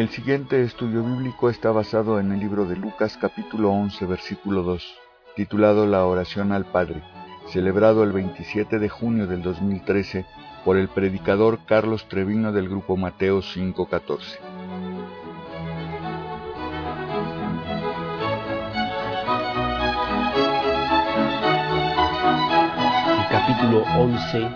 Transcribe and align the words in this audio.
El 0.00 0.08
siguiente 0.08 0.62
estudio 0.62 1.04
bíblico 1.04 1.50
está 1.50 1.72
basado 1.72 2.20
en 2.20 2.32
el 2.32 2.40
libro 2.40 2.64
de 2.64 2.74
Lucas 2.74 3.18
capítulo 3.20 3.70
11 3.70 4.06
versículo 4.06 4.62
2, 4.62 4.94
titulado 5.36 5.86
La 5.86 6.06
oración 6.06 6.52
al 6.52 6.64
Padre, 6.64 7.02
celebrado 7.48 8.02
el 8.02 8.10
27 8.10 8.78
de 8.78 8.88
junio 8.88 9.26
del 9.26 9.42
2013 9.42 10.24
por 10.64 10.78
el 10.78 10.88
predicador 10.88 11.66
Carlos 11.66 12.08
Trevino 12.08 12.50
del 12.50 12.70
grupo 12.70 12.96
Mateo 12.96 13.42
514. 13.42 14.38
El 23.18 23.28
capítulo 23.28 23.82
11 23.98 24.48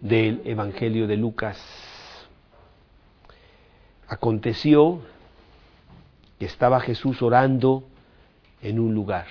del 0.00 0.42
Evangelio 0.44 1.06
de 1.06 1.16
Lucas 1.16 1.81
Aconteció 4.12 5.00
que 6.38 6.44
estaba 6.44 6.80
Jesús 6.80 7.22
orando 7.22 7.82
en 8.60 8.78
un 8.78 8.94
lugar. 8.94 9.24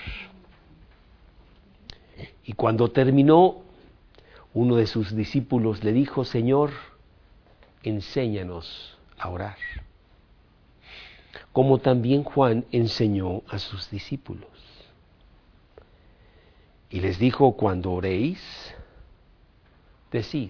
Y 2.43 2.53
cuando 2.53 2.89
terminó, 2.89 3.57
uno 4.55 4.77
de 4.77 4.87
sus 4.87 5.15
discípulos 5.15 5.83
le 5.83 5.93
dijo, 5.93 6.25
Señor, 6.25 6.71
enséñanos 7.83 8.97
a 9.19 9.29
orar. 9.29 9.57
Como 11.53 11.77
también 11.77 12.23
Juan 12.23 12.65
enseñó 12.71 13.43
a 13.49 13.59
sus 13.59 13.91
discípulos. 13.91 14.49
Y 16.89 17.01
les 17.01 17.19
dijo, 17.19 17.55
cuando 17.55 17.91
oréis, 17.91 18.73
decid, 20.11 20.49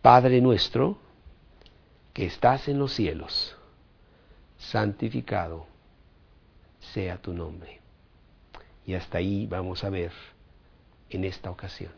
Padre 0.00 0.40
nuestro, 0.40 0.96
que 2.12 2.26
estás 2.26 2.68
en 2.68 2.78
los 2.78 2.92
cielos, 2.92 3.56
santificado 4.58 5.66
sea 6.80 7.16
tu 7.16 7.32
nombre. 7.32 7.80
Y 8.86 8.94
hasta 8.94 9.18
ahí 9.18 9.46
vamos 9.46 9.84
a 9.84 9.90
ver 9.90 10.12
en 11.10 11.24
esta 11.24 11.50
ocasión. 11.50 11.92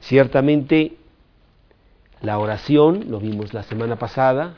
Ciertamente, 0.00 0.96
la 2.20 2.38
oración, 2.38 3.10
lo 3.10 3.20
vimos 3.20 3.52
la 3.52 3.62
semana 3.62 3.96
pasada, 3.96 4.56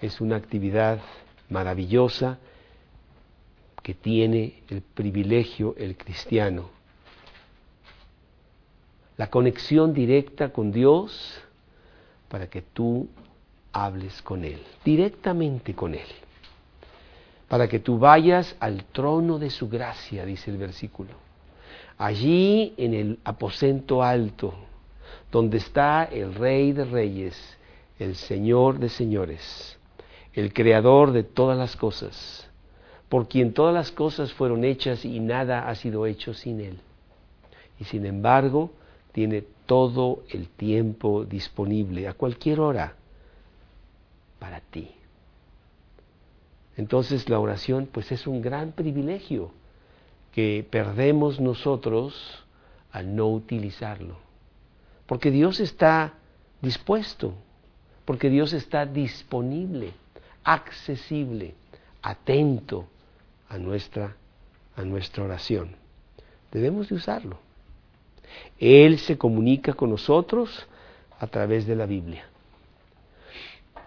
es 0.00 0.20
una 0.20 0.36
actividad 0.36 1.00
maravillosa 1.48 2.38
que 3.82 3.94
tiene 3.94 4.62
el 4.68 4.82
privilegio 4.82 5.74
el 5.76 5.96
cristiano. 5.96 6.70
La 9.16 9.28
conexión 9.28 9.92
directa 9.92 10.52
con 10.52 10.72
Dios 10.72 11.42
para 12.32 12.46
que 12.46 12.62
tú 12.62 13.10
hables 13.74 14.22
con 14.22 14.42
Él, 14.42 14.58
directamente 14.82 15.74
con 15.74 15.92
Él, 15.94 16.08
para 17.46 17.68
que 17.68 17.78
tú 17.78 17.98
vayas 17.98 18.56
al 18.58 18.84
trono 18.84 19.38
de 19.38 19.50
su 19.50 19.68
gracia, 19.68 20.24
dice 20.24 20.50
el 20.50 20.56
versículo. 20.56 21.10
Allí 21.98 22.72
en 22.78 22.94
el 22.94 23.18
aposento 23.22 24.02
alto, 24.02 24.54
donde 25.30 25.58
está 25.58 26.04
el 26.04 26.34
Rey 26.34 26.72
de 26.72 26.86
Reyes, 26.86 27.58
el 27.98 28.16
Señor 28.16 28.78
de 28.78 28.88
Señores, 28.88 29.78
el 30.32 30.54
Creador 30.54 31.12
de 31.12 31.24
todas 31.24 31.58
las 31.58 31.76
cosas, 31.76 32.48
por 33.10 33.28
quien 33.28 33.52
todas 33.52 33.74
las 33.74 33.92
cosas 33.92 34.32
fueron 34.32 34.64
hechas 34.64 35.04
y 35.04 35.20
nada 35.20 35.68
ha 35.68 35.74
sido 35.74 36.06
hecho 36.06 36.32
sin 36.32 36.60
Él. 36.62 36.78
Y 37.78 37.84
sin 37.84 38.06
embargo, 38.06 38.70
tiene 39.12 39.44
todo 39.66 40.24
el 40.30 40.48
tiempo 40.48 41.24
disponible, 41.24 42.08
a 42.08 42.14
cualquier 42.14 42.60
hora, 42.60 42.94
para 44.38 44.60
ti. 44.60 44.90
Entonces 46.76 47.28
la 47.28 47.38
oración 47.38 47.88
pues 47.90 48.10
es 48.12 48.26
un 48.26 48.40
gran 48.42 48.72
privilegio 48.72 49.52
que 50.32 50.66
perdemos 50.68 51.38
nosotros 51.38 52.44
al 52.90 53.14
no 53.14 53.28
utilizarlo. 53.28 54.16
Porque 55.06 55.30
Dios 55.30 55.60
está 55.60 56.14
dispuesto, 56.62 57.34
porque 58.04 58.30
Dios 58.30 58.52
está 58.52 58.86
disponible, 58.86 59.92
accesible, 60.42 61.54
atento 62.00 62.86
a 63.48 63.58
nuestra, 63.58 64.16
a 64.74 64.82
nuestra 64.82 65.24
oración. 65.24 65.76
Debemos 66.50 66.88
de 66.88 66.94
usarlo. 66.94 67.38
Él 68.58 68.98
se 68.98 69.18
comunica 69.18 69.72
con 69.74 69.90
nosotros 69.90 70.66
a 71.18 71.26
través 71.26 71.66
de 71.66 71.76
la 71.76 71.86
Biblia. 71.86 72.24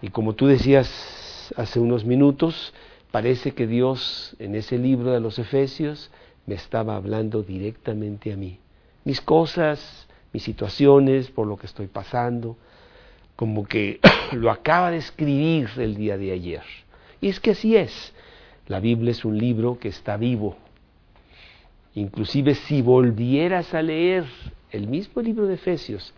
Y 0.02 0.08
como 0.08 0.34
tú 0.34 0.46
decías 0.46 1.52
hace 1.56 1.80
unos 1.80 2.04
minutos, 2.04 2.74
parece 3.10 3.52
que 3.52 3.66
Dios 3.66 4.36
en 4.38 4.54
ese 4.54 4.78
libro 4.78 5.12
de 5.12 5.20
los 5.20 5.38
Efesios 5.38 6.10
me 6.46 6.54
estaba 6.54 6.96
hablando 6.96 7.42
directamente 7.42 8.32
a 8.32 8.36
mí. 8.36 8.58
Mis 9.04 9.20
cosas, 9.20 10.06
mis 10.32 10.42
situaciones, 10.42 11.30
por 11.30 11.46
lo 11.46 11.56
que 11.56 11.66
estoy 11.66 11.86
pasando, 11.86 12.56
como 13.36 13.66
que 13.66 14.00
lo 14.32 14.50
acaba 14.50 14.90
de 14.90 14.98
escribir 14.98 15.68
el 15.76 15.94
día 15.94 16.16
de 16.18 16.32
ayer. 16.32 16.62
Y 17.20 17.28
es 17.28 17.40
que 17.40 17.52
así 17.52 17.76
es. 17.76 18.12
La 18.66 18.80
Biblia 18.80 19.12
es 19.12 19.24
un 19.24 19.38
libro 19.38 19.78
que 19.78 19.88
está 19.88 20.16
vivo, 20.16 20.56
Inclusive 21.96 22.54
si 22.54 22.82
volvieras 22.82 23.72
a 23.72 23.80
leer 23.80 24.26
el 24.70 24.86
mismo 24.86 25.22
libro 25.22 25.46
de 25.46 25.54
Efesios, 25.54 26.12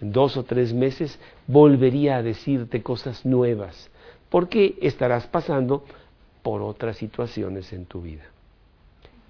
en 0.00 0.10
dos 0.10 0.36
o 0.36 0.42
tres 0.42 0.74
meses 0.74 1.20
volvería 1.46 2.16
a 2.16 2.24
decirte 2.24 2.82
cosas 2.82 3.24
nuevas, 3.24 3.88
porque 4.28 4.76
estarás 4.82 5.28
pasando 5.28 5.84
por 6.42 6.60
otras 6.60 6.96
situaciones 6.96 7.72
en 7.72 7.86
tu 7.86 8.02
vida. 8.02 8.24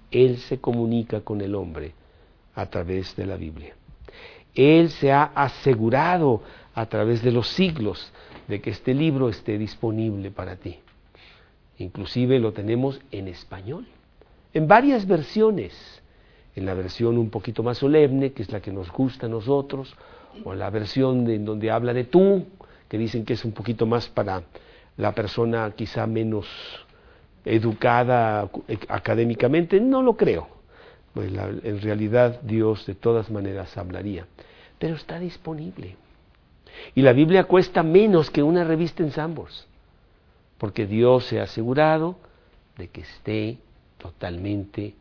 Él 0.09 0.37
se 0.37 0.59
comunica 0.59 1.21
con 1.21 1.41
el 1.41 1.53
hombre 1.53 1.93
a 2.55 2.65
través 2.65 3.15
de 3.15 3.27
la 3.27 3.37
Biblia. 3.37 3.75
Él 4.55 4.89
se 4.89 5.11
ha 5.11 5.25
asegurado 5.25 6.41
a 6.73 6.87
través 6.87 7.21
de 7.21 7.31
los 7.31 7.49
siglos 7.49 8.11
de 8.47 8.61
que 8.61 8.71
este 8.71 8.95
libro 8.95 9.29
esté 9.29 9.59
disponible 9.59 10.31
para 10.31 10.55
ti. 10.55 10.79
Inclusive 11.77 12.39
lo 12.39 12.51
tenemos 12.51 12.99
en 13.11 13.27
español 13.27 13.85
en 14.57 14.67
varias 14.67 15.05
versiones, 15.05 16.01
en 16.55 16.65
la 16.65 16.73
versión 16.73 17.19
un 17.19 17.29
poquito 17.29 17.61
más 17.61 17.77
solemne, 17.77 18.33
que 18.33 18.41
es 18.41 18.51
la 18.51 18.59
que 18.59 18.71
nos 18.71 18.91
gusta 18.91 19.27
a 19.27 19.29
nosotros, 19.29 19.95
o 20.43 20.53
en 20.53 20.57
la 20.57 20.71
versión 20.71 21.29
en 21.29 21.45
donde 21.45 21.69
habla 21.69 21.93
de 21.93 22.05
tú, 22.05 22.43
que 22.89 22.97
dicen 22.97 23.23
que 23.23 23.33
es 23.33 23.45
un 23.45 23.51
poquito 23.51 23.85
más 23.85 24.09
para 24.09 24.41
la 24.97 25.11
persona 25.11 25.71
quizá 25.75 26.07
menos 26.07 26.47
educada 27.45 28.49
académicamente, 28.87 29.79
no 29.79 30.01
lo 30.01 30.17
creo. 30.17 30.47
Pues 31.13 31.31
en 31.63 31.79
realidad 31.81 32.41
Dios 32.41 32.87
de 32.87 32.95
todas 32.95 33.29
maneras 33.29 33.77
hablaría, 33.77 34.25
pero 34.79 34.95
está 34.95 35.19
disponible. 35.19 35.97
Y 36.95 37.03
la 37.03 37.13
Biblia 37.13 37.43
cuesta 37.43 37.83
menos 37.83 38.31
que 38.31 38.41
una 38.41 38.63
revista 38.63 39.03
en 39.03 39.11
Sambors, 39.11 39.67
porque 40.57 40.87
Dios 40.87 41.25
se 41.25 41.39
ha 41.39 41.43
asegurado 41.43 42.15
de 42.75 42.87
que 42.87 43.01
esté 43.01 43.59
totalmente 43.97 44.95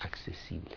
accesible. 0.00 0.76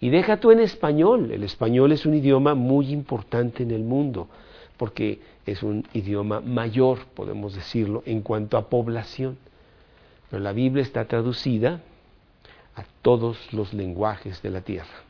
Y 0.00 0.10
deja 0.10 0.38
tú 0.38 0.50
en 0.50 0.60
español, 0.60 1.30
el 1.30 1.42
español 1.42 1.92
es 1.92 2.04
un 2.04 2.14
idioma 2.14 2.54
muy 2.54 2.92
importante 2.92 3.62
en 3.62 3.70
el 3.70 3.82
mundo, 3.82 4.28
porque 4.76 5.20
es 5.46 5.62
un 5.62 5.86
idioma 5.94 6.40
mayor, 6.40 7.06
podemos 7.14 7.54
decirlo, 7.54 8.02
en 8.04 8.20
cuanto 8.20 8.58
a 8.58 8.68
población. 8.68 9.38
Pero 10.30 10.42
la 10.42 10.52
Biblia 10.52 10.82
está 10.82 11.06
traducida 11.06 11.80
a 12.74 12.84
todos 13.00 13.52
los 13.54 13.72
lenguajes 13.72 14.42
de 14.42 14.50
la 14.50 14.60
tierra, 14.60 15.02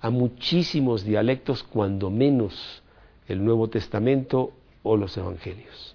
a 0.00 0.08
muchísimos 0.08 1.04
dialectos, 1.04 1.62
cuando 1.62 2.08
menos 2.08 2.82
el 3.28 3.44
Nuevo 3.44 3.68
Testamento 3.68 4.52
o 4.82 4.96
los 4.96 5.16
Evangelios. 5.16 5.94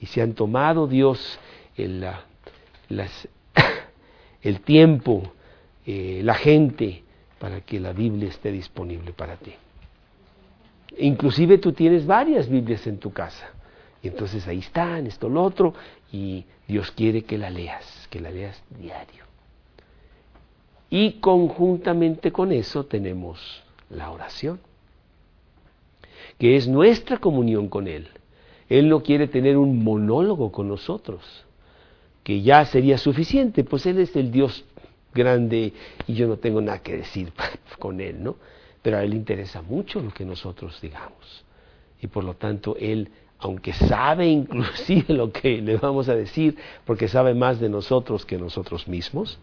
Y 0.00 0.06
se 0.06 0.20
han 0.20 0.34
tomado 0.34 0.88
Dios 0.88 1.38
en 1.76 2.00
la, 2.00 2.24
las 2.88 3.28
el 4.42 4.60
tiempo, 4.60 5.32
eh, 5.86 6.20
la 6.22 6.34
gente, 6.34 7.02
para 7.38 7.60
que 7.60 7.80
la 7.80 7.92
Biblia 7.92 8.28
esté 8.28 8.50
disponible 8.50 9.12
para 9.12 9.36
ti. 9.36 9.52
Inclusive 10.98 11.58
tú 11.58 11.72
tienes 11.72 12.06
varias 12.06 12.48
Biblias 12.48 12.86
en 12.86 12.98
tu 12.98 13.12
casa. 13.12 13.50
Y 14.02 14.08
entonces 14.08 14.46
ahí 14.46 14.58
están, 14.58 15.06
esto, 15.06 15.28
lo 15.28 15.42
otro, 15.42 15.74
y 16.12 16.44
Dios 16.66 16.90
quiere 16.92 17.22
que 17.22 17.38
la 17.38 17.50
leas, 17.50 18.06
que 18.10 18.20
la 18.20 18.30
leas 18.30 18.62
diario. 18.78 19.24
Y 20.90 21.14
conjuntamente 21.14 22.32
con 22.32 22.52
eso 22.52 22.86
tenemos 22.86 23.62
la 23.90 24.10
oración, 24.10 24.60
que 26.38 26.56
es 26.56 26.68
nuestra 26.68 27.18
comunión 27.18 27.68
con 27.68 27.88
Él. 27.88 28.08
Él 28.68 28.88
no 28.88 29.02
quiere 29.02 29.28
tener 29.28 29.56
un 29.56 29.82
monólogo 29.82 30.52
con 30.52 30.68
nosotros 30.68 31.46
que 32.28 32.42
ya 32.42 32.62
sería 32.66 32.98
suficiente, 32.98 33.64
pues 33.64 33.86
Él 33.86 34.00
es 34.00 34.14
el 34.14 34.30
Dios 34.30 34.62
grande 35.14 35.72
y 36.06 36.12
yo 36.12 36.28
no 36.28 36.36
tengo 36.36 36.60
nada 36.60 36.82
que 36.82 36.98
decir 36.98 37.32
con 37.78 38.02
Él, 38.02 38.22
¿no? 38.22 38.36
Pero 38.82 38.98
a 38.98 39.02
Él 39.02 39.12
le 39.12 39.16
interesa 39.16 39.62
mucho 39.62 39.98
lo 40.02 40.12
que 40.12 40.26
nosotros 40.26 40.78
digamos. 40.82 41.46
Y 42.02 42.08
por 42.08 42.24
lo 42.24 42.34
tanto 42.34 42.76
Él, 42.78 43.10
aunque 43.38 43.72
sabe 43.72 44.26
inclusive 44.28 45.14
lo 45.14 45.32
que 45.32 45.62
le 45.62 45.78
vamos 45.78 46.10
a 46.10 46.14
decir, 46.14 46.58
porque 46.84 47.08
sabe 47.08 47.32
más 47.32 47.60
de 47.60 47.70
nosotros 47.70 48.26
que 48.26 48.36
nosotros 48.36 48.86
mismos, 48.88 49.38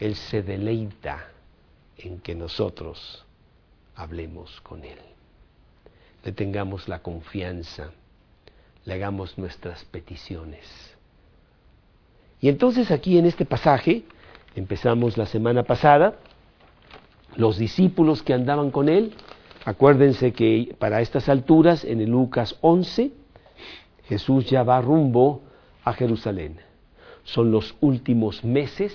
Él 0.00 0.16
se 0.16 0.42
deleita 0.42 1.28
en 1.96 2.18
que 2.18 2.34
nosotros 2.34 3.24
hablemos 3.94 4.60
con 4.62 4.82
Él. 4.82 4.98
Le 6.24 6.32
tengamos 6.32 6.88
la 6.88 7.02
confianza, 7.02 7.92
le 8.84 8.94
hagamos 8.94 9.38
nuestras 9.38 9.84
peticiones. 9.84 10.95
Y 12.40 12.48
entonces 12.48 12.90
aquí 12.90 13.18
en 13.18 13.26
este 13.26 13.44
pasaje, 13.44 14.04
empezamos 14.54 15.16
la 15.16 15.26
semana 15.26 15.62
pasada, 15.62 16.14
los 17.36 17.58
discípulos 17.58 18.22
que 18.22 18.34
andaban 18.34 18.70
con 18.70 18.88
Él, 18.88 19.12
acuérdense 19.64 20.32
que 20.32 20.74
para 20.78 21.00
estas 21.00 21.28
alturas, 21.28 21.84
en 21.84 22.00
el 22.00 22.10
Lucas 22.10 22.56
11, 22.60 23.10
Jesús 24.08 24.48
ya 24.48 24.62
va 24.62 24.80
rumbo 24.80 25.42
a 25.84 25.92
Jerusalén. 25.92 26.60
Son 27.24 27.50
los 27.50 27.74
últimos 27.80 28.44
meses 28.44 28.94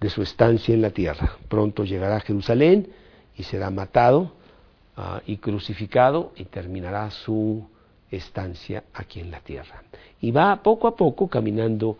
de 0.00 0.08
su 0.08 0.22
estancia 0.22 0.74
en 0.74 0.82
la 0.82 0.90
tierra. 0.90 1.36
Pronto 1.48 1.84
llegará 1.84 2.16
a 2.16 2.20
Jerusalén 2.20 2.88
y 3.36 3.42
será 3.42 3.70
matado 3.70 4.32
ah, 4.96 5.20
y 5.26 5.38
crucificado 5.38 6.32
y 6.36 6.44
terminará 6.44 7.10
su 7.10 7.66
estancia 8.10 8.84
aquí 8.94 9.20
en 9.20 9.30
la 9.30 9.40
tierra. 9.40 9.82
Y 10.20 10.30
va 10.30 10.62
poco 10.62 10.88
a 10.88 10.96
poco 10.96 11.28
caminando 11.28 11.98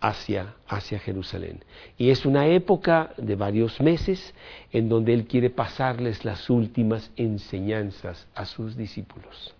hacia, 0.00 0.54
hacia 0.66 0.98
Jerusalén. 0.98 1.60
Y 1.98 2.10
es 2.10 2.26
una 2.26 2.46
época 2.48 3.12
de 3.16 3.36
varios 3.36 3.80
meses 3.80 4.34
en 4.72 4.88
donde 4.88 5.14
Él 5.14 5.26
quiere 5.26 5.50
pasarles 5.50 6.24
las 6.24 6.48
últimas 6.50 7.10
enseñanzas 7.16 8.26
a 8.34 8.44
sus 8.46 8.76
discípulos. 8.76 9.54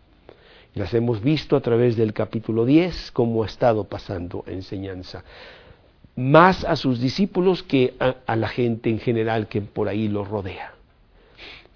Las 0.74 0.92
hemos 0.94 1.22
visto 1.22 1.56
a 1.56 1.60
través 1.60 1.96
del 1.96 2.12
capítulo 2.12 2.66
10, 2.66 3.10
cómo 3.12 3.42
ha 3.42 3.46
estado 3.46 3.84
pasando 3.84 4.44
enseñanza 4.46 5.24
más 6.16 6.64
a 6.64 6.76
sus 6.76 6.98
discípulos 6.98 7.62
que 7.62 7.94
a, 8.00 8.36
la 8.36 8.48
gente 8.48 8.88
en 8.88 8.98
general 8.98 9.48
que 9.48 9.60
por 9.60 9.88
ahí 9.88 10.08
los 10.08 10.26
rodea. 10.26 10.72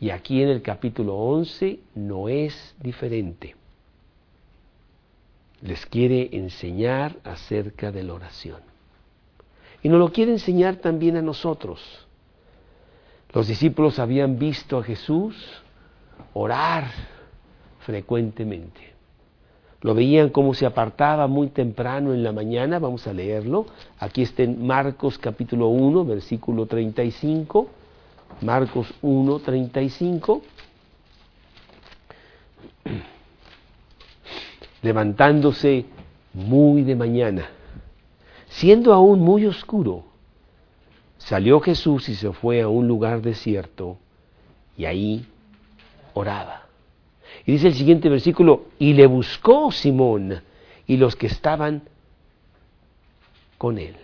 Y 0.00 0.10
aquí 0.10 0.42
en 0.42 0.48
el 0.48 0.62
capítulo 0.62 1.14
11 1.14 1.78
no 1.94 2.28
es 2.28 2.74
diferente. 2.80 3.54
Les 5.62 5.84
quiere 5.86 6.30
enseñar 6.32 7.16
acerca 7.24 7.92
de 7.92 8.02
la 8.02 8.14
oración. 8.14 8.60
Y 9.82 9.88
nos 9.88 9.98
lo 9.98 10.12
quiere 10.12 10.32
enseñar 10.32 10.76
también 10.76 11.16
a 11.16 11.22
nosotros. 11.22 11.80
Los 13.32 13.46
discípulos 13.46 13.98
habían 13.98 14.38
visto 14.38 14.78
a 14.78 14.82
Jesús 14.82 15.36
orar 16.34 16.84
frecuentemente. 17.80 18.90
Lo 19.82 19.94
veían 19.94 20.28
como 20.28 20.52
se 20.52 20.66
apartaba 20.66 21.26
muy 21.26 21.48
temprano 21.48 22.12
en 22.12 22.22
la 22.22 22.32
mañana, 22.32 22.78
vamos 22.78 23.06
a 23.06 23.14
leerlo. 23.14 23.66
Aquí 23.98 24.22
está 24.22 24.42
en 24.42 24.66
Marcos 24.66 25.16
capítulo 25.16 25.68
1, 25.68 26.04
versículo 26.04 26.66
35. 26.66 27.68
Marcos 28.42 28.92
1, 29.00 29.38
35. 29.38 30.42
Levantándose 34.82 35.84
muy 36.32 36.82
de 36.82 36.96
mañana, 36.96 37.50
siendo 38.48 38.92
aún 38.92 39.20
muy 39.20 39.46
oscuro, 39.46 40.04
salió 41.18 41.60
Jesús 41.60 42.08
y 42.08 42.14
se 42.14 42.32
fue 42.32 42.62
a 42.62 42.68
un 42.68 42.88
lugar 42.88 43.20
desierto 43.20 43.98
y 44.76 44.86
ahí 44.86 45.26
oraba. 46.14 46.66
Y 47.46 47.52
dice 47.52 47.68
el 47.68 47.74
siguiente 47.74 48.08
versículo, 48.08 48.66
y 48.78 48.94
le 48.94 49.06
buscó 49.06 49.70
Simón 49.70 50.42
y 50.86 50.96
los 50.96 51.16
que 51.16 51.26
estaban 51.26 51.82
con 53.58 53.78
él. 53.78 53.96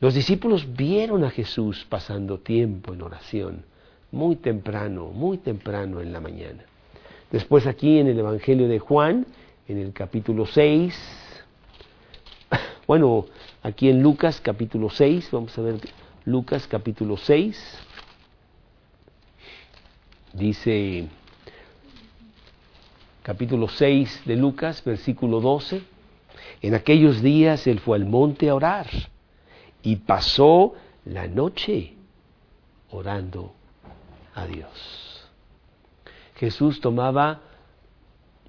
Los 0.00 0.14
discípulos 0.14 0.74
vieron 0.74 1.24
a 1.24 1.30
Jesús 1.30 1.86
pasando 1.88 2.38
tiempo 2.38 2.92
en 2.92 3.02
oración, 3.02 3.64
muy 4.10 4.36
temprano, 4.36 5.06
muy 5.06 5.38
temprano 5.38 6.00
en 6.00 6.12
la 6.12 6.20
mañana. 6.20 6.64
Después 7.32 7.66
aquí 7.66 7.98
en 7.98 8.08
el 8.08 8.18
Evangelio 8.18 8.68
de 8.68 8.78
Juan, 8.78 9.26
en 9.66 9.78
el 9.78 9.94
capítulo 9.94 10.44
6, 10.44 10.94
bueno, 12.86 13.24
aquí 13.62 13.88
en 13.88 14.02
Lucas 14.02 14.38
capítulo 14.38 14.90
6, 14.90 15.30
vamos 15.32 15.56
a 15.56 15.62
ver 15.62 15.76
Lucas 16.26 16.66
capítulo 16.68 17.16
6, 17.16 17.78
dice 20.34 21.08
capítulo 23.22 23.66
6 23.66 24.24
de 24.26 24.36
Lucas, 24.36 24.84
versículo 24.84 25.40
12. 25.40 25.80
En 26.60 26.74
aquellos 26.74 27.22
días 27.22 27.66
él 27.66 27.80
fue 27.80 27.96
al 27.96 28.04
monte 28.04 28.50
a 28.50 28.54
orar 28.54 28.88
y 29.82 29.96
pasó 29.96 30.74
la 31.06 31.28
noche 31.28 31.94
orando 32.90 33.54
a 34.34 34.44
Dios. 34.44 35.11
Jesús 36.36 36.80
tomaba 36.80 37.40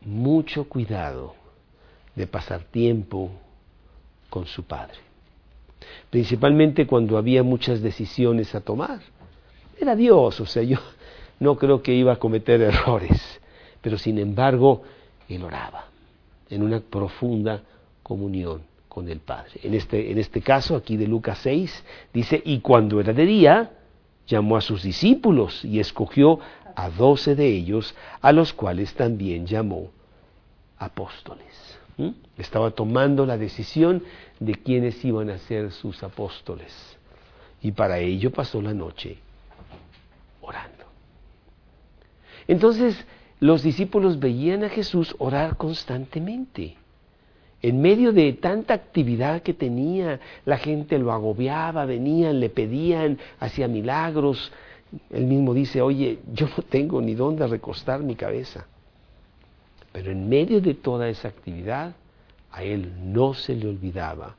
mucho 0.06 0.66
cuidado 0.66 1.36
de 2.16 2.28
pasar 2.28 2.64
tiempo 2.64 3.32
con 4.30 4.46
su 4.46 4.64
Padre, 4.64 4.98
principalmente 6.10 6.88
cuando 6.88 7.18
había 7.18 7.44
muchas 7.44 7.82
decisiones 7.82 8.54
a 8.56 8.62
tomar. 8.62 9.00
Era 9.80 9.96
Dios, 9.96 10.40
o 10.40 10.46
sea, 10.46 10.64
yo 10.64 10.78
no 11.40 11.58
creo 11.58 11.82
que 11.82 11.94
iba 11.94 12.14
a 12.14 12.18
cometer 12.18 12.62
errores 12.62 13.40
pero 13.84 13.98
sin 14.00 14.18
embargo 14.18 14.82
él 15.30 15.44
oraba 15.44 15.86
en 16.50 16.64
una 16.64 16.80
profunda 16.80 17.62
comunión 18.02 18.62
con 18.88 19.10
el 19.10 19.20
Padre. 19.20 19.60
En 19.62 19.74
este, 19.74 20.12
en 20.12 20.18
este 20.18 20.42
caso, 20.42 20.76
aquí 20.76 20.98
de 20.98 21.08
Lucas 21.08 21.40
6, 21.40 21.84
dice, 22.14 22.42
y 22.46 22.60
cuando 22.60 23.00
era 23.00 23.12
de 23.12 23.26
día, 23.26 23.72
llamó 24.26 24.56
a 24.56 24.62
sus 24.62 24.84
discípulos 24.84 25.66
y 25.66 25.80
escogió 25.80 26.40
a 26.76 26.90
doce 26.90 27.36
de 27.36 27.48
ellos, 27.48 27.96
a 28.22 28.32
los 28.32 28.54
cuales 28.54 28.94
también 28.94 29.46
llamó 29.46 29.92
apóstoles. 30.78 31.80
¿Mm? 31.98 32.10
Estaba 32.38 32.72
tomando 32.72 33.26
la 33.26 33.38
decisión 33.38 34.04
de 34.40 34.56
quiénes 34.56 35.04
iban 35.06 35.30
a 35.30 35.38
ser 35.38 35.72
sus 35.72 36.04
apóstoles. 36.04 36.98
Y 37.62 37.72
para 37.72 38.00
ello 38.00 38.32
pasó 38.32 38.62
la 38.62 38.74
noche 38.74 39.18
orando. 40.42 40.86
Entonces, 42.48 43.06
los 43.40 43.64
discípulos 43.64 44.20
veían 44.20 44.64
a 44.64 44.70
Jesús 44.70 45.16
orar 45.20 45.58
constantemente. 45.58 46.76
En 47.62 47.82
medio 47.82 48.12
de 48.12 48.34
tanta 48.34 48.74
actividad 48.74 49.42
que 49.42 49.54
tenía, 49.54 50.20
la 50.44 50.58
gente 50.58 51.00
lo 51.00 51.14
agobiaba, 51.14 51.86
venían, 51.86 52.42
le 52.42 52.50
pedían, 52.50 53.18
hacía 53.40 53.70
milagros. 53.70 54.52
Él 55.10 55.26
mismo 55.26 55.54
dice, 55.54 55.82
oye, 55.82 56.20
yo 56.32 56.48
no 56.48 56.64
tengo 56.64 57.02
ni 57.02 57.16
dónde 57.16 57.48
recostar 57.48 58.02
mi 58.02 58.16
cabeza. 58.16 58.66
Pero 59.92 60.12
en 60.12 60.28
medio 60.28 60.62
de 60.62 60.74
toda 60.74 61.10
esa 61.10 61.28
actividad, 61.28 61.96
a 62.52 62.64
él 62.64 62.94
no 63.14 63.34
se 63.34 63.56
le 63.56 63.68
olvidaba 63.68 64.36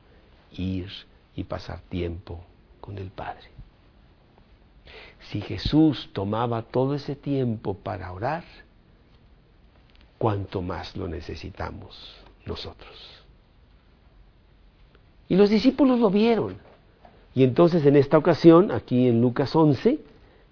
ir 0.53 0.89
y 1.35 1.43
pasar 1.43 1.81
tiempo 1.81 2.41
con 2.79 2.97
el 2.97 3.09
Padre. 3.09 3.49
Si 5.29 5.41
Jesús 5.41 6.09
tomaba 6.13 6.61
todo 6.61 6.95
ese 6.95 7.15
tiempo 7.15 7.73
para 7.73 8.11
orar, 8.11 8.43
cuanto 10.17 10.61
más 10.61 10.95
lo 10.95 11.07
necesitamos 11.07 12.15
nosotros. 12.45 13.23
Y 15.27 15.35
los 15.35 15.49
discípulos 15.49 15.99
lo 15.99 16.09
vieron. 16.09 16.57
Y 17.33 17.43
entonces 17.43 17.85
en 17.85 17.95
esta 17.95 18.17
ocasión, 18.17 18.71
aquí 18.71 19.07
en 19.07 19.21
Lucas 19.21 19.55
11, 19.55 19.99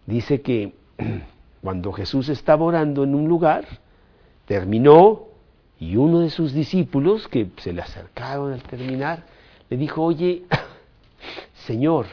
dice 0.05 0.41
que 0.41 0.73
cuando 1.61 1.91
Jesús 1.93 2.29
estaba 2.29 2.63
orando 2.63 3.03
en 3.03 3.15
un 3.15 3.27
lugar, 3.27 3.65
terminó 4.45 5.27
y 5.79 5.95
uno 5.95 6.19
de 6.19 6.29
sus 6.29 6.53
discípulos, 6.53 7.27
que 7.27 7.49
se 7.57 7.73
le 7.73 7.81
acercaron 7.81 8.53
al 8.53 8.63
terminar, 8.63 9.23
le 9.69 9.77
dijo, 9.77 10.01
oye, 10.01 10.43
Señor, 11.65 12.05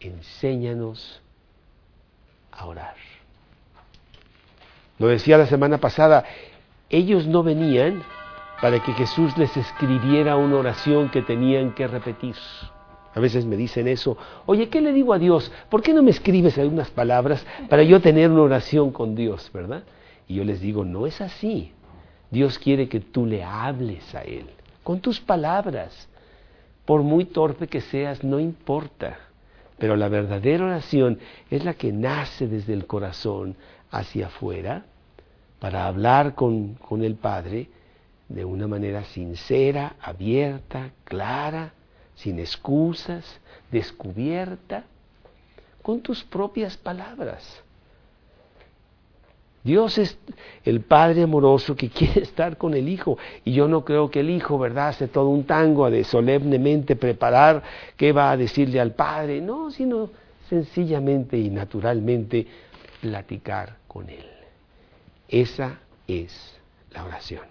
enséñanos 0.00 1.20
a 2.52 2.66
orar. 2.66 2.94
Lo 4.98 5.08
decía 5.08 5.36
la 5.36 5.46
semana 5.46 5.78
pasada, 5.78 6.24
ellos 6.88 7.26
no 7.26 7.42
venían 7.42 8.02
para 8.60 8.82
que 8.82 8.92
Jesús 8.94 9.36
les 9.36 9.54
escribiera 9.56 10.36
una 10.36 10.56
oración 10.56 11.10
que 11.10 11.22
tenían 11.22 11.72
que 11.74 11.86
repetir. 11.86 12.36
A 13.16 13.20
veces 13.20 13.46
me 13.46 13.56
dicen 13.56 13.88
eso, 13.88 14.18
oye, 14.44 14.68
¿qué 14.68 14.82
le 14.82 14.92
digo 14.92 15.14
a 15.14 15.18
Dios? 15.18 15.50
¿Por 15.70 15.80
qué 15.80 15.94
no 15.94 16.02
me 16.02 16.10
escribes 16.10 16.58
algunas 16.58 16.90
palabras 16.90 17.46
para 17.70 17.82
yo 17.82 18.02
tener 18.02 18.30
una 18.30 18.42
oración 18.42 18.90
con 18.90 19.14
Dios, 19.14 19.50
verdad? 19.54 19.84
Y 20.28 20.34
yo 20.34 20.44
les 20.44 20.60
digo, 20.60 20.84
no 20.84 21.06
es 21.06 21.22
así. 21.22 21.72
Dios 22.30 22.58
quiere 22.58 22.90
que 22.90 23.00
tú 23.00 23.24
le 23.24 23.42
hables 23.42 24.14
a 24.14 24.20
Él, 24.20 24.50
con 24.82 25.00
tus 25.00 25.18
palabras. 25.18 26.10
Por 26.84 27.00
muy 27.00 27.24
torpe 27.24 27.68
que 27.68 27.80
seas, 27.80 28.22
no 28.22 28.38
importa. 28.38 29.16
Pero 29.78 29.96
la 29.96 30.10
verdadera 30.10 30.66
oración 30.66 31.18
es 31.50 31.64
la 31.64 31.72
que 31.72 31.92
nace 31.94 32.46
desde 32.46 32.74
el 32.74 32.86
corazón 32.86 33.56
hacia 33.90 34.26
afuera 34.26 34.84
para 35.58 35.86
hablar 35.86 36.34
con, 36.34 36.74
con 36.74 37.02
el 37.02 37.14
Padre 37.14 37.70
de 38.28 38.44
una 38.44 38.66
manera 38.66 39.04
sincera, 39.04 39.96
abierta, 40.02 40.90
clara, 41.04 41.72
sin 42.16 42.38
excusas, 42.38 43.40
descubierta, 43.70 44.84
con 45.82 46.00
tus 46.00 46.24
propias 46.24 46.76
palabras. 46.76 47.62
Dios 49.62 49.98
es 49.98 50.16
el 50.64 50.80
Padre 50.80 51.24
amoroso 51.24 51.74
que 51.74 51.88
quiere 51.90 52.22
estar 52.22 52.56
con 52.56 52.74
el 52.74 52.88
Hijo. 52.88 53.18
Y 53.44 53.52
yo 53.52 53.66
no 53.68 53.84
creo 53.84 54.10
que 54.10 54.20
el 54.20 54.30
Hijo, 54.30 54.58
¿verdad?, 54.58 54.88
hace 54.88 55.08
todo 55.08 55.28
un 55.28 55.44
tango 55.44 55.90
de 55.90 56.04
solemnemente 56.04 56.96
preparar 56.96 57.62
qué 57.96 58.12
va 58.12 58.30
a 58.30 58.36
decirle 58.36 58.80
al 58.80 58.92
Padre. 58.92 59.40
No, 59.40 59.70
sino 59.70 60.10
sencillamente 60.48 61.36
y 61.36 61.50
naturalmente 61.50 62.46
platicar 63.00 63.76
con 63.88 64.08
Él. 64.08 64.26
Esa 65.28 65.80
es 66.06 66.56
la 66.92 67.04
oración. 67.04 67.44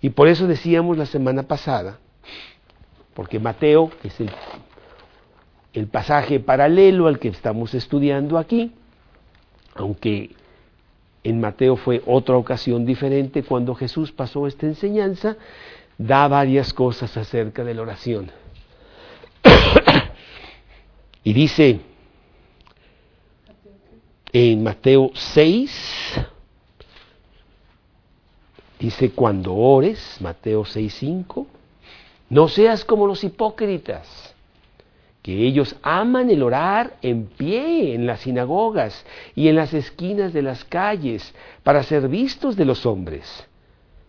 Y 0.00 0.10
por 0.10 0.26
eso 0.26 0.48
decíamos 0.48 0.98
la 0.98 1.06
semana 1.06 1.44
pasada, 1.44 1.98
porque 3.16 3.40
Mateo, 3.40 3.90
es 4.04 4.20
el, 4.20 4.30
el 5.72 5.86
pasaje 5.86 6.38
paralelo 6.38 7.06
al 7.06 7.18
que 7.18 7.28
estamos 7.28 7.72
estudiando 7.72 8.36
aquí, 8.36 8.72
aunque 9.74 10.32
en 11.24 11.40
Mateo 11.40 11.76
fue 11.76 12.02
otra 12.04 12.36
ocasión 12.36 12.84
diferente 12.84 13.42
cuando 13.42 13.74
Jesús 13.74 14.12
pasó 14.12 14.46
esta 14.46 14.66
enseñanza, 14.66 15.38
da 15.96 16.28
varias 16.28 16.74
cosas 16.74 17.16
acerca 17.16 17.64
de 17.64 17.72
la 17.72 17.82
oración. 17.82 18.30
y 21.24 21.32
dice 21.32 21.80
en 24.30 24.62
Mateo 24.62 25.10
6, 25.14 26.20
dice 28.78 29.10
cuando 29.12 29.54
ores, 29.54 30.18
Mateo 30.20 30.66
6, 30.66 30.94
5, 30.94 31.46
no 32.28 32.48
seas 32.48 32.84
como 32.84 33.06
los 33.06 33.22
hipócritas 33.24 34.34
que 35.26 35.44
ellos 35.44 35.74
aman 35.82 36.30
el 36.30 36.40
orar 36.40 36.98
en 37.02 37.26
pie 37.26 37.94
en 37.94 38.06
las 38.06 38.20
sinagogas 38.20 39.04
y 39.34 39.48
en 39.48 39.56
las 39.56 39.74
esquinas 39.74 40.32
de 40.32 40.40
las 40.40 40.64
calles 40.64 41.34
para 41.64 41.82
ser 41.82 42.06
vistos 42.06 42.54
de 42.54 42.64
los 42.64 42.86
hombres. 42.86 43.44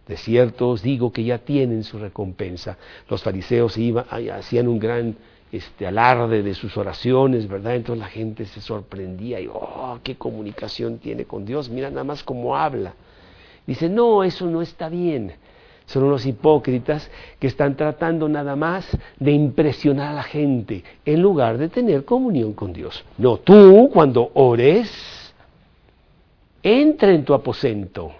De 0.07 0.15
cierto 0.15 0.69
os 0.69 0.83
digo 0.83 1.11
que 1.11 1.23
ya 1.23 1.39
tienen 1.39 1.83
su 1.83 1.97
recompensa. 1.97 2.77
Los 3.09 3.23
fariseos 3.23 3.79
iban, 3.79 4.05
hacían 4.31 4.67
un 4.67 4.77
gran 4.77 5.15
este, 5.51 5.87
alarde 5.87 6.43
de 6.43 6.53
sus 6.53 6.77
oraciones, 6.77 7.47
¿verdad? 7.47 7.73
Entonces 7.73 7.99
la 7.99 8.09
gente 8.09 8.45
se 8.45 8.61
sorprendía 8.61 9.39
y, 9.39 9.47
oh, 9.51 9.97
qué 10.03 10.17
comunicación 10.17 10.99
tiene 10.99 11.25
con 11.25 11.45
Dios, 11.45 11.67
mira 11.67 11.89
nada 11.89 12.03
más 12.03 12.23
cómo 12.23 12.55
habla. 12.55 12.93
Dice, 13.65 13.89
no, 13.89 14.23
eso 14.23 14.45
no 14.45 14.61
está 14.61 14.87
bien 14.87 15.33
son 15.87 16.03
unos 16.03 16.25
hipócritas 16.25 17.09
que 17.39 17.47
están 17.47 17.75
tratando 17.75 18.29
nada 18.29 18.55
más 18.55 18.85
de 19.19 19.31
impresionar 19.31 20.11
a 20.11 20.15
la 20.15 20.23
gente 20.23 20.83
en 21.05 21.21
lugar 21.21 21.57
de 21.57 21.69
tener 21.69 22.05
comunión 22.05 22.53
con 22.53 22.73
Dios. 22.73 23.03
No, 23.17 23.37
tú 23.37 23.89
cuando 23.91 24.29
ores, 24.33 25.33
entra 26.61 27.11
en 27.11 27.23
tu 27.23 27.33
aposento 27.33 28.11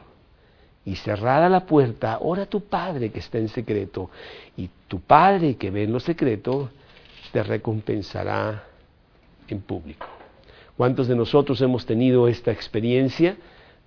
y 0.86 0.96
cerrada 0.96 1.50
la 1.50 1.66
puerta, 1.66 2.20
ora 2.22 2.44
a 2.44 2.46
tu 2.46 2.62
Padre 2.62 3.12
que 3.12 3.20
está 3.20 3.38
en 3.38 3.50
secreto 3.50 4.10
y 4.56 4.70
tu 4.88 5.02
Padre 5.02 5.56
que 5.56 5.70
ve 5.70 5.84
en 5.84 5.92
lo 5.92 6.00
secreto 6.00 6.70
te 7.34 7.44
recompensará 7.44 8.64
en 9.50 9.60
público. 9.60 10.08
¿Cuántos 10.78 11.10
de 11.10 11.16
nosotros 11.16 11.60
hemos 11.62 11.86
tenido 11.86 12.30
esta 12.30 12.52
experiencia? 12.52 13.36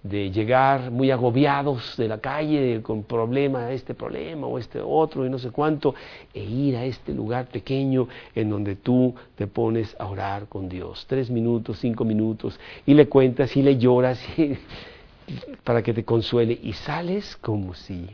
De 0.02 0.30
llegar 0.30 0.90
muy 0.90 1.11
agobiados 1.11 1.97
de 1.97 2.09
la 2.09 2.19
calle 2.19 2.80
con 2.83 3.02
problema, 3.02 3.71
este 3.71 3.95
problema 3.95 4.47
o 4.47 4.59
este 4.59 4.80
otro 4.80 5.26
y 5.26 5.30
no 5.30 5.38
sé 5.38 5.50
cuánto, 5.50 5.95
e 6.33 6.42
ir 6.42 6.76
a 6.76 6.85
este 6.85 7.12
lugar 7.12 7.47
pequeño 7.47 8.09
en 8.35 8.49
donde 8.49 8.76
tú 8.76 9.14
te 9.37 9.47
pones 9.47 9.95
a 9.99 10.07
orar 10.07 10.47
con 10.47 10.69
Dios. 10.69 11.04
Tres 11.07 11.30
minutos, 11.30 11.78
cinco 11.80 12.04
minutos, 12.04 12.59
y 12.87 12.95
le 12.95 13.09
cuentas 13.09 13.54
y 13.57 13.62
le 13.62 13.76
lloras 13.76 14.21
para 15.64 15.83
que 15.83 15.92
te 15.92 16.04
consuele 16.04 16.59
y 16.62 16.73
sales 16.73 17.37
como 17.37 17.75
si 17.75 18.09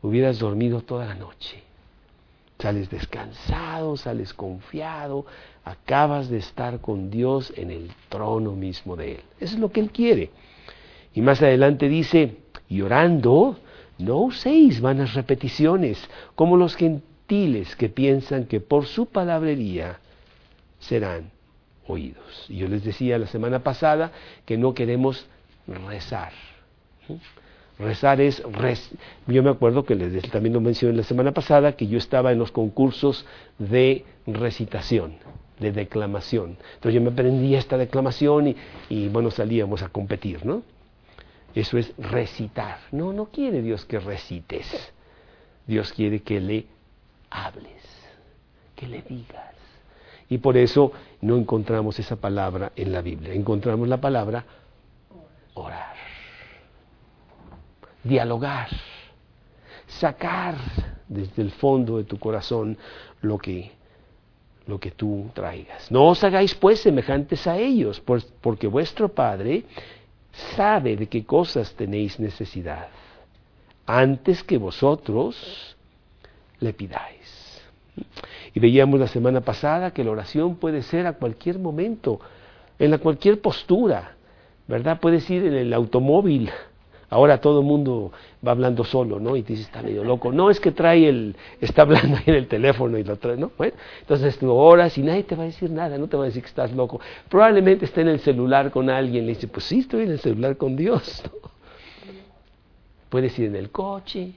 hubieras 0.00 0.38
dormido 0.38 0.80
toda 0.80 1.06
la 1.06 1.14
noche. 1.14 1.62
Sales 2.58 2.88
descansado, 2.88 3.96
sales 3.98 4.32
confiado, 4.32 5.26
acabas 5.64 6.30
de 6.30 6.38
estar 6.38 6.80
con 6.80 7.10
Dios 7.10 7.52
en 7.56 7.70
el 7.70 7.90
trono 8.08 8.52
mismo 8.52 8.96
de 8.96 9.16
Él. 9.16 9.20
Eso 9.38 9.56
es 9.56 9.60
lo 9.60 9.70
que 9.70 9.80
Él 9.80 9.90
quiere. 9.90 10.30
Y 11.14 11.22
más 11.22 11.40
adelante 11.42 11.88
dice, 11.88 12.36
y 12.68 12.82
orando, 12.82 13.58
no 13.98 14.18
uséis 14.18 14.80
vanas 14.80 15.14
repeticiones, 15.14 16.08
como 16.34 16.56
los 16.56 16.74
gentiles 16.76 17.76
que 17.76 17.88
piensan 17.88 18.46
que 18.46 18.60
por 18.60 18.86
su 18.86 19.06
palabrería 19.06 20.00
serán 20.80 21.30
oídos. 21.86 22.46
Y 22.48 22.56
yo 22.56 22.68
les 22.68 22.84
decía 22.84 23.18
la 23.18 23.26
semana 23.26 23.60
pasada 23.60 24.10
que 24.44 24.58
no 24.58 24.74
queremos 24.74 25.26
rezar. 25.88 26.32
Rezar 27.78 28.20
es, 28.20 28.42
yo 29.26 29.42
me 29.42 29.50
acuerdo 29.50 29.84
que 29.84 29.94
les 29.94 30.22
también 30.30 30.52
lo 30.52 30.60
mencioné 30.60 30.96
la 30.96 31.02
semana 31.02 31.32
pasada, 31.32 31.72
que 31.72 31.86
yo 31.86 31.98
estaba 31.98 32.32
en 32.32 32.38
los 32.38 32.52
concursos 32.52 33.26
de 33.58 34.04
recitación, 34.26 35.14
de 35.58 35.72
declamación. 35.72 36.56
Entonces 36.74 36.94
yo 36.94 37.00
me 37.00 37.10
aprendía 37.10 37.58
esta 37.58 37.76
declamación 37.76 38.48
y, 38.48 38.56
y 38.88 39.08
bueno, 39.08 39.30
salíamos 39.30 39.82
a 39.82 39.88
competir, 39.88 40.44
¿no? 40.46 40.62
Eso 41.54 41.78
es 41.78 41.92
recitar. 41.96 42.78
No, 42.90 43.12
no 43.12 43.26
quiere 43.26 43.62
Dios 43.62 43.84
que 43.84 44.00
recites. 44.00 44.66
Dios 45.66 45.92
quiere 45.92 46.20
que 46.20 46.40
le 46.40 46.66
hables, 47.30 47.82
que 48.74 48.86
le 48.86 49.02
digas. 49.02 49.54
Y 50.28 50.38
por 50.38 50.56
eso 50.56 50.92
no 51.20 51.36
encontramos 51.36 51.98
esa 51.98 52.16
palabra 52.16 52.72
en 52.74 52.92
la 52.92 53.00
Biblia. 53.02 53.34
Encontramos 53.34 53.88
la 53.88 54.00
palabra 54.00 54.44
orar, 55.54 55.94
dialogar, 58.02 58.68
sacar 59.86 60.56
desde 61.08 61.42
el 61.42 61.52
fondo 61.52 61.98
de 61.98 62.04
tu 62.04 62.18
corazón 62.18 62.76
lo 63.20 63.38
que, 63.38 63.70
lo 64.66 64.80
que 64.80 64.90
tú 64.90 65.30
traigas. 65.34 65.90
No 65.90 66.08
os 66.08 66.24
hagáis 66.24 66.54
pues 66.54 66.80
semejantes 66.80 67.46
a 67.46 67.56
ellos, 67.58 68.02
porque 68.40 68.66
vuestro 68.66 69.08
Padre 69.08 69.64
sabe 70.56 70.96
de 70.96 71.06
qué 71.06 71.24
cosas 71.24 71.74
tenéis 71.74 72.18
necesidad 72.18 72.88
antes 73.86 74.42
que 74.42 74.58
vosotros 74.58 75.76
le 76.60 76.72
pidáis. 76.72 77.62
Y 78.54 78.60
veíamos 78.60 78.98
la 78.98 79.08
semana 79.08 79.40
pasada 79.40 79.92
que 79.92 80.04
la 80.04 80.10
oración 80.10 80.56
puede 80.56 80.82
ser 80.82 81.06
a 81.06 81.14
cualquier 81.14 81.58
momento, 81.58 82.20
en 82.78 82.90
la 82.90 82.98
cualquier 82.98 83.40
postura, 83.40 84.16
¿verdad? 84.66 84.98
Puedes 85.00 85.28
ir 85.30 85.44
en 85.44 85.54
el 85.54 85.72
automóvil 85.72 86.50
Ahora 87.14 87.40
todo 87.40 87.60
el 87.60 87.64
mundo 87.64 88.10
va 88.44 88.50
hablando 88.50 88.82
solo, 88.82 89.20
¿no? 89.20 89.36
Y 89.36 89.44
te 89.44 89.52
dice, 89.52 89.66
está 89.66 89.82
medio 89.82 90.02
loco. 90.02 90.32
No, 90.32 90.50
es 90.50 90.58
que 90.58 90.72
trae 90.72 91.08
el, 91.08 91.36
está 91.60 91.82
hablando 91.82 92.16
ahí 92.16 92.24
en 92.26 92.34
el 92.34 92.48
teléfono 92.48 92.98
y 92.98 93.04
lo 93.04 93.16
trae, 93.18 93.36
¿no? 93.36 93.52
Bueno, 93.56 93.74
entonces 94.00 94.36
tú 94.36 94.50
oras 94.50 94.98
y 94.98 95.02
nadie 95.04 95.22
te 95.22 95.36
va 95.36 95.44
a 95.44 95.46
decir 95.46 95.70
nada, 95.70 95.96
no 95.96 96.08
te 96.08 96.16
va 96.16 96.24
a 96.24 96.26
decir 96.26 96.42
que 96.42 96.48
estás 96.48 96.72
loco. 96.72 97.00
Probablemente 97.28 97.84
esté 97.84 98.00
en 98.00 98.08
el 98.08 98.18
celular 98.18 98.72
con 98.72 98.90
alguien, 98.90 99.26
le 99.26 99.34
dice, 99.34 99.46
pues 99.46 99.64
sí, 99.64 99.78
estoy 99.78 100.02
en 100.02 100.10
el 100.10 100.18
celular 100.18 100.56
con 100.56 100.74
Dios. 100.74 101.22
Puedes 103.10 103.38
ir 103.38 103.46
en 103.46 103.54
el 103.54 103.70
coche, 103.70 104.32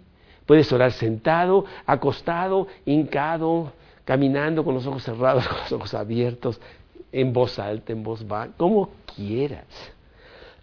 puedes 0.45 0.71
orar 0.71 0.91
sentado, 0.91 1.65
acostado, 1.87 2.67
hincado, 2.85 3.71
caminando 4.05 4.63
con 4.63 4.75
los 4.75 4.85
ojos 4.85 5.01
cerrados, 5.01 5.47
con 5.47 5.57
los 5.57 5.71
ojos 5.71 5.95
abiertos, 5.95 6.61
en 7.11 7.33
voz 7.33 7.57
alta, 7.57 7.91
en 7.91 8.03
voz 8.03 8.27
baja, 8.27 8.51
como 8.55 8.91
quieras. 9.15 9.96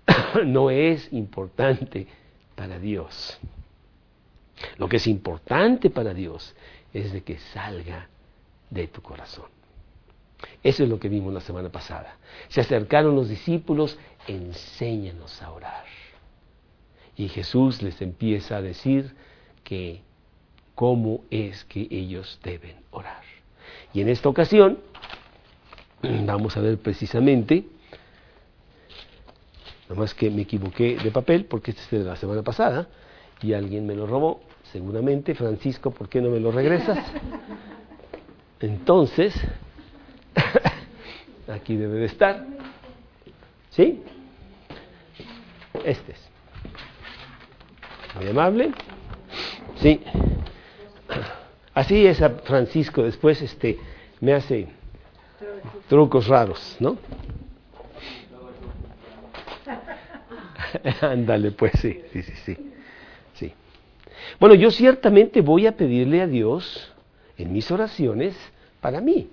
no 0.45 0.71
es 0.71 1.13
importante 1.13 2.07
para 2.55 2.79
Dios. 2.79 3.39
Lo 4.79 4.89
que 4.89 4.97
es 4.97 5.07
importante 5.07 5.91
para 5.91 6.15
Dios 6.15 6.55
es 6.93 7.13
de 7.13 7.23
que 7.23 7.39
salga 7.39 8.09
de 8.71 8.87
tu 8.89 9.03
corazón. 9.03 9.47
Eso 10.63 10.83
es 10.83 10.89
lo 10.89 10.99
que 10.99 11.09
vimos 11.09 11.33
la 11.33 11.41
semana 11.41 11.71
pasada. 11.71 12.17
Se 12.49 12.61
acercaron 12.61 13.15
los 13.15 13.29
discípulos, 13.29 13.99
enséñanos 14.27 15.43
a 15.43 15.51
orar. 15.51 15.85
Y 17.17 17.29
Jesús 17.29 17.83
les 17.83 18.01
empieza 18.03 18.57
a 18.57 18.63
decir 18.63 19.15
que 19.63 20.03
cómo 20.75 21.23
es 21.31 21.65
que 21.65 21.87
ellos 21.91 22.39
deben 22.43 22.77
orar. 22.91 23.23
Y 23.93 24.01
en 24.01 24.09
esta 24.09 24.29
ocasión 24.29 24.79
vamos 26.27 26.57
a 26.57 26.61
ver 26.61 26.79
precisamente 26.79 27.65
Nada 29.89 30.01
más 30.01 30.15
que 30.15 30.31
me 30.31 30.43
equivoqué 30.43 30.97
de 30.97 31.11
papel 31.11 31.45
porque 31.45 31.73
este 31.73 31.83
es 31.83 32.05
de 32.05 32.11
la 32.11 32.17
semana 32.17 32.43
pasada 32.43 32.89
y 33.43 33.53
alguien 33.53 33.87
me 33.87 33.95
lo 33.95 34.07
robó. 34.07 34.41
Seguramente, 34.73 35.35
Francisco, 35.35 35.91
¿por 35.91 36.09
qué 36.09 36.21
no 36.21 36.31
me 36.31 36.41
lo 36.41 36.51
regresas? 36.51 36.99
Entonces, 38.61 39.35
aquí 41.49 41.77
debe 41.77 41.99
de 41.99 42.07
estar. 42.07 42.47
¿Sí? 43.71 44.03
Este 45.85 46.13
es. 46.13 46.29
Muy 48.17 48.29
amable. 48.29 48.73
Sí. 49.77 50.01
Así 51.75 52.07
es 52.07 52.23
a 52.23 52.31
Francisco, 52.31 53.03
después 53.03 53.43
este 53.43 53.79
me 54.21 54.33
hace 54.33 54.69
trucos 55.89 56.29
raros, 56.29 56.77
¿no? 56.79 56.97
Ándale, 61.01 61.53
pues 61.53 61.73
sí, 61.81 62.01
sí, 62.13 62.23
sí, 62.23 62.35
sí. 62.45 62.57
Bueno, 64.41 64.55
yo 64.55 64.71
ciertamente 64.71 65.41
voy 65.41 65.67
a 65.67 65.77
pedirle 65.77 66.23
a 66.23 66.27
Dios 66.27 66.93
en 67.37 67.53
mis 67.53 67.71
oraciones 67.71 68.35
para 68.81 69.01
mí. 69.01 69.29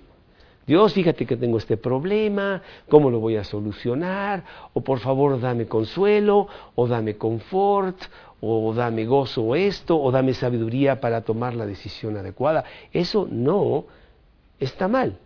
Dios, 0.67 0.93
fíjate 0.93 1.25
que 1.25 1.37
tengo 1.37 1.57
este 1.57 1.75
problema, 1.75 2.61
¿cómo 2.87 3.09
lo 3.09 3.19
voy 3.19 3.35
a 3.35 3.43
solucionar? 3.43 4.43
O 4.73 4.81
por 4.81 4.99
favor, 4.99 5.39
dame 5.39 5.65
consuelo, 5.65 6.47
o 6.75 6.87
dame 6.87 7.17
confort, 7.17 7.97
o 8.41 8.73
dame 8.73 9.05
gozo 9.05 9.43
o 9.43 9.55
esto, 9.55 9.99
o 9.99 10.11
dame 10.11 10.33
sabiduría 10.33 11.01
para 11.01 11.21
tomar 11.21 11.55
la 11.55 11.65
decisión 11.65 12.15
adecuada. 12.17 12.63
Eso 12.93 13.27
no 13.29 13.85
está 14.59 14.87
mal. 14.87 15.17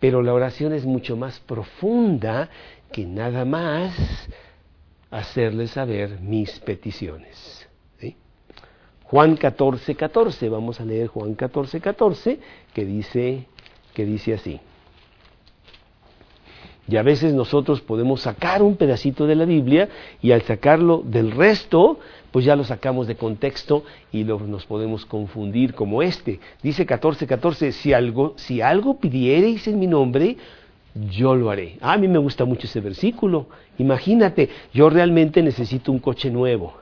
Pero 0.00 0.22
la 0.22 0.34
oración 0.34 0.72
es 0.72 0.84
mucho 0.84 1.16
más 1.16 1.38
profunda 1.40 2.48
que 2.90 3.04
nada 3.04 3.44
más 3.44 3.94
hacerle 5.12 5.68
saber 5.68 6.18
mis 6.20 6.58
peticiones. 6.58 7.68
Juan 9.04 9.36
14, 9.36 9.94
14, 9.94 10.48
vamos 10.48 10.80
a 10.80 10.86
leer 10.86 11.08
Juan 11.08 11.34
14, 11.34 11.82
14, 11.82 12.40
que 12.72 12.84
dice, 12.86 13.46
que 13.92 14.06
dice 14.06 14.32
así. 14.32 14.58
Y 16.88 16.96
a 16.96 17.02
veces 17.02 17.34
nosotros 17.34 17.82
podemos 17.82 18.22
sacar 18.22 18.62
un 18.62 18.76
pedacito 18.76 19.26
de 19.26 19.34
la 19.34 19.44
Biblia 19.44 19.90
y 20.22 20.32
al 20.32 20.40
sacarlo 20.42 21.02
del 21.04 21.30
resto, 21.30 22.00
pues 22.30 22.46
ya 22.46 22.56
lo 22.56 22.64
sacamos 22.64 23.06
de 23.06 23.16
contexto 23.16 23.84
y 24.12 24.24
nos 24.24 24.64
podemos 24.64 25.04
confundir 25.04 25.74
como 25.74 26.02
este. 26.02 26.40
Dice 26.62 26.86
14, 26.86 27.26
14, 27.26 27.72
si 27.72 27.92
algo, 27.92 28.32
si 28.36 28.62
algo 28.62 28.98
pidiereis 28.98 29.68
en 29.68 29.78
mi 29.78 29.86
nombre, 29.86 30.38
yo 30.94 31.34
lo 31.34 31.50
haré. 31.50 31.78
a 31.80 31.96
mí 31.96 32.08
me 32.08 32.18
gusta 32.18 32.44
mucho 32.44 32.66
ese 32.66 32.80
versículo. 32.80 33.46
Imagínate, 33.78 34.50
yo 34.72 34.90
realmente 34.90 35.42
necesito 35.42 35.90
un 35.90 35.98
coche 35.98 36.30
nuevo, 36.30 36.74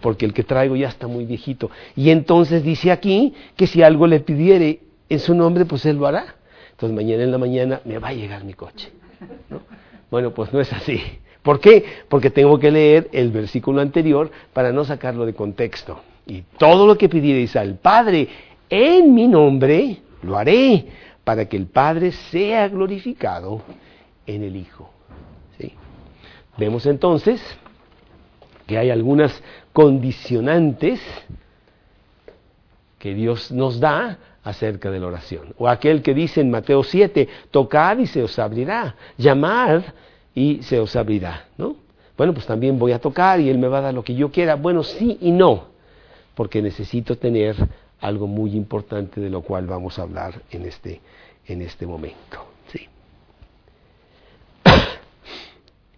porque 0.00 0.26
el 0.26 0.32
que 0.32 0.42
traigo 0.42 0.76
ya 0.76 0.88
está 0.88 1.06
muy 1.06 1.24
viejito. 1.24 1.70
Y 1.96 2.10
entonces 2.10 2.62
dice 2.62 2.90
aquí 2.90 3.34
que 3.56 3.66
si 3.66 3.82
algo 3.82 4.06
le 4.06 4.20
pidiere 4.20 4.80
en 5.08 5.18
su 5.18 5.34
nombre, 5.34 5.64
pues 5.64 5.86
él 5.86 5.96
lo 5.96 6.06
hará. 6.06 6.34
Entonces 6.72 6.96
mañana 6.96 7.22
en 7.22 7.30
la 7.30 7.38
mañana 7.38 7.80
me 7.84 7.98
va 7.98 8.08
a 8.08 8.12
llegar 8.12 8.44
mi 8.44 8.54
coche. 8.54 8.90
Bueno, 10.10 10.32
pues 10.32 10.52
no 10.52 10.60
es 10.60 10.72
así. 10.72 11.00
¿Por 11.42 11.60
qué? 11.60 11.84
Porque 12.08 12.30
tengo 12.30 12.58
que 12.58 12.70
leer 12.70 13.08
el 13.12 13.30
versículo 13.30 13.80
anterior 13.80 14.30
para 14.52 14.72
no 14.72 14.84
sacarlo 14.84 15.26
de 15.26 15.34
contexto. 15.34 16.00
Y 16.26 16.42
todo 16.58 16.86
lo 16.86 16.96
que 16.96 17.08
pidierais 17.08 17.56
al 17.56 17.76
Padre 17.76 18.28
en 18.70 19.12
mi 19.12 19.26
nombre, 19.26 19.98
lo 20.22 20.36
haré 20.36 20.86
para 21.24 21.48
que 21.48 21.56
el 21.56 21.66
Padre 21.66 22.12
sea 22.12 22.68
glorificado 22.68 23.62
en 24.26 24.42
el 24.42 24.56
Hijo. 24.56 24.90
¿Sí? 25.58 25.72
Vemos 26.58 26.86
entonces 26.86 27.40
que 28.66 28.78
hay 28.78 28.90
algunas 28.90 29.42
condicionantes 29.72 31.00
que 32.98 33.14
Dios 33.14 33.50
nos 33.50 33.80
da 33.80 34.18
acerca 34.44 34.90
de 34.90 35.00
la 35.00 35.06
oración. 35.06 35.54
O 35.58 35.68
aquel 35.68 36.02
que 36.02 36.14
dice 36.14 36.40
en 36.40 36.50
Mateo 36.50 36.82
7, 36.82 37.28
tocad 37.50 37.98
y 37.98 38.06
se 38.06 38.22
os 38.22 38.38
abrirá, 38.38 38.96
llamad 39.16 39.82
y 40.34 40.62
se 40.62 40.78
os 40.78 40.94
abrirá, 40.96 41.46
¿no? 41.56 41.76
Bueno, 42.16 42.34
pues 42.34 42.46
también 42.46 42.78
voy 42.78 42.92
a 42.92 43.00
tocar 43.00 43.40
y 43.40 43.48
Él 43.48 43.58
me 43.58 43.68
va 43.68 43.78
a 43.78 43.82
dar 43.82 43.94
lo 43.94 44.04
que 44.04 44.14
yo 44.14 44.30
quiera. 44.30 44.54
Bueno, 44.54 44.82
sí 44.82 45.18
y 45.20 45.30
no, 45.30 45.64
porque 46.34 46.62
necesito 46.62 47.16
tener 47.16 47.56
algo 48.02 48.26
muy 48.26 48.54
importante 48.54 49.20
de 49.20 49.30
lo 49.30 49.40
cual 49.40 49.66
vamos 49.66 49.98
a 49.98 50.02
hablar 50.02 50.42
en 50.50 50.66
este, 50.66 51.00
en 51.46 51.62
este 51.62 51.86
momento. 51.86 52.44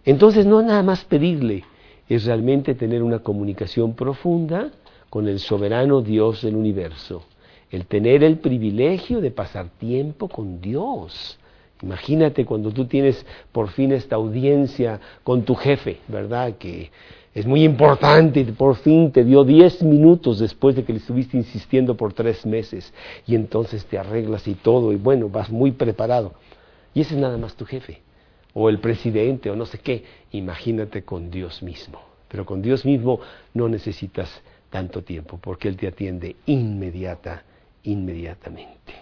Entonces, 0.05 0.45
no 0.45 0.61
nada 0.61 0.83
más 0.83 1.03
pedirle, 1.03 1.65
es 2.07 2.25
realmente 2.25 2.75
tener 2.75 3.03
una 3.03 3.19
comunicación 3.19 3.93
profunda 3.95 4.71
con 5.09 5.27
el 5.27 5.39
soberano 5.39 6.01
Dios 6.01 6.43
del 6.43 6.55
universo 6.55 7.23
el 7.71 7.85
tener 7.87 8.23
el 8.23 8.37
privilegio 8.37 9.21
de 9.21 9.31
pasar 9.31 9.67
tiempo 9.79 10.27
con 10.27 10.61
Dios. 10.61 11.37
Imagínate 11.81 12.45
cuando 12.45 12.71
tú 12.71 12.85
tienes 12.85 13.25
por 13.51 13.69
fin 13.69 13.91
esta 13.91 14.15
audiencia 14.15 14.99
con 15.23 15.43
tu 15.43 15.55
jefe, 15.55 15.97
¿verdad? 16.07 16.55
Que 16.57 16.89
es 17.35 17.45
muy 17.45 17.65
importante 17.65 18.39
y 18.39 18.45
por 18.45 18.77
fin 18.77 19.11
te 19.11 19.25
dio 19.25 19.43
diez 19.43 19.83
minutos 19.83 20.39
después 20.39 20.73
de 20.73 20.85
que 20.85 20.93
le 20.93 20.99
estuviste 20.99 21.35
insistiendo 21.35 21.97
por 21.97 22.13
tres 22.13 22.45
meses 22.45 22.93
y 23.27 23.35
entonces 23.35 23.85
te 23.85 23.97
arreglas 23.97 24.47
y 24.47 24.55
todo 24.55 24.93
y 24.93 24.95
bueno, 24.95 25.27
vas 25.27 25.49
muy 25.49 25.73
preparado. 25.73 26.33
Y 26.93 27.01
ese 27.01 27.15
es 27.15 27.19
nada 27.19 27.37
más 27.37 27.55
tu 27.55 27.65
jefe, 27.65 28.01
o 28.53 28.69
el 28.69 28.79
presidente, 28.79 29.49
o 29.49 29.55
no 29.57 29.65
sé 29.65 29.79
qué. 29.79 30.05
Imagínate 30.31 31.03
con 31.03 31.29
Dios 31.29 31.61
mismo. 31.61 32.01
Pero 32.29 32.45
con 32.45 32.61
Dios 32.61 32.85
mismo 32.85 33.19
no 33.53 33.67
necesitas 33.67 34.29
tanto 34.69 35.03
tiempo 35.03 35.37
porque 35.37 35.67
Él 35.67 35.75
te 35.75 35.87
atiende 35.87 36.37
inmediata 36.45 37.43
inmediatamente. 37.83 38.93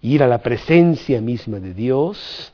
Ir 0.00 0.24
a 0.24 0.26
la 0.26 0.42
presencia 0.42 1.20
misma 1.20 1.60
de 1.60 1.74
Dios 1.74 2.52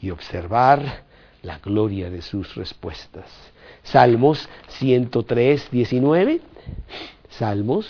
y 0.00 0.10
observar 0.10 1.02
la 1.42 1.58
gloria 1.58 2.08
de 2.08 2.22
sus 2.22 2.54
respuestas. 2.54 3.26
Salmos 3.84 4.48
103, 4.68 5.68
19. 5.70 6.40
Salmos 7.30 7.86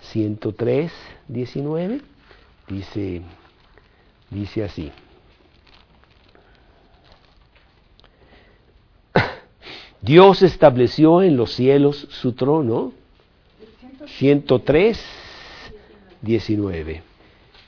103, 0.00 0.92
19. 1.28 2.00
Dice, 2.68 3.22
dice 4.30 4.64
así. 4.64 4.90
Dios 10.02 10.42
estableció 10.42 11.22
en 11.22 11.36
los 11.36 11.52
cielos 11.52 12.08
su 12.10 12.32
trono. 12.32 12.92
103, 14.06 15.00
19. 16.22 17.02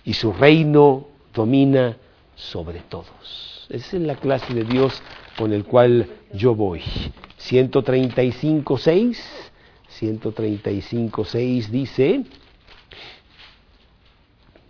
Y 0.05 0.15
su 0.15 0.33
reino 0.33 1.07
domina 1.35 1.97
sobre 2.35 2.81
todos. 2.81 3.67
Esa 3.69 3.97
es 3.97 4.03
la 4.03 4.17
clase 4.17 4.55
de 4.55 4.65
Dios 4.65 5.03
con 5.37 5.53
el 5.53 5.65
cual 5.65 6.09
yo 6.33 6.55
voy. 6.55 6.83
135, 7.46 8.78
6. 8.78 9.52
135, 9.88 11.24
6 11.24 11.70
dice, 11.70 12.24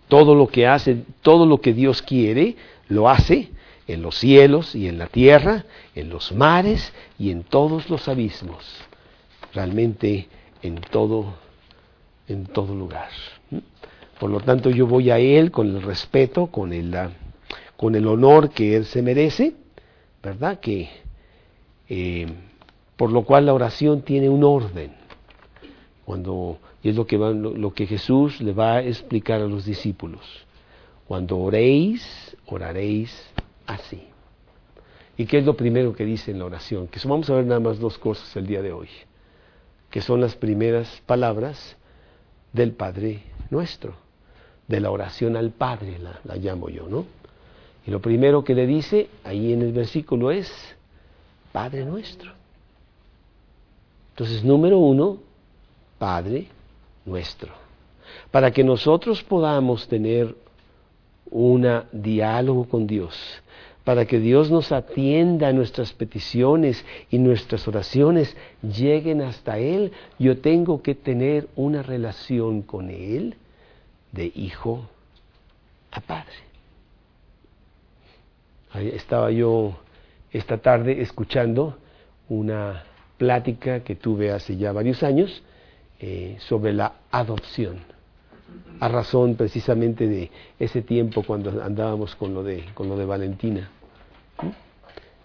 todo 0.07 0.35
lo 0.35 0.47
que 0.47 0.67
hace, 0.67 1.03
todo 1.21 1.45
lo 1.45 1.59
que 1.59 1.73
Dios 1.73 2.01
quiere, 2.01 2.55
lo 2.87 3.09
hace 3.09 3.49
en 3.87 4.01
los 4.01 4.17
cielos 4.17 4.75
y 4.75 4.87
en 4.87 4.97
la 4.97 5.07
tierra, 5.07 5.65
en 5.95 6.09
los 6.09 6.31
mares 6.31 6.93
y 7.19 7.31
en 7.31 7.43
todos 7.43 7.89
los 7.89 8.07
abismos. 8.07 8.63
Realmente 9.53 10.27
en 10.61 10.75
todo, 10.75 11.33
en 12.27 12.45
todo 12.45 12.75
lugar. 12.75 13.09
Por 14.19 14.29
lo 14.29 14.39
tanto, 14.39 14.69
yo 14.69 14.87
voy 14.87 15.09
a 15.09 15.19
Él 15.19 15.51
con 15.51 15.67
el 15.67 15.81
respeto, 15.81 16.47
con 16.47 16.73
el, 16.73 16.95
con 17.75 17.95
el 17.95 18.07
honor 18.07 18.49
que 18.51 18.75
Él 18.75 18.85
se 18.85 19.01
merece, 19.01 19.53
¿verdad? 20.23 20.59
Que, 20.59 20.89
eh, 21.89 22.27
por 22.97 23.11
lo 23.11 23.23
cual 23.23 23.45
la 23.45 23.53
oración 23.53 24.01
tiene 24.01 24.27
un 24.27 24.43
orden. 24.43 24.91
Cuando, 26.03 26.57
y 26.83 26.89
es 26.89 26.95
lo 26.95 27.05
que, 27.05 27.87
Jesús 27.87 28.41
le 28.41 28.53
va 28.53 28.75
a 28.75 28.83
explicar 28.83 29.41
a 29.41 29.47
los 29.47 29.65
discípulos. 29.65 30.21
Cuando 31.07 31.37
oréis, 31.37 32.35
oraréis 32.47 33.13
así. 33.65 34.07
¿Y 35.15 35.25
qué 35.25 35.39
es 35.39 35.45
lo 35.45 35.55
primero 35.55 35.93
que 35.93 36.05
dice 36.05 36.31
en 36.31 36.39
la 36.39 36.45
oración? 36.45 36.87
Que 36.87 36.99
vamos 37.07 37.29
a 37.29 37.35
ver 37.35 37.45
nada 37.45 37.59
más 37.59 37.79
dos 37.79 37.97
cosas 37.97 38.35
el 38.35 38.45
día 38.45 38.61
de 38.61 38.73
hoy, 38.73 38.89
que 39.89 40.01
son 40.01 40.19
las 40.19 40.35
primeras 40.35 41.01
palabras 41.05 41.77
del 42.51 42.73
Padre 42.73 43.23
nuestro 43.49 44.07
de 44.67 44.79
la 44.79 44.91
oración 44.91 45.37
al 45.37 45.51
Padre, 45.51 45.97
la, 45.99 46.35
llamo 46.35 46.69
yo, 46.69 46.87
¿no? 46.87 47.05
Y 47.85 47.91
lo 47.91 48.01
primero 48.01 48.43
que 48.43 48.53
le 48.53 48.67
dice 48.67 49.09
ahí 49.23 49.53
en 49.53 49.61
el 49.61 49.71
versículo 49.71 50.31
es, 50.31 50.51
Padre 51.53 51.85
nuestro. 51.85 52.36
Entonces, 54.17 54.43
número 54.43 54.79
uno, 54.79 55.19
Padre 55.99 56.47
nuestro. 57.05 57.53
Para 58.31 58.49
que 58.49 58.63
nosotros 58.63 59.21
podamos 59.21 59.87
tener 59.87 60.35
un 61.29 61.83
diálogo 61.91 62.67
con 62.67 62.87
Dios, 62.87 63.15
para 63.83 64.07
que 64.07 64.19
Dios 64.19 64.49
nos 64.49 64.71
atienda 64.71 65.49
a 65.49 65.53
nuestras 65.53 65.93
peticiones 65.93 66.83
y 67.11 67.19
nuestras 67.19 67.67
oraciones 67.67 68.35
lleguen 68.63 69.21
hasta 69.21 69.59
Él, 69.59 69.91
yo 70.17 70.39
tengo 70.39 70.81
que 70.81 70.95
tener 70.95 71.47
una 71.55 71.83
relación 71.83 72.63
con 72.63 72.89
Él 72.89 73.35
de 74.13 74.31
hijo 74.33 74.89
a 75.91 76.01
padre. 76.01 76.33
estaba 78.95 79.29
yo 79.29 79.77
esta 80.31 80.57
tarde 80.57 81.03
escuchando 81.03 81.77
una 82.29 82.83
plática 83.17 83.83
que 83.83 83.95
tuve 83.95 84.31
hace 84.31 84.57
ya 84.57 84.71
varios 84.71 85.03
años 85.03 85.43
eh, 85.99 86.37
sobre 86.39 86.73
la 86.73 86.93
adopción, 87.11 87.79
a 88.79 88.87
razón 88.87 89.35
precisamente 89.35 90.07
de 90.07 90.31
ese 90.59 90.81
tiempo 90.81 91.23
cuando 91.23 91.61
andábamos 91.63 92.15
con 92.15 92.33
lo 92.33 92.43
de, 92.43 92.65
con 92.73 92.87
lo 92.87 92.97
de 92.97 93.05
Valentina. 93.05 93.71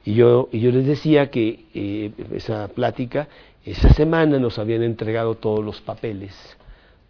Y 0.05 0.15
yo, 0.15 0.49
y 0.51 0.61
yo 0.61 0.71
les 0.73 0.87
decía 0.87 1.31
que 1.31 1.67
eh, 1.75 2.13
esa 2.33 2.69
plática, 2.69 3.29
esa 3.65 3.93
semana 3.93 4.39
nos 4.39 4.59
habían 4.59 4.83
entregado 4.83 5.37
todos 5.37 5.65
los 5.65 5.81
papeles 5.81 6.35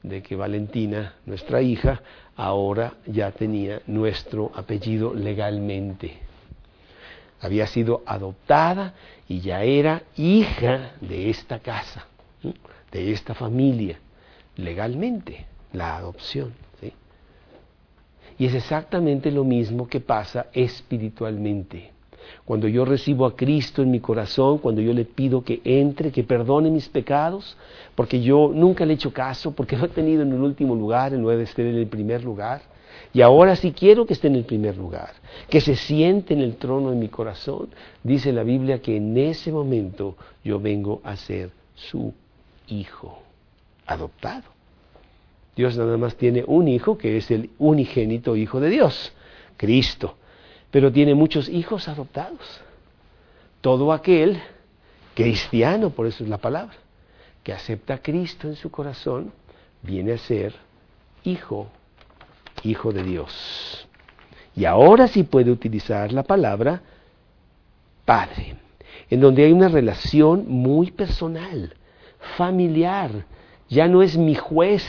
de 0.03 0.23
que 0.23 0.37
Valentina, 0.37 1.15
nuestra 1.25 1.63
hija, 1.63 2.03
ahora 2.37 2.95
ya 3.07 3.31
tenía 3.31 3.81
nuestro 3.87 4.51
apellido 4.55 5.15
legalmente. 5.15 6.32
Había 7.43 7.67
sido 7.67 8.03
adoptada 8.07 8.95
y 9.29 9.41
ya 9.41 9.63
era 9.63 10.05
hija 10.17 10.93
de 11.01 11.29
esta 11.29 11.59
casa, 11.59 12.07
de 12.91 13.13
esta 13.13 13.35
familia, 13.35 13.99
legalmente, 14.57 15.45
la 15.73 15.97
adopción. 15.97 16.55
Y 18.39 18.47
es 18.47 18.55
exactamente 18.55 19.31
lo 19.31 19.45
mismo 19.45 19.89
que 19.89 20.01
pasa 20.01 20.47
espiritualmente. 20.53 21.91
Cuando 22.45 22.69
yo 22.69 22.85
recibo 22.85 23.27
a 23.27 23.37
Cristo 23.37 23.83
en 23.83 23.91
mi 23.91 24.01
corazón, 24.01 24.59
cuando 24.59 24.81
yo 24.81 24.93
le 24.93 25.05
pido 25.05 25.43
que 25.43 25.61
entre, 25.65 26.11
que 26.11 26.25
perdone 26.25 26.71
mis 26.71 26.89
pecados, 26.89 27.57
porque 27.95 28.23
yo 28.23 28.51
nunca 28.55 28.87
le 28.87 28.93
he 28.93 28.97
hecho 28.97 29.13
caso, 29.13 29.53
porque 29.53 29.77
lo 29.77 29.87
he 29.87 29.89
tenido 29.89 30.23
en 30.23 30.33
el 30.33 30.41
último 30.41 30.75
lugar, 30.75 31.13
en 31.13 31.23
lugar 31.23 31.39
de 31.39 31.45
estar 31.45 31.65
en 31.65 31.77
el 31.77 31.87
primer 31.87 32.25
lugar. 32.25 32.63
Y 33.15 33.21
ahora 33.21 33.57
sí 33.57 33.73
quiero 33.73 34.07
que 34.07 34.15
esté 34.15 34.29
en 34.29 34.37
el 34.37 34.45
primer 34.45 34.77
lugar, 34.77 35.13
que 35.51 35.61
se 35.61 35.77
siente 35.77 36.33
en 36.33 36.41
el 36.41 36.57
trono 36.57 36.91
de 36.91 36.97
mi 36.97 37.09
corazón. 37.09 37.69
Dice 38.03 38.33
la 38.33 38.43
Biblia 38.43 38.81
que 38.81 38.97
en 38.97 39.17
ese 39.19 39.53
momento 39.53 40.17
yo 40.43 40.59
vengo 40.59 41.03
a 41.05 41.17
ser 41.17 41.51
su 41.75 42.15
hijo, 42.69 43.23
adoptado. 43.87 44.45
Dios 45.55 45.77
nada 45.77 45.99
más 45.99 46.17
tiene 46.17 46.45
un 46.47 46.69
hijo 46.69 46.97
que 46.97 47.19
es 47.19 47.31
el 47.31 47.51
unigénito 47.59 48.37
Hijo 48.37 48.61
de 48.61 48.71
Dios, 48.71 49.13
Cristo 49.59 50.17
pero 50.73 50.91
tiene 50.91 51.15
muchos 51.15 51.49
hijos 51.51 51.87
adoptados. 51.87 52.61
Todo 53.61 53.93
aquel 53.93 54.43
cristiano, 55.15 55.91
por 55.91 56.07
eso 56.07 56.25
es 56.25 56.31
la 56.31 56.39
palabra, 56.39 56.75
que 57.45 57.53
acepta 57.53 57.95
a 57.95 57.99
Cristo 57.99 58.49
en 58.49 58.57
su 58.57 58.71
corazón, 58.71 59.33
viene 59.83 60.13
a 60.13 60.19
ser 60.19 60.55
hijo, 61.25 61.69
hijo 62.65 62.93
de 62.93 63.03
Dios. 63.03 63.89
Y 64.55 64.65
ahora 64.65 65.09
sí 65.09 65.23
puede 65.23 65.51
utilizar 65.51 66.13
la 66.13 66.23
palabra 66.23 66.83
padre, 68.05 68.57
en 69.09 69.21
donde 69.21 69.45
hay 69.45 69.53
una 69.53 69.69
relación 69.69 70.45
muy 70.49 70.91
personal, 70.91 71.75
familiar. 72.37 73.11
Ya 73.69 73.89
no 73.89 74.03
es 74.03 74.17
mi 74.17 74.35
juez 74.35 74.85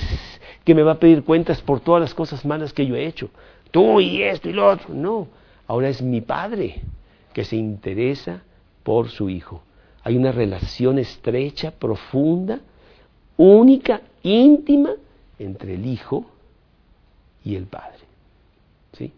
que 0.65 0.75
me 0.75 0.83
va 0.83 0.93
a 0.93 0.99
pedir 0.99 1.23
cuentas 1.23 1.61
por 1.61 1.79
todas 1.79 2.01
las 2.01 2.13
cosas 2.13 2.45
malas 2.45 2.73
que 2.73 2.85
yo 2.85 2.95
he 2.95 3.05
hecho. 3.05 3.29
Tú 3.71 4.01
y 4.01 4.21
esto 4.21 4.49
y 4.49 4.53
lo 4.53 4.69
otro. 4.69 4.93
No, 4.93 5.27
ahora 5.67 5.89
es 5.89 6.01
mi 6.01 6.21
padre 6.21 6.81
que 7.33 7.45
se 7.45 7.55
interesa 7.55 8.43
por 8.83 9.09
su 9.09 9.29
hijo. 9.29 9.63
Hay 10.03 10.17
una 10.17 10.33
relación 10.33 10.99
estrecha, 10.99 11.71
profunda, 11.71 12.59
única, 13.37 14.01
íntima 14.21 14.91
entre 15.39 15.75
el 15.75 15.85
hijo 15.85 16.25
y 17.43 17.55
el 17.55 17.65
padre. 17.65 17.99
¿Sí? 18.97 19.11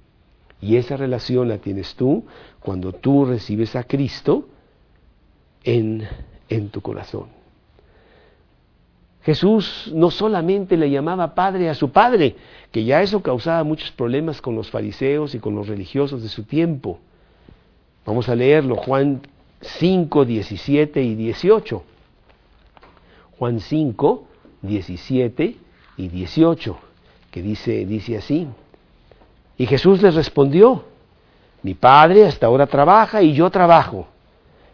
Y 0.61 0.77
esa 0.77 0.97
relación 0.97 1.47
la 1.49 1.57
tienes 1.57 1.95
tú 1.95 2.25
cuando 2.59 2.93
tú 2.93 3.25
recibes 3.25 3.75
a 3.75 3.83
Cristo 3.83 4.47
en, 5.63 6.07
en 6.49 6.69
tu 6.69 6.81
corazón. 6.81 7.27
Jesús 9.23 9.91
no 9.93 10.11
solamente 10.11 10.77
le 10.77 10.91
llamaba 10.91 11.33
padre 11.33 11.67
a 11.67 11.73
su 11.73 11.89
padre, 11.89 12.35
que 12.71 12.83
ya 12.83 13.01
eso 13.01 13.23
causaba 13.23 13.63
muchos 13.63 13.89
problemas 13.91 14.39
con 14.39 14.55
los 14.55 14.69
fariseos 14.69 15.33
y 15.33 15.39
con 15.39 15.55
los 15.55 15.67
religiosos 15.67 16.21
de 16.21 16.29
su 16.29 16.43
tiempo. 16.43 16.99
Vamos 18.05 18.29
a 18.29 18.35
leerlo, 18.35 18.75
Juan 18.75 19.21
5, 19.61 20.25
17 20.25 21.01
y 21.01 21.15
18. 21.15 21.83
Juan 23.39 23.59
5, 23.59 24.27
17 24.61 25.55
y 25.97 26.07
18, 26.07 26.77
que 27.35 27.41
dice, 27.41 27.85
dice 27.85 28.15
así. 28.15 28.47
Y 29.57 29.65
Jesús 29.65 30.01
les 30.01 30.15
respondió, 30.15 30.85
mi 31.63 31.73
padre 31.73 32.25
hasta 32.25 32.47
ahora 32.47 32.65
trabaja 32.65 33.21
y 33.21 33.33
yo 33.33 33.49
trabajo. 33.49 34.07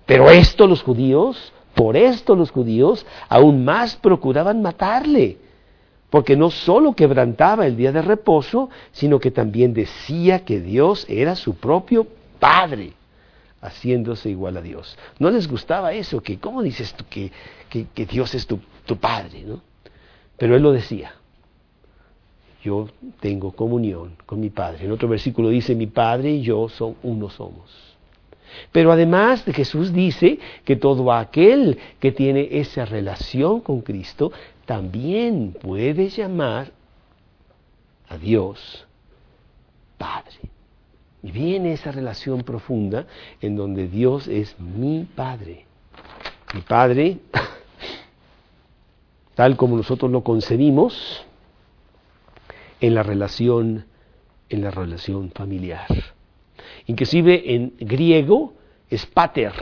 Pero 0.06 0.30
esto 0.30 0.68
los 0.68 0.84
judíos 0.84 1.52
por 1.74 1.98
esto 1.98 2.36
los 2.36 2.52
judíos 2.52 3.04
aún 3.30 3.66
más 3.66 3.96
procuraban 3.96 4.62
matarle, 4.62 5.40
porque 6.12 6.38
no 6.38 6.52
solo 6.52 6.94
quebrantaba 6.94 7.66
el 7.66 7.76
día 7.76 7.92
de 7.92 8.04
reposo, 8.04 8.70
sino 8.92 9.20
que 9.20 9.32
también 9.32 9.74
decía 9.74 10.46
que 10.46 10.60
Dios 10.60 11.08
era 11.10 11.36
su 11.36 11.56
propio 11.56 12.06
Padre, 12.40 12.94
haciéndose 13.60 14.30
igual 14.30 14.58
a 14.58 14.62
Dios. 14.62 15.00
No 15.18 15.32
les 15.32 15.48
gustaba 15.48 15.94
eso, 15.94 16.22
que 16.22 16.38
¿cómo 16.38 16.62
dices 16.62 16.94
tú 16.94 17.06
que, 17.10 17.32
que, 17.70 18.06
Dios 18.06 18.36
es 18.36 18.46
tu, 18.46 18.60
tu 18.86 18.98
Padre? 18.98 19.46
¿no? 19.48 19.62
Pero 20.38 20.56
él 20.56 20.62
lo 20.62 20.72
decía. 20.72 21.14
Yo 22.64 22.88
tengo 23.20 23.52
comunión 23.52 24.16
con 24.26 24.40
mi 24.40 24.50
Padre. 24.50 24.86
En 24.86 24.92
otro 24.92 25.08
versículo 25.08 25.50
dice, 25.50 25.76
mi 25.76 25.88
Padre 25.88 26.32
y 26.32 26.42
yo 26.42 26.70
son 26.70 26.96
uno 27.04 27.30
somos. 27.30 27.92
Pero 28.72 28.92
además 28.92 29.46
de 29.46 29.54
Jesús 29.54 29.94
dice 29.94 30.40
que 30.66 30.76
todo 30.76 31.12
aquel 31.12 31.78
que 32.00 32.12
tiene 32.12 32.48
esa 32.52 32.86
relación 32.86 33.62
con 33.62 33.82
Cristo 33.82 34.32
también 34.66 35.56
puede 35.60 36.10
llamar 36.10 36.72
a 38.08 38.18
Dios 38.18 38.86
Padre. 39.98 40.52
Y 41.24 41.32
viene 41.32 41.74
esa 41.74 41.92
relación 41.92 42.42
profunda 42.42 43.06
en 43.42 43.56
donde 43.56 43.88
Dios 43.88 44.28
es 44.28 44.60
mi 44.60 45.08
Padre. 45.16 45.66
Mi 46.54 46.62
Padre, 46.62 47.20
tal 49.36 49.56
como 49.56 49.78
nosotros 49.78 50.12
lo 50.12 50.24
concebimos, 50.24 51.26
en 52.82 52.96
la 52.96 53.04
relación, 53.04 53.86
en 54.50 54.62
la 54.62 54.72
relación 54.72 55.32
familiar. 55.32 55.88
Inclusive 56.88 57.54
en 57.54 57.74
griego 57.80 58.54
es 58.90 59.06
pater, 59.06 59.54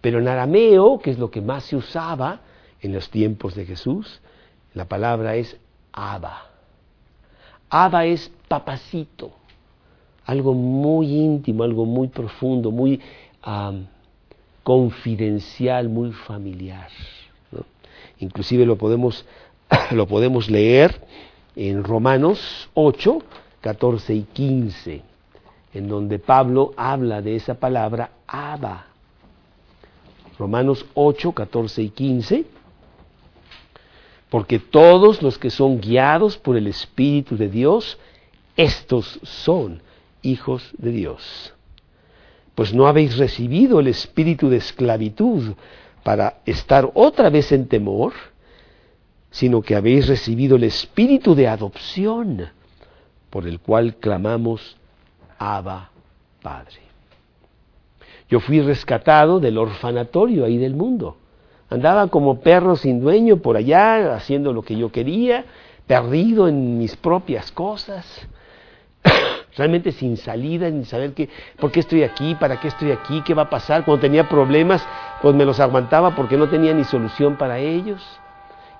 pero 0.00 0.18
en 0.18 0.28
arameo, 0.28 0.98
que 0.98 1.10
es 1.10 1.18
lo 1.18 1.30
que 1.30 1.40
más 1.40 1.64
se 1.64 1.76
usaba 1.76 2.40
en 2.82 2.92
los 2.92 3.08
tiempos 3.08 3.54
de 3.54 3.64
Jesús, 3.64 4.20
la 4.74 4.84
palabra 4.86 5.36
es 5.36 5.56
Abba. 5.92 6.46
Abba 7.70 8.04
es 8.04 8.30
papacito, 8.48 9.30
algo 10.26 10.54
muy 10.54 11.06
íntimo, 11.06 11.62
algo 11.62 11.86
muy 11.86 12.08
profundo, 12.08 12.70
muy 12.70 13.00
confidencial, 14.64 15.88
muy 15.88 16.12
familiar. 16.12 16.88
Inclusive 18.18 18.66
lo 18.66 18.76
podemos, 18.76 19.24
lo 19.92 20.06
podemos 20.06 20.50
leer 20.50 21.00
en 21.58 21.84
Romanos 21.84 22.70
8, 22.74 23.18
14 23.60 24.14
y 24.14 24.22
15 24.22 25.02
en 25.74 25.88
donde 25.88 26.18
Pablo 26.18 26.72
habla 26.76 27.22
de 27.22 27.36
esa 27.36 27.54
palabra 27.54 28.10
Abba. 28.26 28.86
Romanos 30.38 30.86
8, 30.94 31.32
14 31.32 31.82
y 31.82 31.90
15. 31.90 32.44
Porque 34.30 34.58
todos 34.58 35.22
los 35.22 35.38
que 35.38 35.50
son 35.50 35.80
guiados 35.80 36.36
por 36.36 36.56
el 36.56 36.66
Espíritu 36.66 37.36
de 37.36 37.48
Dios, 37.48 37.98
estos 38.56 39.18
son 39.22 39.82
hijos 40.22 40.70
de 40.78 40.90
Dios. 40.90 41.54
Pues 42.54 42.74
no 42.74 42.86
habéis 42.86 43.16
recibido 43.16 43.80
el 43.80 43.86
espíritu 43.86 44.48
de 44.48 44.56
esclavitud 44.56 45.54
para 46.02 46.40
estar 46.44 46.90
otra 46.94 47.30
vez 47.30 47.52
en 47.52 47.68
temor, 47.68 48.12
sino 49.30 49.62
que 49.62 49.76
habéis 49.76 50.08
recibido 50.08 50.56
el 50.56 50.64
espíritu 50.64 51.34
de 51.34 51.48
adopción, 51.48 52.48
por 53.30 53.46
el 53.46 53.60
cual 53.60 53.96
clamamos, 53.96 54.76
Abba 55.38 55.90
Padre. 56.42 56.80
Yo 58.28 58.40
fui 58.40 58.60
rescatado 58.60 59.40
del 59.40 59.58
orfanatorio 59.58 60.44
ahí 60.44 60.58
del 60.58 60.74
mundo. 60.74 61.16
Andaba 61.70 62.08
como 62.08 62.40
perro 62.40 62.76
sin 62.76 63.00
dueño 63.00 63.38
por 63.38 63.56
allá, 63.56 64.14
haciendo 64.14 64.52
lo 64.52 64.62
que 64.62 64.76
yo 64.76 64.90
quería, 64.90 65.44
perdido 65.86 66.48
en 66.48 66.78
mis 66.78 66.96
propias 66.96 67.52
cosas, 67.52 68.26
realmente 69.56 69.92
sin 69.92 70.16
salida, 70.16 70.68
sin 70.68 70.84
saber 70.84 71.12
qué, 71.12 71.28
por 71.58 71.70
qué 71.70 71.80
estoy 71.80 72.02
aquí, 72.02 72.34
para 72.34 72.60
qué 72.60 72.68
estoy 72.68 72.90
aquí, 72.90 73.22
qué 73.24 73.34
va 73.34 73.42
a 73.42 73.50
pasar. 73.50 73.84
Cuando 73.84 74.00
tenía 74.00 74.28
problemas, 74.28 74.86
pues 75.22 75.34
me 75.34 75.44
los 75.44 75.60
aguantaba 75.60 76.14
porque 76.14 76.36
no 76.36 76.48
tenía 76.48 76.72
ni 76.74 76.84
solución 76.84 77.36
para 77.36 77.58
ellos. 77.58 78.02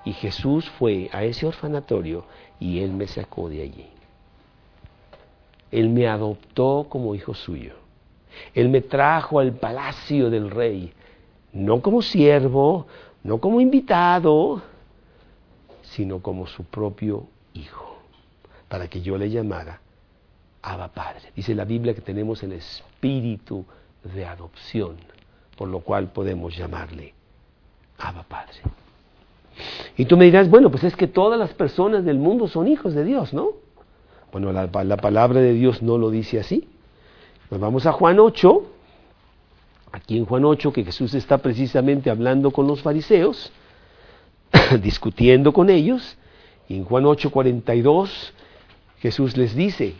Y 0.09 0.13
Jesús 0.13 0.67
fue 0.71 1.07
a 1.13 1.23
ese 1.23 1.45
orfanatorio 1.45 2.25
y 2.59 2.79
Él 2.79 2.93
me 2.93 3.05
sacó 3.05 3.47
de 3.47 3.61
allí. 3.61 3.87
Él 5.69 5.89
me 5.89 6.07
adoptó 6.07 6.87
como 6.89 7.13
hijo 7.13 7.35
suyo. 7.35 7.75
Él 8.55 8.69
me 8.69 8.81
trajo 8.81 9.37
al 9.39 9.53
palacio 9.53 10.31
del 10.31 10.49
rey, 10.49 10.91
no 11.53 11.83
como 11.83 12.01
siervo, 12.01 12.87
no 13.21 13.37
como 13.37 13.61
invitado, 13.61 14.63
sino 15.83 16.23
como 16.23 16.47
su 16.47 16.63
propio 16.63 17.27
Hijo, 17.53 17.99
para 18.67 18.87
que 18.87 19.01
yo 19.01 19.15
le 19.15 19.29
llamara 19.29 19.79
Abba 20.63 20.87
Padre. 20.87 21.31
Dice 21.35 21.53
la 21.53 21.65
Biblia 21.65 21.93
que 21.93 22.01
tenemos 22.01 22.41
el 22.41 22.53
espíritu 22.53 23.63
de 24.03 24.25
adopción, 24.25 24.97
por 25.55 25.67
lo 25.67 25.81
cual 25.81 26.11
podemos 26.11 26.57
llamarle 26.57 27.13
Abba 27.99 28.23
Padre. 28.23 28.59
Y 29.97 30.05
tú 30.05 30.17
me 30.17 30.25
dirás, 30.25 30.49
bueno, 30.49 30.69
pues 30.71 30.83
es 30.83 30.95
que 30.95 31.07
todas 31.07 31.39
las 31.39 31.53
personas 31.53 32.05
del 32.05 32.17
mundo 32.17 32.47
son 32.47 32.67
hijos 32.67 32.93
de 32.93 33.03
Dios, 33.03 33.33
¿no? 33.33 33.53
Bueno, 34.31 34.51
la, 34.51 34.67
la 34.67 34.97
palabra 34.97 35.39
de 35.39 35.53
Dios 35.53 35.81
no 35.81 35.97
lo 35.97 36.09
dice 36.09 36.39
así. 36.39 36.67
Nos 37.49 37.59
vamos 37.59 37.85
a 37.85 37.91
Juan 37.91 38.19
8, 38.19 38.63
aquí 39.91 40.17
en 40.17 40.25
Juan 40.25 40.45
8, 40.45 40.71
que 40.71 40.83
Jesús 40.83 41.13
está 41.13 41.39
precisamente 41.39 42.09
hablando 42.09 42.51
con 42.51 42.67
los 42.67 42.81
fariseos, 42.81 43.51
discutiendo 44.81 45.51
con 45.51 45.69
ellos, 45.69 46.17
y 46.67 46.75
en 46.75 46.85
Juan 46.85 47.05
8, 47.05 47.31
42, 47.31 48.33
Jesús 48.99 49.35
les 49.35 49.55
dice, 49.55 49.95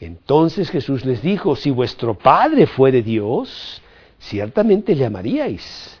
entonces 0.00 0.70
Jesús 0.70 1.04
les 1.04 1.22
dijo, 1.22 1.56
si 1.56 1.70
vuestro 1.70 2.14
Padre 2.14 2.66
fuere 2.66 3.02
Dios, 3.02 3.82
ciertamente 4.18 4.94
le 4.94 5.04
amaríais, 5.04 5.98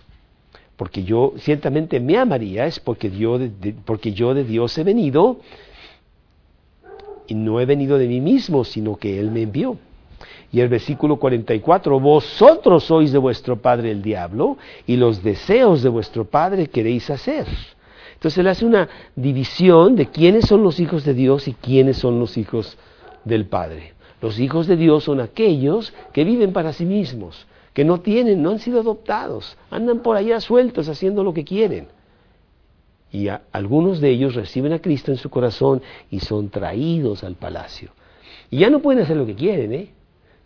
porque 0.78 1.02
yo 1.02 1.34
ciertamente 1.38 1.98
me 1.98 2.16
amaríais, 2.16 2.78
porque 2.78 3.10
yo 3.10 3.36
de, 3.36 3.74
porque 3.84 4.12
yo 4.12 4.32
de 4.32 4.44
Dios 4.44 4.78
he 4.78 4.84
venido, 4.84 5.40
y 7.26 7.34
no 7.34 7.60
he 7.60 7.66
venido 7.66 7.98
de 7.98 8.06
mí 8.06 8.20
mismo, 8.20 8.64
sino 8.64 8.96
que 8.96 9.18
Él 9.18 9.32
me 9.32 9.42
envió. 9.42 9.76
Y 10.52 10.60
el 10.60 10.68
versículo 10.68 11.16
44, 11.16 11.98
vosotros 11.98 12.84
sois 12.84 13.10
de 13.10 13.18
vuestro 13.18 13.56
padre 13.56 13.90
el 13.90 14.02
diablo 14.02 14.56
y 14.86 14.96
los 14.96 15.22
deseos 15.22 15.82
de 15.82 15.88
vuestro 15.88 16.24
padre 16.24 16.68
queréis 16.68 17.10
hacer. 17.10 17.46
Entonces 18.14 18.38
él 18.38 18.46
hace 18.46 18.64
una 18.64 18.88
división 19.14 19.94
de 19.94 20.06
quiénes 20.06 20.46
son 20.46 20.62
los 20.62 20.80
hijos 20.80 21.04
de 21.04 21.12
Dios 21.12 21.48
y 21.48 21.52
quiénes 21.52 21.98
son 21.98 22.18
los 22.18 22.38
hijos 22.38 22.78
del 23.24 23.46
Padre. 23.46 23.92
Los 24.22 24.40
hijos 24.40 24.66
de 24.66 24.76
Dios 24.76 25.04
son 25.04 25.20
aquellos 25.20 25.92
que 26.12 26.24
viven 26.24 26.52
para 26.52 26.72
sí 26.72 26.84
mismos, 26.84 27.46
que 27.78 27.84
no 27.84 28.00
tienen, 28.00 28.42
no 28.42 28.50
han 28.50 28.58
sido 28.58 28.80
adoptados, 28.80 29.56
andan 29.70 30.00
por 30.00 30.16
allá 30.16 30.40
sueltos 30.40 30.88
haciendo 30.88 31.22
lo 31.22 31.32
que 31.32 31.44
quieren. 31.44 31.86
Y 33.12 33.28
algunos 33.52 34.00
de 34.00 34.10
ellos 34.10 34.34
reciben 34.34 34.72
a 34.72 34.80
Cristo 34.80 35.12
en 35.12 35.16
su 35.16 35.30
corazón 35.30 35.80
y 36.10 36.18
son 36.18 36.48
traídos 36.50 37.22
al 37.22 37.36
palacio. 37.36 37.90
Y 38.50 38.58
ya 38.58 38.68
no 38.68 38.80
pueden 38.80 39.04
hacer 39.04 39.16
lo 39.16 39.26
que 39.26 39.36
quieren, 39.36 39.72
¿eh? 39.72 39.90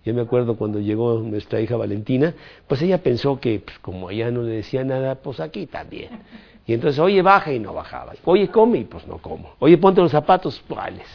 Yo 0.05 0.13
me 0.13 0.21
acuerdo 0.21 0.59
cuando 0.59 0.79
llegó 0.79 1.21
nuestra 1.21 1.59
hija 1.63 1.75
Valentina, 1.75 2.35
pues 2.69 2.83
ella 2.83 2.99
pensó 3.03 3.41
que 3.41 3.61
pues, 3.61 3.79
como 3.79 4.11
ella 4.11 4.31
no 4.31 4.43
le 4.43 4.51
decía 4.51 4.85
nada, 4.85 5.15
pues 5.15 5.41
aquí 5.41 5.65
también. 5.65 6.11
Y 6.67 6.75
entonces, 6.75 6.99
oye, 6.99 7.23
baja 7.23 7.51
y 7.51 7.59
no 7.59 7.73
bajaba. 7.73 8.13
Oye, 8.27 8.49
come 8.49 8.81
y 8.81 8.85
pues 8.85 9.07
no 9.07 9.17
como. 9.17 9.55
Oye, 9.59 9.79
ponte 9.79 10.03
los 10.03 10.13
zapatos, 10.13 10.63
¿cuáles? 10.69 11.07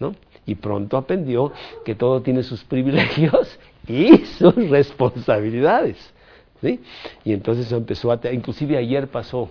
¿No? 0.00 0.12
Y 0.44 0.56
pronto 0.56 0.96
aprendió 0.96 1.52
que 1.84 1.94
todo 1.94 2.20
tiene 2.20 2.42
sus 2.42 2.64
privilegios 2.64 3.60
y 3.86 4.18
sus 4.38 4.54
responsabilidades. 4.70 5.96
¿sí? 6.60 6.80
Y 7.24 7.32
entonces 7.32 7.70
empezó 7.72 8.12
a... 8.12 8.20
Inclusive 8.32 8.76
ayer 8.76 9.08
pasó, 9.08 9.50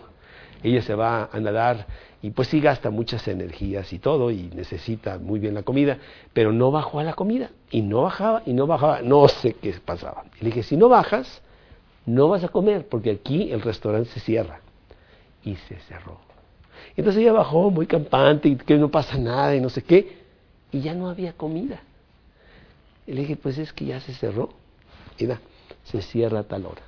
ella 0.64 0.82
se 0.82 0.96
va 0.96 1.30
a 1.32 1.40
nadar 1.40 1.86
y 2.22 2.30
pues 2.32 2.50
sí 2.50 2.62
gasta 2.62 2.92
muchas 2.92 3.28
energías 3.28 3.92
y 3.94 4.00
todo 4.00 4.30
y 4.30 4.50
necesita 4.56 5.18
muy 5.18 5.40
bien 5.40 5.56
la 5.56 5.64
comida, 5.64 5.98
pero 6.34 6.52
no 6.52 6.72
bajó 6.72 7.00
a 7.00 7.04
la 7.04 7.14
comida 7.14 7.50
y 7.72 7.82
no 7.82 8.04
bajaba 8.04 8.44
y 8.46 8.54
no 8.54 8.68
bajaba, 8.68 9.02
no 9.02 9.28
sé 9.28 9.54
qué 9.54 9.74
pasaba. 9.84 10.26
Y 10.40 10.44
le 10.44 10.46
dije, 10.52 10.64
si 10.64 10.78
no 10.78 10.88
bajas, 10.88 11.42
no 12.06 12.30
vas 12.30 12.44
a 12.44 12.50
comer 12.50 12.88
porque 12.88 13.12
aquí 13.12 13.52
el 13.52 13.62
restaurante 13.62 14.10
se 14.10 14.20
cierra. 14.20 14.62
Y 15.44 15.56
se 15.56 15.80
cerró. 15.80 16.20
Entonces 16.96 17.22
ella 17.22 17.34
bajó 17.34 17.72
muy 17.72 17.88
campante 17.88 18.50
y 18.50 18.56
que 18.56 18.78
no 18.78 18.90
pasa 18.90 19.18
nada 19.18 19.56
y 19.56 19.62
no 19.62 19.70
sé 19.70 19.84
qué, 19.84 20.20
y 20.72 20.82
ya 20.82 20.94
no 20.94 21.10
había 21.10 21.34
comida. 21.34 21.82
Y 23.12 23.14
le 23.14 23.22
dije, 23.24 23.36
pues 23.36 23.58
es 23.58 23.74
que 23.74 23.84
ya 23.84 24.00
se 24.00 24.14
cerró. 24.14 24.52
Mira, 25.20 25.42
se 25.84 26.02
cierra 26.02 26.40
a 26.40 26.44
tal 26.44 26.66
hora. 26.66 26.82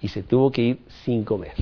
Y 0.00 0.08
se 0.08 0.24
tuvo 0.24 0.50
que 0.50 0.62
ir 0.62 0.78
sin 1.04 1.22
comer. 1.22 1.54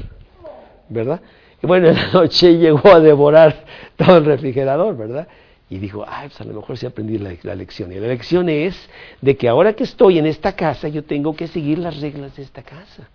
¿Verdad? 0.89 1.21
Y 1.63 1.67
bueno, 1.67 1.89
en 1.91 1.95
la 1.95 2.11
noche 2.11 2.57
llegó 2.57 2.89
a 2.89 3.01
devorar 3.01 3.67
todo 3.97 4.17
el 4.17 4.25
refrigerador, 4.25 4.97
¿verdad? 4.97 5.29
Y 5.69 5.77
dijo, 5.77 6.07
ay, 6.09 6.29
pues 6.29 6.41
a 6.41 6.45
lo 6.45 6.55
mejor 6.55 6.79
sí 6.79 6.87
aprendí 6.87 7.19
la, 7.19 7.35
la, 7.43 7.55
lección. 7.55 7.93
Y 7.93 7.97
la 7.97 8.09
lección 8.09 8.49
es 8.49 8.89
de 9.21 9.37
que 9.37 9.47
ahora 9.47 9.75
que 9.75 9.85
estoy 9.85 10.19
en 10.19 10.25
esta 10.25 10.57
casa, 10.57 10.89
yo 10.89 11.05
tengo 11.05 11.37
que 11.37 11.47
seguir 11.47 11.79
las 11.79 12.01
reglas 12.01 12.35
de 12.35 12.45
esta 12.45 12.63
casa. 12.63 13.11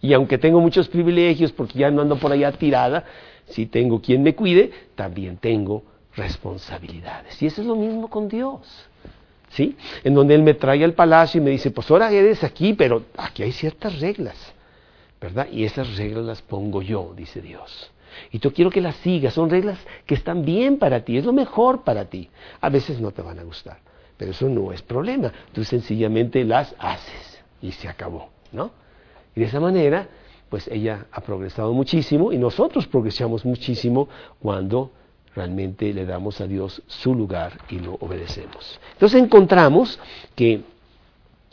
Y 0.00 0.12
aunque 0.12 0.38
tengo 0.38 0.60
muchos 0.60 0.88
privilegios, 0.88 1.50
porque 1.50 1.80
ya 1.80 1.90
no 1.90 2.02
ando 2.02 2.16
por 2.16 2.30
allá 2.30 2.52
tirada, 2.52 3.06
si 3.46 3.66
tengo 3.66 4.00
quien 4.00 4.22
me 4.22 4.36
cuide, 4.36 4.70
también 4.94 5.36
tengo 5.38 5.82
responsabilidades. 6.14 7.42
Y 7.42 7.46
eso 7.46 7.60
es 7.60 7.66
lo 7.66 7.74
mismo 7.74 8.08
con 8.08 8.28
Dios. 8.28 8.88
¿Sí? 9.50 9.76
En 10.04 10.14
donde 10.14 10.34
Él 10.34 10.42
me 10.42 10.54
trae 10.54 10.82
al 10.84 10.94
palacio 10.94 11.40
y 11.40 11.44
me 11.44 11.50
dice, 11.50 11.70
pues 11.70 11.90
ahora 11.90 12.10
eres 12.10 12.44
aquí, 12.44 12.72
pero 12.72 13.04
aquí 13.16 13.42
hay 13.42 13.52
ciertas 13.52 14.00
reglas. 14.00 14.54
¿verdad? 15.20 15.48
Y 15.52 15.64
esas 15.64 15.96
reglas 15.96 16.24
las 16.24 16.42
pongo 16.42 16.80
yo, 16.82 17.12
dice 17.14 17.42
Dios. 17.42 17.90
Y 18.32 18.38
yo 18.38 18.52
quiero 18.52 18.70
que 18.70 18.80
las 18.80 18.96
sigas, 18.96 19.34
son 19.34 19.50
reglas 19.50 19.78
que 20.06 20.14
están 20.14 20.44
bien 20.44 20.78
para 20.78 21.04
ti, 21.04 21.18
es 21.18 21.24
lo 21.24 21.32
mejor 21.32 21.84
para 21.84 22.06
ti. 22.06 22.28
A 22.60 22.70
veces 22.70 23.00
no 23.00 23.12
te 23.12 23.22
van 23.22 23.38
a 23.38 23.42
gustar, 23.42 23.78
pero 24.16 24.30
eso 24.30 24.48
no 24.48 24.72
es 24.72 24.82
problema. 24.82 25.32
Tú 25.52 25.62
sencillamente 25.62 26.42
las 26.44 26.74
haces 26.78 27.42
y 27.60 27.72
se 27.72 27.88
acabó, 27.88 28.30
¿no? 28.50 28.72
Y 29.36 29.40
de 29.40 29.46
esa 29.46 29.60
manera, 29.60 30.08
pues 30.48 30.66
ella 30.68 31.06
ha 31.12 31.20
progresado 31.20 31.72
muchísimo 31.72 32.32
y 32.32 32.38
nosotros 32.38 32.86
progresamos 32.86 33.44
muchísimo 33.44 34.08
cuando 34.40 34.90
realmente 35.34 35.92
le 35.92 36.06
damos 36.06 36.40
a 36.40 36.46
Dios 36.46 36.82
su 36.86 37.14
lugar 37.14 37.60
y 37.68 37.78
lo 37.78 37.94
obedecemos. 37.94 38.80
Entonces 38.92 39.22
encontramos 39.22 39.98
que 40.34 40.62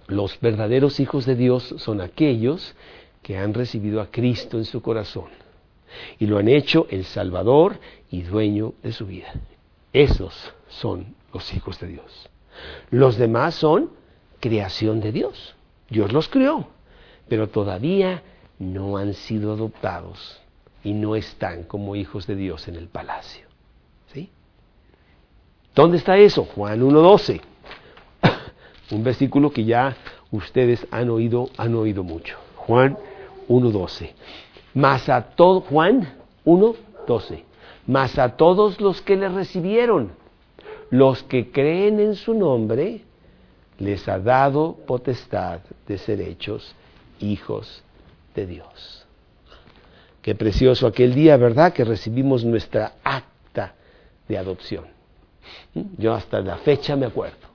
los 0.07 0.39
verdaderos 0.39 0.99
hijos 0.99 1.25
de 1.25 1.35
Dios 1.35 1.75
son 1.77 2.01
aquellos 2.01 2.75
que 3.21 3.37
han 3.37 3.53
recibido 3.53 4.01
a 4.01 4.09
Cristo 4.09 4.57
en 4.57 4.65
su 4.65 4.81
corazón 4.81 5.29
y 6.19 6.25
lo 6.27 6.37
han 6.37 6.47
hecho 6.47 6.87
el 6.89 7.05
Salvador 7.05 7.79
y 8.09 8.21
dueño 8.21 8.73
de 8.83 8.93
su 8.93 9.05
vida. 9.05 9.33
Esos 9.93 10.53
son 10.69 11.15
los 11.33 11.53
hijos 11.53 11.79
de 11.79 11.87
Dios. 11.87 12.29
Los 12.89 13.17
demás 13.17 13.55
son 13.55 13.91
creación 14.39 14.99
de 15.01 15.11
Dios. 15.11 15.55
Dios 15.89 16.11
los 16.11 16.27
creó, 16.29 16.67
pero 17.27 17.47
todavía 17.49 18.23
no 18.59 18.97
han 18.97 19.13
sido 19.13 19.53
adoptados 19.53 20.41
y 20.83 20.93
no 20.93 21.15
están 21.15 21.63
como 21.63 21.95
hijos 21.95 22.27
de 22.27 22.35
Dios 22.35 22.67
en 22.67 22.75
el 22.75 22.87
palacio. 22.87 23.46
¿Dónde 25.77 25.97
está 25.97 26.17
eso? 26.17 26.43
Juan 26.43 26.81
1.12. 26.81 27.39
Un 28.91 29.03
versículo 29.03 29.51
que 29.51 29.63
ya 29.63 29.95
ustedes 30.31 30.87
han 30.89 31.11
oído, 31.11 31.51
han 31.55 31.75
oído 31.75 32.03
mucho. 32.03 32.35
Juan 32.55 32.97
1.12. 33.47 34.09
Más 34.73 35.07
a 35.07 35.21
todo, 35.21 35.61
Juan 35.61 36.15
1.12. 36.45 37.43
Más 37.85 38.17
a 38.17 38.35
todos 38.37 38.81
los 38.81 39.03
que 39.03 39.17
le 39.17 39.29
recibieron, 39.29 40.13
los 40.89 41.21
que 41.21 41.51
creen 41.51 41.99
en 41.99 42.15
su 42.15 42.33
nombre, 42.33 43.03
les 43.77 44.09
ha 44.09 44.17
dado 44.17 44.77
potestad 44.87 45.59
de 45.87 45.99
ser 45.99 46.21
hechos 46.21 46.73
hijos 47.19 47.83
de 48.33 48.47
Dios. 48.47 49.05
Qué 50.23 50.33
precioso 50.33 50.87
aquel 50.87 51.13
día, 51.13 51.37
¿verdad? 51.37 51.71
Que 51.71 51.83
recibimos 51.83 52.43
nuestra 52.43 52.93
acta 53.03 53.75
de 54.27 54.39
adopción. 54.39 54.96
Yo 55.97 56.13
hasta 56.13 56.41
la 56.41 56.57
fecha 56.57 56.95
me 56.95 57.05
acuerdo. 57.05 57.47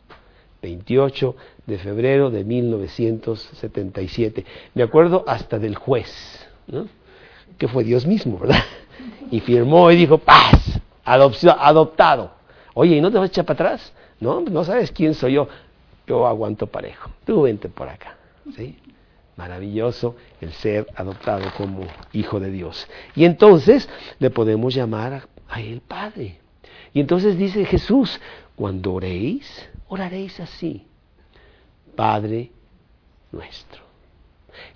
28 0.62 1.36
de 1.66 1.78
febrero 1.78 2.30
de 2.30 2.44
1977. 2.44 4.44
Me 4.74 4.82
acuerdo 4.82 5.24
hasta 5.26 5.58
del 5.58 5.74
juez, 5.74 6.10
que 7.58 7.68
fue 7.68 7.84
Dios 7.84 8.06
mismo, 8.06 8.38
¿verdad? 8.38 8.62
Y 9.30 9.40
firmó 9.40 9.90
y 9.90 9.96
dijo, 9.96 10.18
paz, 10.18 10.80
adopción, 11.04 11.56
adoptado. 11.58 12.30
Oye, 12.74 12.96
¿y 12.96 13.00
no 13.00 13.10
te 13.10 13.18
vas 13.18 13.28
a 13.28 13.32
echar 13.32 13.44
para 13.44 13.70
atrás? 13.70 13.92
No, 14.20 14.40
no 14.40 14.64
sabes 14.64 14.92
quién 14.92 15.14
soy 15.14 15.34
yo. 15.34 15.48
Yo 16.06 16.26
aguanto 16.26 16.66
parejo. 16.66 17.10
Tú 17.24 17.42
vente 17.42 17.68
por 17.68 17.88
acá. 17.88 18.16
¿sí? 18.56 18.78
Maravilloso 19.36 20.16
el 20.40 20.52
ser 20.52 20.86
adoptado 20.94 21.44
como 21.56 21.86
hijo 22.12 22.38
de 22.38 22.50
Dios. 22.50 22.86
Y 23.16 23.24
entonces 23.24 23.88
le 24.18 24.30
podemos 24.30 24.74
llamar 24.74 25.14
a, 25.14 25.28
a 25.48 25.60
Él 25.60 25.82
Padre. 25.86 26.41
Y 26.94 27.00
entonces 27.00 27.38
dice 27.38 27.64
Jesús, 27.64 28.20
cuando 28.54 28.94
oréis, 28.94 29.68
oraréis 29.88 30.38
así. 30.40 30.84
Padre 31.96 32.50
nuestro. 33.30 33.82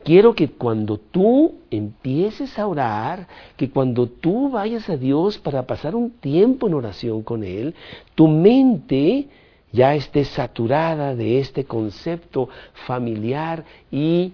Quiero 0.04 0.34
que 0.34 0.48
cuando 0.48 0.98
tú 0.98 1.56
empieces 1.70 2.58
a 2.58 2.66
orar, 2.66 3.26
que 3.56 3.68
cuando 3.68 4.06
tú 4.06 4.50
vayas 4.50 4.88
a 4.88 4.96
Dios 4.96 5.36
para 5.38 5.66
pasar 5.66 5.94
un 5.94 6.10
tiempo 6.10 6.66
en 6.66 6.74
oración 6.74 7.22
con 7.22 7.44
Él, 7.44 7.74
tu 8.14 8.28
mente 8.28 9.28
ya 9.72 9.94
esté 9.94 10.24
saturada 10.24 11.14
de 11.14 11.40
este 11.40 11.64
concepto 11.64 12.48
familiar 12.86 13.64
y 13.90 14.32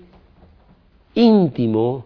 íntimo 1.15 2.05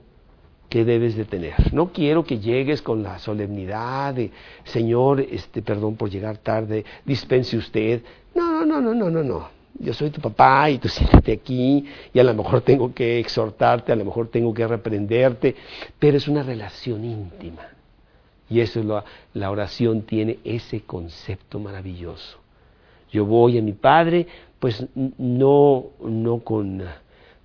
que 0.69 0.85
debes 0.85 1.17
de 1.17 1.25
tener. 1.25 1.73
No 1.73 1.93
quiero 1.93 2.25
que 2.25 2.39
llegues 2.39 2.83
con 2.83 3.03
la 3.03 3.19
solemnidad 3.19 4.15
de, 4.15 4.31
Señor, 4.65 5.21
este, 5.21 5.63
perdón 5.63 5.97
por 5.97 6.11
llegar 6.11 6.39
tarde, 6.39 6.85
dispense 7.05 7.57
usted. 7.57 8.03
No, 8.35 8.65
no, 8.65 8.81
no, 8.81 8.95
no, 8.95 9.11
no, 9.11 9.23
no. 9.23 9.49
Yo 9.79 9.93
soy 9.93 10.11
tu 10.11 10.21
papá 10.21 10.71
y 10.71 10.79
tú 10.79 10.89
siéntate 10.89 11.33
aquí 11.33 11.87
y 12.13 12.19
a 12.19 12.25
lo 12.25 12.35
mejor 12.35 12.63
tengo 12.63 12.93
que 12.93 13.19
exhortarte, 13.19 13.93
a 13.93 13.97
lo 13.97 14.05
mejor 14.05 14.29
tengo 14.29 14.53
que 14.53 14.67
reprenderte, 14.67 15.55
pero 15.99 16.17
es 16.17 16.29
una 16.29 16.43
relación 16.43 17.05
íntima. 17.05 17.63
Y 18.49 18.61
eso 18.61 18.81
es 18.81 18.87
la 19.35 19.51
oración 19.51 20.03
tiene 20.03 20.39
ese 20.45 20.83
concepto 20.83 21.59
maravilloso. 21.59 22.39
Yo 23.11 23.25
voy 23.25 23.59
a 23.59 23.63
mi 23.63 23.73
Padre, 23.73 24.27
pues 24.59 24.87
no, 24.95 25.87
no 26.01 26.39
con, 26.41 26.83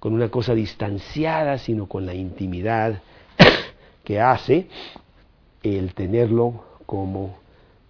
con 0.02 0.14
una 0.16 0.30
cosa 0.30 0.56
distanciada, 0.56 1.60
sino 1.60 1.86
con 1.86 2.08
la 2.08 2.16
intimidad 2.16 3.04
que 4.04 4.20
hace 4.20 4.68
el 5.62 5.94
tenerlo 5.94 6.80
como 6.88 7.38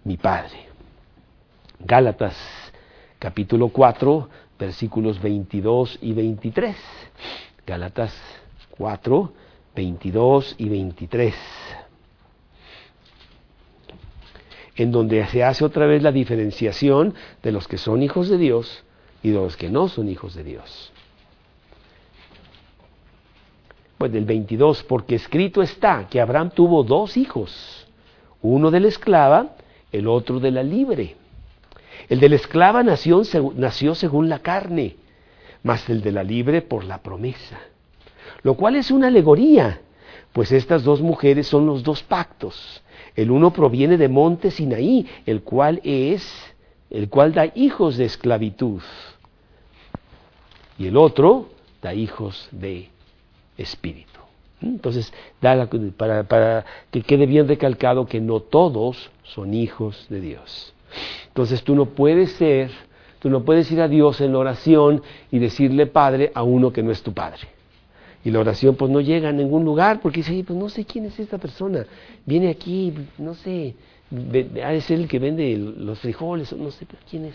mi 0.04 0.18
Padre. 0.18 0.66
Gálatas 1.80 2.36
capítulo 3.18 3.70
4, 3.70 4.28
versículos 4.58 5.22
22 5.22 6.00
y 6.02 6.12
23. 6.12 6.76
Gálatas 7.66 8.14
4, 8.76 9.32
22 9.74 10.54
y 10.58 10.68
23. 10.68 11.34
En 14.76 14.92
donde 14.92 15.26
se 15.28 15.42
hace 15.42 15.64
otra 15.64 15.86
vez 15.86 16.02
la 16.02 16.12
diferenciación 16.12 17.14
de 17.42 17.52
los 17.52 17.66
que 17.66 17.78
son 17.78 18.02
hijos 18.02 18.28
de 18.28 18.36
Dios 18.36 18.84
y 19.22 19.30
de 19.30 19.36
los 19.36 19.56
que 19.56 19.70
no 19.70 19.88
son 19.88 20.10
hijos 20.10 20.34
de 20.34 20.44
Dios. 20.44 20.92
Pues 24.02 24.10
del 24.10 24.24
22, 24.24 24.82
porque 24.82 25.14
escrito 25.14 25.62
está 25.62 26.08
que 26.10 26.20
Abraham 26.20 26.50
tuvo 26.50 26.82
dos 26.82 27.16
hijos, 27.16 27.86
uno 28.40 28.72
de 28.72 28.80
la 28.80 28.88
esclava, 28.88 29.54
el 29.92 30.08
otro 30.08 30.40
de 30.40 30.50
la 30.50 30.64
libre. 30.64 31.14
El 32.08 32.18
de 32.18 32.28
la 32.28 32.34
esclava 32.34 32.82
nació, 32.82 33.22
según 33.22 34.28
la 34.28 34.40
carne, 34.40 34.96
mas 35.62 35.88
el 35.88 36.02
de 36.02 36.10
la 36.10 36.24
libre 36.24 36.62
por 36.62 36.82
la 36.82 36.98
promesa. 37.00 37.60
Lo 38.42 38.54
cual 38.54 38.74
es 38.74 38.90
una 38.90 39.06
alegoría, 39.06 39.82
pues 40.32 40.50
estas 40.50 40.82
dos 40.82 41.00
mujeres 41.00 41.46
son 41.46 41.64
los 41.64 41.84
dos 41.84 42.02
pactos. 42.02 42.82
El 43.14 43.30
uno 43.30 43.52
proviene 43.52 43.98
de 43.98 44.08
monte 44.08 44.50
Sinaí, 44.50 45.06
el 45.26 45.42
cual 45.42 45.80
es, 45.84 46.28
el 46.90 47.08
cual 47.08 47.34
da 47.34 47.52
hijos 47.54 47.98
de 47.98 48.06
esclavitud. 48.06 48.82
Y 50.76 50.88
el 50.88 50.96
otro 50.96 51.50
da 51.80 51.94
hijos 51.94 52.48
de 52.50 52.90
espíritu. 53.62 54.20
Entonces, 54.60 55.12
para, 55.96 56.24
para 56.24 56.64
que 56.90 57.02
quede 57.02 57.26
bien 57.26 57.48
recalcado 57.48 58.06
que 58.06 58.20
no 58.20 58.40
todos 58.40 59.10
son 59.24 59.54
hijos 59.54 60.06
de 60.08 60.20
Dios. 60.20 60.72
Entonces 61.28 61.62
tú 61.62 61.74
no 61.74 61.86
puedes 61.86 62.32
ser, 62.32 62.70
tú 63.18 63.30
no 63.30 63.44
puedes 63.44 63.70
ir 63.72 63.80
a 63.80 63.88
Dios 63.88 64.20
en 64.20 64.32
la 64.32 64.38
oración 64.38 65.02
y 65.30 65.38
decirle 65.38 65.86
Padre 65.86 66.30
a 66.34 66.42
uno 66.42 66.72
que 66.72 66.82
no 66.82 66.92
es 66.92 67.02
tu 67.02 67.12
Padre. 67.12 67.48
Y 68.24 68.30
la 68.30 68.38
oración 68.38 68.76
pues 68.76 68.90
no 68.90 69.00
llega 69.00 69.30
a 69.30 69.32
ningún 69.32 69.64
lugar 69.64 70.00
porque 70.00 70.18
dice, 70.18 70.44
pues 70.46 70.58
no 70.58 70.68
sé 70.68 70.84
quién 70.84 71.06
es 71.06 71.18
esta 71.18 71.38
persona. 71.38 71.84
Viene 72.24 72.50
aquí, 72.50 72.94
no 73.18 73.34
sé, 73.34 73.74
ha 74.62 74.80
ser 74.80 75.00
el 75.00 75.08
que 75.08 75.18
vende 75.18 75.56
los 75.56 75.98
frijoles, 75.98 76.52
no 76.52 76.70
sé 76.70 76.86
quién 77.10 77.24
es. 77.26 77.34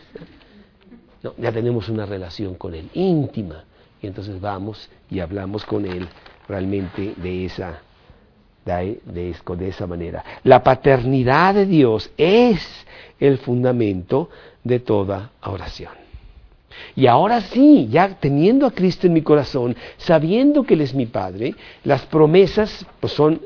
Ya 1.37 1.51
tenemos 1.51 1.89
una 1.89 2.05
relación 2.05 2.55
con 2.55 2.73
Él 2.73 2.89
íntima. 2.93 3.65
Y 4.01 4.07
entonces 4.07 4.39
vamos 4.39 4.89
y 5.09 5.19
hablamos 5.19 5.65
con 5.65 5.85
Él 5.85 6.07
realmente 6.47 7.13
de 7.17 7.45
esa, 7.45 7.81
de, 8.65 8.99
de, 9.05 9.67
esa 9.67 9.87
manera. 9.87 10.23
La 10.43 10.63
paternidad 10.63 11.55
de 11.55 11.65
Dios 11.65 12.11
es 12.17 12.85
el 13.19 13.37
fundamento 13.37 14.29
de 14.63 14.79
toda 14.79 15.31
oración. 15.43 15.93
Y 16.95 17.07
ahora 17.07 17.41
sí, 17.41 17.87
ya 17.89 18.09
teniendo 18.19 18.67
a 18.67 18.71
Cristo 18.71 19.07
en 19.07 19.13
mi 19.13 19.21
corazón, 19.21 19.75
sabiendo 19.97 20.63
que 20.63 20.75
Él 20.75 20.81
es 20.81 20.93
mi 20.93 21.07
Padre, 21.07 21.55
las 21.83 22.05
promesas 22.05 22.85
pues, 22.99 23.13
son 23.13 23.41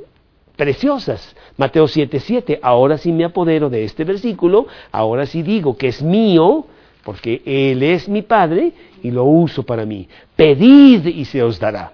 preciosas. 0.55 1.35
Mateo 1.57 1.85
7:7, 1.85 2.59
ahora 2.61 2.97
sí 2.97 3.11
me 3.11 3.23
apodero 3.23 3.69
de 3.69 3.83
este 3.83 4.03
versículo, 4.03 4.67
ahora 4.91 5.25
sí 5.25 5.43
digo 5.43 5.77
que 5.77 5.87
es 5.87 6.01
mío, 6.01 6.65
porque 7.03 7.41
Él 7.45 7.83
es 7.83 8.07
mi 8.07 8.21
Padre 8.21 8.73
y 9.03 9.11
lo 9.11 9.23
uso 9.23 9.63
para 9.63 9.85
mí. 9.85 10.07
Pedid 10.35 11.05
y 11.05 11.25
se 11.25 11.41
os 11.43 11.59
dará. 11.59 11.93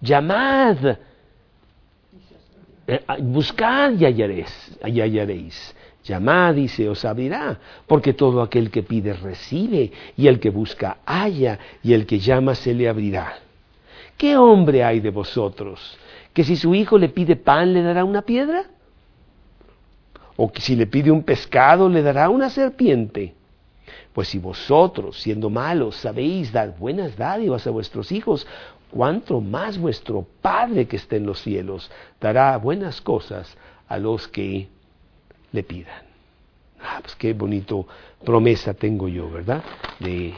Llamad, 0.00 0.98
eh, 2.86 3.00
buscad 3.20 3.92
y 3.92 4.04
hallaréis, 4.04 4.78
y 4.84 5.00
hallaréis. 5.00 5.74
Llamad 6.04 6.56
y 6.56 6.66
se 6.66 6.88
os 6.88 7.04
abrirá, 7.04 7.58
porque 7.86 8.12
todo 8.12 8.42
aquel 8.42 8.70
que 8.70 8.82
pide 8.82 9.12
recibe, 9.12 9.92
y 10.16 10.26
el 10.26 10.40
que 10.40 10.50
busca 10.50 10.98
halla, 11.06 11.58
y 11.82 11.92
el 11.92 12.06
que 12.06 12.18
llama 12.18 12.56
se 12.56 12.74
le 12.74 12.88
abrirá. 12.88 13.38
¿Qué 14.16 14.36
hombre 14.36 14.84
hay 14.84 15.00
de 15.00 15.10
vosotros 15.10 15.96
que 16.32 16.44
si 16.44 16.56
su 16.56 16.74
hijo 16.74 16.98
le 16.98 17.08
pide 17.08 17.36
pan 17.36 17.72
le 17.72 17.82
dará 17.82 18.04
una 18.04 18.22
piedra? 18.22 18.64
¿O 20.36 20.50
que 20.50 20.60
si 20.60 20.74
le 20.76 20.86
pide 20.86 21.10
un 21.10 21.22
pescado 21.22 21.88
le 21.88 22.02
dará 22.02 22.28
una 22.28 22.50
serpiente? 22.50 23.34
Pues 24.12 24.28
si 24.28 24.38
vosotros, 24.38 25.20
siendo 25.20 25.48
malos, 25.48 25.96
sabéis 25.96 26.52
dar 26.52 26.76
buenas 26.78 27.16
dádivas 27.16 27.66
a 27.66 27.70
vuestros 27.70 28.12
hijos, 28.12 28.46
cuánto 28.90 29.40
más 29.40 29.78
vuestro 29.78 30.26
Padre 30.42 30.86
que 30.86 30.96
está 30.96 31.16
en 31.16 31.26
los 31.26 31.40
cielos 31.40 31.90
dará 32.20 32.56
buenas 32.58 33.00
cosas 33.00 33.56
a 33.88 33.98
los 33.98 34.28
que 34.28 34.68
le 35.52 35.62
pidan. 35.62 36.02
Ah, 36.80 36.98
pues 37.00 37.14
qué 37.16 37.32
bonito 37.32 37.86
promesa 38.24 38.74
tengo 38.74 39.08
yo, 39.08 39.30
¿verdad? 39.30 39.62
De, 39.98 40.34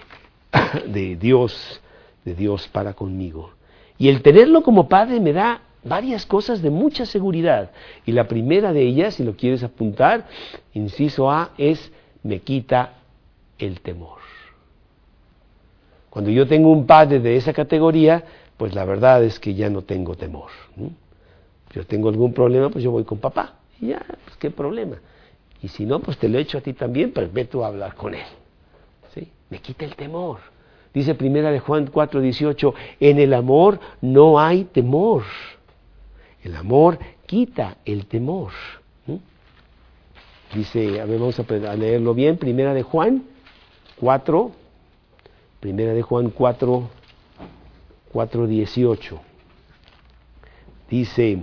de 0.87 1.17
Dios, 1.17 1.81
de 2.25 2.35
Dios 2.35 2.69
para 2.69 2.93
conmigo. 2.93 3.51
Y 3.99 4.09
el 4.09 4.23
tenerlo 4.23 4.63
como 4.63 4.89
Padre 4.89 5.21
me 5.21 5.33
da 5.33 5.63
varias 5.85 6.27
cosas 6.27 6.63
de 6.63 6.71
mucha 6.71 7.07
seguridad. 7.07 7.71
Y 8.07 8.13
la 8.13 8.27
primera 8.29 8.73
de 8.73 8.83
ellas, 8.83 9.15
si 9.15 9.25
lo 9.25 9.37
quieres 9.37 9.63
apuntar, 9.63 10.27
inciso 10.73 11.31
A, 11.31 11.51
es 11.59 11.93
me 12.23 12.41
quita 12.41 12.95
el 13.59 13.81
temor. 13.81 14.19
Cuando 16.11 16.31
yo 16.31 16.47
tengo 16.47 16.71
un 16.71 16.87
padre 16.87 17.19
de 17.19 17.37
esa 17.37 17.53
categoría, 17.53 18.25
pues 18.57 18.75
la 18.75 18.85
verdad 18.85 19.25
es 19.25 19.41
que 19.41 19.55
ya 19.55 19.69
no 19.69 19.83
tengo 19.83 20.15
temor. 20.15 20.51
Yo 21.73 21.85
tengo 21.87 22.09
algún 22.09 22.33
problema, 22.33 22.71
pues 22.71 22.85
yo 22.85 22.93
voy 22.93 23.05
con 23.05 23.19
papá. 23.19 23.55
Y 23.81 23.89
ya, 23.89 24.05
pues 24.25 24.37
qué 24.39 24.51
problema. 24.51 24.97
Y 25.61 25.69
si 25.69 25.85
no, 25.85 25.99
pues 25.99 26.17
te 26.19 26.29
lo 26.29 26.39
echo 26.39 26.59
a 26.59 26.61
ti 26.61 26.73
también, 26.73 27.11
pero 27.13 27.29
ve 27.33 27.49
a 27.53 27.67
hablar 27.67 27.95
con 27.97 28.15
él. 28.15 28.27
¿Sí? 29.13 29.29
Me 29.51 29.59
quita 29.59 29.85
el 29.85 29.97
temor. 29.97 30.39
Dice 30.93 31.17
primera 31.17 31.51
de 31.51 31.59
Juan 31.59 31.91
4:18, 31.91 32.75
en 33.01 33.19
el 33.19 33.35
amor 33.35 33.81
no 34.01 34.39
hay 34.39 34.65
temor. 34.65 35.25
El 36.45 36.55
amor 36.55 36.99
quita 37.27 37.79
el 37.85 38.07
temor. 38.07 38.53
Dice, 40.55 41.01
a 41.01 41.05
ver, 41.07 41.19
vamos 41.19 41.41
a 41.41 41.75
leerlo 41.75 42.15
bien, 42.15 42.37
primera 42.37 42.73
de 42.73 42.85
Juan 42.85 43.25
4, 44.01 44.53
primera 45.61 45.93
de 45.93 46.03
Juan 46.03 46.31
4, 46.31 46.89
4, 48.13 48.47
18. 48.47 49.21
Dice, 50.91 51.43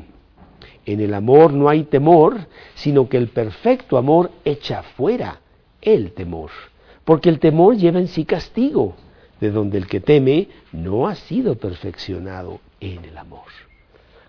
en 0.86 1.00
el 1.00 1.14
amor 1.14 1.54
no 1.54 1.70
hay 1.70 1.84
temor, 1.84 2.48
sino 2.76 3.08
que 3.10 3.18
el 3.18 3.30
perfecto 3.30 3.98
amor 3.98 4.32
echa 4.46 4.84
fuera 4.84 5.42
el 5.82 6.14
temor, 6.14 6.52
porque 7.04 7.30
el 7.30 7.40
temor 7.40 7.78
lleva 7.78 8.00
en 8.00 8.08
sí 8.08 8.26
castigo, 8.26 8.96
de 9.40 9.52
donde 9.52 9.78
el 9.78 9.88
que 9.88 10.00
teme 10.00 10.50
no 10.72 11.08
ha 11.08 11.16
sido 11.16 11.56
perfeccionado 11.56 12.60
en 12.80 13.04
el 13.06 13.18
amor. 13.18 13.48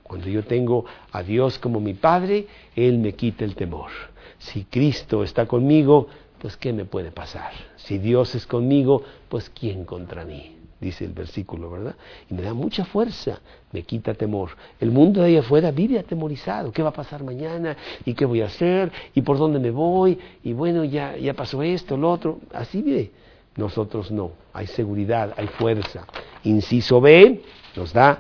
Cuando 0.02 0.28
yo 0.28 0.42
tengo 0.44 0.84
a 1.10 1.22
Dios 1.22 1.58
como 1.58 1.80
mi 1.80 1.94
Padre, 1.94 2.46
Él 2.76 2.98
me 2.98 3.14
quita 3.14 3.44
el 3.44 3.54
temor. 3.54 3.90
Si 4.38 4.64
Cristo 4.64 5.22
está 5.22 5.46
conmigo, 5.46 6.08
pues 6.42 6.56
¿qué 6.56 6.72
me 6.72 6.84
puede 6.84 7.12
pasar? 7.12 7.52
Si 7.76 7.98
Dios 7.98 8.34
es 8.34 8.48
conmigo, 8.48 9.04
pues 9.28 9.48
¿quién 9.48 9.84
contra 9.84 10.24
mí? 10.24 10.56
Dice 10.80 11.04
el 11.04 11.12
versículo, 11.12 11.70
¿verdad? 11.70 11.94
Y 12.28 12.34
me 12.34 12.42
da 12.42 12.52
mucha 12.52 12.84
fuerza, 12.84 13.38
me 13.70 13.84
quita 13.84 14.12
temor. 14.14 14.50
El 14.80 14.90
mundo 14.90 15.20
de 15.20 15.28
ahí 15.28 15.36
afuera 15.36 15.70
vive 15.70 16.00
atemorizado. 16.00 16.72
¿Qué 16.72 16.82
va 16.82 16.88
a 16.88 16.92
pasar 16.92 17.22
mañana? 17.22 17.76
¿Y 18.04 18.14
qué 18.14 18.24
voy 18.24 18.40
a 18.40 18.46
hacer? 18.46 18.90
¿Y 19.14 19.22
por 19.22 19.38
dónde 19.38 19.60
me 19.60 19.70
voy? 19.70 20.18
Y 20.42 20.52
bueno, 20.52 20.82
ya, 20.82 21.16
ya 21.16 21.32
pasó 21.32 21.62
esto, 21.62 21.96
lo 21.96 22.10
otro. 22.10 22.40
Así 22.52 22.82
vive. 22.82 23.12
Nosotros 23.54 24.10
no. 24.10 24.32
Hay 24.52 24.66
seguridad, 24.66 25.34
hay 25.36 25.46
fuerza. 25.46 26.08
Inciso 26.42 27.00
B 27.00 27.40
nos 27.76 27.92
da, 27.92 28.18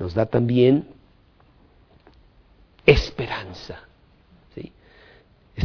nos 0.00 0.12
da 0.12 0.26
también 0.26 0.88
esperanza. 2.84 3.89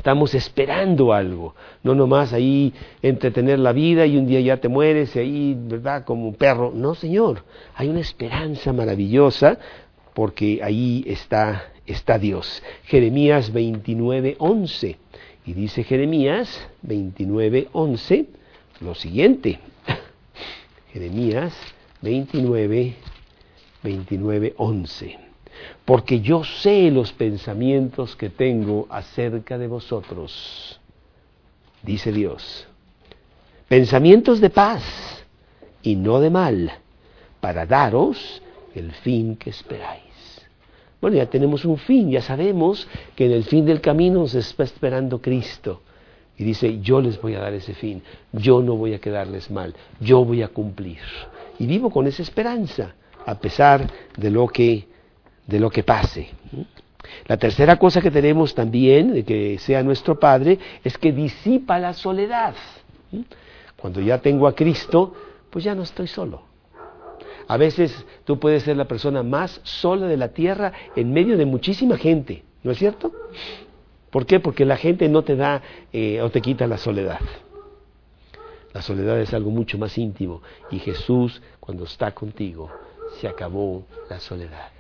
Estamos 0.05 0.35
esperando 0.35 1.13
algo, 1.13 1.55
no 1.81 1.95
nomás 1.95 2.31
ahí 2.31 2.71
entretener 3.01 3.57
la 3.57 3.71
vida 3.71 4.05
y 4.05 4.17
un 4.17 4.27
día 4.27 4.39
ya 4.39 4.57
te 4.57 4.67
mueres 4.67 5.15
y 5.15 5.19
ahí, 5.19 5.57
¿verdad? 5.59 6.05
Como 6.05 6.27
un 6.27 6.35
perro. 6.35 6.71
No, 6.71 6.93
Señor, 6.93 7.43
hay 7.73 7.89
una 7.89 8.01
esperanza 8.01 8.71
maravillosa 8.71 9.57
porque 10.13 10.59
ahí 10.61 11.03
está, 11.07 11.71
está 11.87 12.19
Dios. 12.19 12.61
Jeremías 12.83 13.51
29, 13.51 14.35
11. 14.37 14.95
Y 15.43 15.53
dice 15.53 15.83
Jeremías 15.83 16.69
29, 16.83 17.69
11 17.71 18.27
lo 18.81 18.93
siguiente. 18.93 19.57
Jeremías 20.93 21.57
29, 22.03 22.93
29, 23.81 24.53
11. 24.55 25.24
Porque 25.85 26.21
yo 26.21 26.43
sé 26.43 26.89
los 26.91 27.11
pensamientos 27.11 28.15
que 28.15 28.29
tengo 28.29 28.87
acerca 28.89 29.57
de 29.57 29.67
vosotros, 29.67 30.79
dice 31.83 32.11
Dios. 32.11 32.67
Pensamientos 33.67 34.41
de 34.41 34.49
paz 34.49 34.83
y 35.81 35.95
no 35.95 36.19
de 36.19 36.29
mal, 36.29 36.71
para 37.39 37.65
daros 37.65 38.41
el 38.73 38.91
fin 38.91 39.35
que 39.35 39.49
esperáis. 39.49 40.03
Bueno, 41.01 41.17
ya 41.17 41.27
tenemos 41.27 41.65
un 41.65 41.77
fin, 41.77 42.09
ya 42.09 42.21
sabemos 42.21 42.87
que 43.15 43.25
en 43.25 43.31
el 43.31 43.43
fin 43.43 43.65
del 43.65 43.81
camino 43.81 44.21
nos 44.21 44.33
está 44.33 44.63
esperando 44.63 45.21
Cristo. 45.21 45.81
Y 46.37 46.43
dice, 46.43 46.79
yo 46.81 46.99
les 46.99 47.21
voy 47.21 47.35
a 47.35 47.39
dar 47.39 47.53
ese 47.53 47.73
fin, 47.73 48.01
yo 48.33 48.61
no 48.61 48.75
voy 48.75 48.93
a 48.93 48.99
quedarles 48.99 49.49
mal, 49.49 49.73
yo 49.99 50.25
voy 50.25 50.41
a 50.41 50.49
cumplir. 50.49 50.99
Y 51.59 51.65
vivo 51.65 51.89
con 51.89 52.07
esa 52.07 52.23
esperanza, 52.23 52.95
a 53.25 53.35
pesar 53.35 53.89
de 54.17 54.31
lo 54.31 54.47
que, 54.47 54.87
de 55.47 55.59
lo 55.59 55.69
que 55.69 55.83
pase. 55.83 56.29
La 57.27 57.37
tercera 57.37 57.77
cosa 57.77 58.01
que 58.01 58.11
tenemos 58.11 58.55
también, 58.55 59.13
de 59.13 59.23
que 59.23 59.57
sea 59.59 59.83
nuestro 59.83 60.19
Padre, 60.19 60.59
es 60.83 60.97
que 60.97 61.11
disipa 61.11 61.79
la 61.79 61.93
soledad. 61.93 62.55
Cuando 63.77 64.01
ya 64.01 64.19
tengo 64.19 64.47
a 64.47 64.55
Cristo, 64.55 65.13
pues 65.49 65.63
ya 65.65 65.75
no 65.75 65.83
estoy 65.83 66.07
solo. 66.07 66.43
A 67.47 67.57
veces 67.57 68.05
tú 68.23 68.39
puedes 68.39 68.63
ser 68.63 68.75
la 68.75 68.85
persona 68.85 69.21
más 69.21 69.61
sola 69.63 70.07
de 70.07 70.17
la 70.17 70.29
tierra 70.29 70.73
en 70.95 71.13
medio 71.13 71.37
de 71.37 71.45
muchísima 71.45 71.97
gente, 71.97 72.43
¿no 72.63 72.71
es 72.71 72.79
cierto? 72.79 73.11
¿Por 74.09 74.25
qué? 74.25 74.39
Porque 74.39 74.65
la 74.65 74.77
gente 74.77 75.07
no 75.09 75.23
te 75.23 75.35
da 75.35 75.61
eh, 75.93 76.21
o 76.21 76.29
te 76.31 76.41
quita 76.41 76.65
la 76.65 76.77
soledad. 76.77 77.19
La 78.73 78.81
soledad 78.81 79.19
es 79.19 79.33
algo 79.33 79.51
mucho 79.51 79.77
más 79.77 79.97
íntimo 79.97 80.41
y 80.71 80.79
Jesús 80.79 81.41
cuando 81.59 81.83
está 81.85 82.13
contigo 82.13 82.69
se 83.21 83.27
acabó 83.27 83.85
la 84.09 84.19
soledad. 84.19 84.74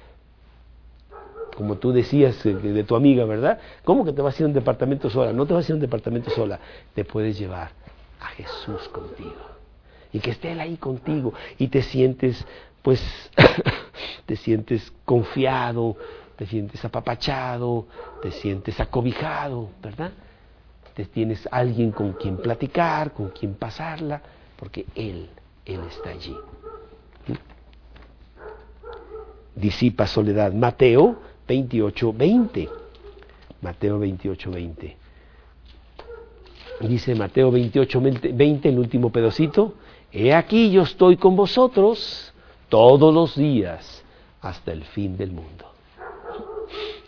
Como 1.55 1.77
tú 1.77 1.91
decías 1.91 2.45
eh, 2.45 2.53
de 2.53 2.83
tu 2.83 2.95
amiga, 2.95 3.25
¿verdad? 3.25 3.59
¿Cómo 3.83 4.03
que 4.03 4.11
te 4.11 4.21
vas 4.21 4.35
a 4.35 4.43
ir 4.43 4.45
a 4.45 4.47
un 4.47 4.53
departamento 4.53 5.09
sola? 5.09 5.31
No 5.31 5.45
te 5.45 5.53
vas 5.53 5.65
a 5.65 5.71
ir 5.71 5.73
a 5.73 5.75
un 5.75 5.81
departamento 5.81 6.29
sola, 6.29 6.59
te 6.93 7.05
puedes 7.05 7.39
llevar 7.39 7.71
a 8.19 8.27
Jesús 8.27 8.87
contigo. 8.89 9.41
Y 10.11 10.19
que 10.19 10.31
esté 10.31 10.51
Él 10.51 10.59
ahí 10.59 10.77
contigo 10.77 11.33
y 11.57 11.69
te 11.69 11.81
sientes, 11.81 12.45
pues, 12.81 13.01
te 14.25 14.35
sientes 14.35 14.91
confiado, 15.05 15.97
te 16.35 16.45
sientes 16.45 16.83
apapachado, 16.83 17.87
te 18.19 18.31
sientes 18.31 18.79
acobijado, 18.79 19.69
¿verdad? 19.81 20.11
Te 20.93 21.05
tienes 21.05 21.47
alguien 21.51 21.91
con 21.91 22.13
quien 22.13 22.37
platicar, 22.37 23.13
con 23.13 23.29
quien 23.29 23.55
pasarla, 23.55 24.21
porque 24.57 24.85
Él, 24.95 25.29
Él 25.65 25.83
está 25.85 26.09
allí. 26.09 26.39
Disipa 29.55 30.05
soledad. 30.05 30.51
Mateo 30.53 31.17
28, 31.47 32.13
20. 32.13 32.69
Mateo 33.61 33.99
28, 33.99 34.51
20. 34.51 34.97
Dice 36.81 37.15
Mateo 37.15 37.51
28, 37.51 38.01
20, 38.33 38.69
el 38.69 38.79
último 38.79 39.09
pedacito. 39.09 39.73
He 40.11 40.33
aquí 40.33 40.71
yo 40.71 40.83
estoy 40.83 41.17
con 41.17 41.35
vosotros 41.35 42.33
todos 42.69 43.13
los 43.13 43.35
días 43.35 44.03
hasta 44.41 44.71
el 44.71 44.83
fin 44.83 45.17
del 45.17 45.31
mundo. 45.31 45.65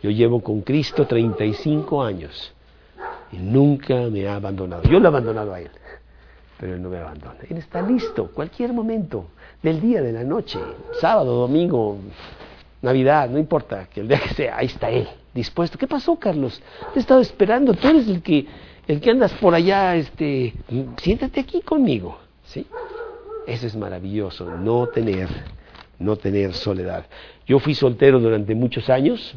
Yo 0.01 0.09
llevo 0.09 0.41
con 0.41 0.61
Cristo 0.61 1.05
35 1.05 2.03
años 2.03 2.53
y 3.31 3.37
nunca 3.37 3.95
me 4.09 4.27
ha 4.27 4.35
abandonado. 4.35 4.83
Yo 4.83 4.99
lo 4.99 5.05
he 5.05 5.07
abandonado 5.07 5.53
a 5.53 5.59
Él, 5.59 5.71
pero 6.59 6.75
Él 6.75 6.81
no 6.81 6.89
me 6.89 6.97
abandona. 6.97 7.39
Él 7.49 7.57
está 7.57 7.81
listo, 7.81 8.31
cualquier 8.31 8.73
momento, 8.73 9.25
del 9.61 9.81
día, 9.81 10.01
de 10.01 10.13
la 10.13 10.23
noche, 10.23 10.59
sábado, 10.99 11.33
domingo, 11.33 11.97
Navidad, 12.81 13.29
no 13.29 13.39
importa, 13.39 13.87
que 13.89 14.01
el 14.01 14.07
día 14.07 14.19
que 14.19 14.33
sea, 14.33 14.57
ahí 14.57 14.67
está 14.67 14.89
Él, 14.89 15.07
dispuesto. 15.33 15.77
¿Qué 15.77 15.87
pasó, 15.87 16.15
Carlos? 16.17 16.61
Te 16.93 16.99
he 16.99 17.01
estado 17.01 17.21
esperando, 17.21 17.73
tú 17.73 17.87
eres 17.87 18.07
el 18.07 18.21
que, 18.21 18.45
el 18.87 19.01
que 19.01 19.09
andas 19.09 19.33
por 19.33 19.55
allá, 19.55 19.95
este, 19.95 20.53
siéntate 20.97 21.39
aquí 21.39 21.61
conmigo, 21.61 22.19
¿sí? 22.45 22.65
Eso 23.47 23.65
es 23.65 23.75
maravilloso, 23.75 24.45
no 24.57 24.87
tener, 24.87 25.29
no 25.97 26.15
tener 26.17 26.53
soledad. 26.53 27.05
Yo 27.45 27.59
fui 27.59 27.73
soltero 27.73 28.19
durante 28.19 28.53
muchos 28.53 28.89
años, 28.89 29.35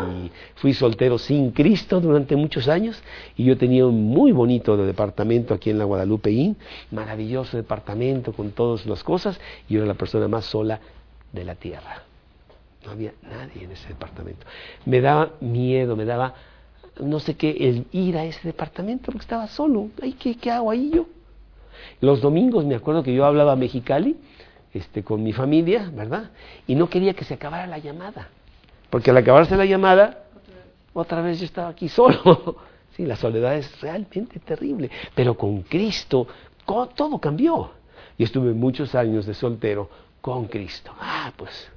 y 0.00 0.30
fui 0.54 0.72
soltero 0.72 1.18
sin 1.18 1.50
Cristo 1.50 2.00
durante 2.00 2.36
muchos 2.36 2.68
años 2.68 3.02
y 3.36 3.44
yo 3.44 3.58
tenía 3.58 3.86
un 3.86 4.06
muy 4.06 4.32
bonito 4.32 4.76
departamento 4.76 5.52
aquí 5.52 5.68
en 5.70 5.78
la 5.78 5.84
Guadalupe 5.84 6.30
Inn, 6.30 6.56
maravilloso 6.90 7.56
departamento 7.56 8.32
con 8.32 8.52
todas 8.52 8.86
las 8.86 9.02
cosas 9.02 9.38
y 9.68 9.74
yo 9.74 9.80
era 9.80 9.88
la 9.88 9.94
persona 9.94 10.28
más 10.28 10.44
sola 10.44 10.80
de 11.32 11.44
la 11.44 11.54
tierra. 11.54 12.04
No 12.84 12.92
había 12.92 13.12
nadie 13.22 13.64
en 13.64 13.72
ese 13.72 13.88
departamento. 13.88 14.46
Me 14.86 15.00
daba 15.00 15.32
miedo, 15.40 15.96
me 15.96 16.04
daba 16.04 16.34
no 16.98 17.18
sé 17.20 17.34
qué, 17.34 17.50
el 17.50 17.86
ir 17.92 18.16
a 18.16 18.24
ese 18.24 18.40
departamento 18.46 19.06
porque 19.06 19.20
estaba 19.20 19.46
solo. 19.48 19.88
Ay, 20.02 20.12
¿qué, 20.12 20.36
¿Qué 20.36 20.50
hago 20.50 20.70
ahí 20.70 20.90
yo? 20.92 21.06
Los 22.00 22.20
domingos 22.20 22.64
me 22.64 22.74
acuerdo 22.74 23.02
que 23.02 23.14
yo 23.14 23.24
hablaba 23.24 23.56
mexicali 23.56 24.16
este, 24.74 25.02
con 25.02 25.22
mi 25.22 25.32
familia, 25.32 25.90
¿verdad? 25.94 26.30
Y 26.66 26.74
no 26.74 26.90
quería 26.90 27.14
que 27.14 27.24
se 27.24 27.34
acabara 27.34 27.66
la 27.66 27.78
llamada 27.78 28.28
porque 28.90 29.10
al 29.10 29.16
acabarse 29.16 29.56
la 29.56 29.64
llamada, 29.64 30.24
otra 30.92 31.22
vez 31.22 31.38
yo 31.38 31.46
estaba 31.46 31.68
aquí 31.68 31.88
solo. 31.88 32.56
Sí, 32.96 33.06
la 33.06 33.14
soledad 33.14 33.54
es 33.54 33.80
realmente 33.80 34.40
terrible. 34.40 34.90
Pero 35.14 35.36
con 35.36 35.62
Cristo 35.62 36.26
todo 36.66 37.20
cambió. 37.20 37.70
Y 38.18 38.24
estuve 38.24 38.52
muchos 38.52 38.96
años 38.96 39.26
de 39.26 39.32
soltero 39.32 39.88
con 40.20 40.46
Cristo. 40.48 40.92
Ah, 41.00 41.32
pues 41.36 41.70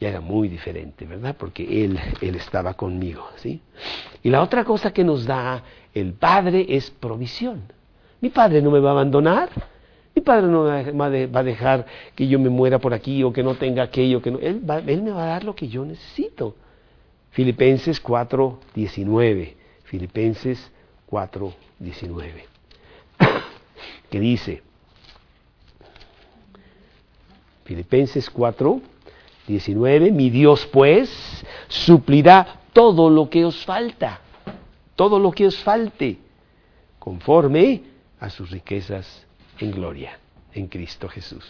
ya 0.00 0.08
era 0.08 0.20
muy 0.20 0.48
diferente, 0.48 1.04
¿verdad? 1.04 1.36
Porque 1.38 1.84
Él, 1.84 1.98
Él 2.20 2.34
estaba 2.36 2.74
conmigo, 2.74 3.28
¿sí? 3.36 3.60
Y 4.22 4.30
la 4.30 4.42
otra 4.42 4.64
cosa 4.64 4.92
que 4.92 5.04
nos 5.04 5.26
da 5.26 5.62
el 5.94 6.14
Padre 6.14 6.66
es 6.68 6.90
provisión. 6.90 7.62
Mi 8.20 8.30
Padre 8.30 8.62
no 8.62 8.70
me 8.70 8.80
va 8.80 8.90
a 8.90 8.92
abandonar. 8.92 9.50
Mi 10.14 10.22
Padre 10.22 10.48
no 10.48 10.64
va 10.64 11.40
a 11.40 11.42
dejar 11.42 11.86
que 12.14 12.26
yo 12.26 12.38
me 12.38 12.48
muera 12.48 12.78
por 12.78 12.94
aquí 12.94 13.22
o 13.22 13.32
que 13.32 13.42
no 13.42 13.54
tenga 13.54 13.82
aquello. 13.82 14.20
Que 14.20 14.30
él, 14.30 14.62
él 14.86 15.02
me 15.02 15.10
va 15.10 15.22
a 15.24 15.26
dar 15.26 15.44
lo 15.44 15.54
que 15.54 15.68
yo 15.68 15.84
necesito. 15.84 16.56
Filipenses 17.30 18.00
4, 18.00 18.58
19. 18.74 19.56
Filipenses 19.84 20.70
4, 21.06 21.54
19. 21.78 22.44
que 24.10 24.20
dice, 24.20 24.62
Filipenses 27.64 28.28
4, 28.30 28.80
19, 29.50 30.12
mi 30.12 30.30
Dios 30.30 30.66
pues 30.72 31.10
suplirá 31.68 32.60
todo 32.72 33.10
lo 33.10 33.28
que 33.28 33.44
os 33.44 33.64
falta, 33.64 34.20
todo 34.94 35.18
lo 35.18 35.32
que 35.32 35.46
os 35.46 35.56
falte, 35.62 36.18
conforme 36.98 37.82
a 38.20 38.30
sus 38.30 38.50
riquezas 38.50 39.26
en 39.58 39.72
gloria 39.72 40.18
en 40.54 40.68
Cristo 40.68 41.08
Jesús. 41.08 41.44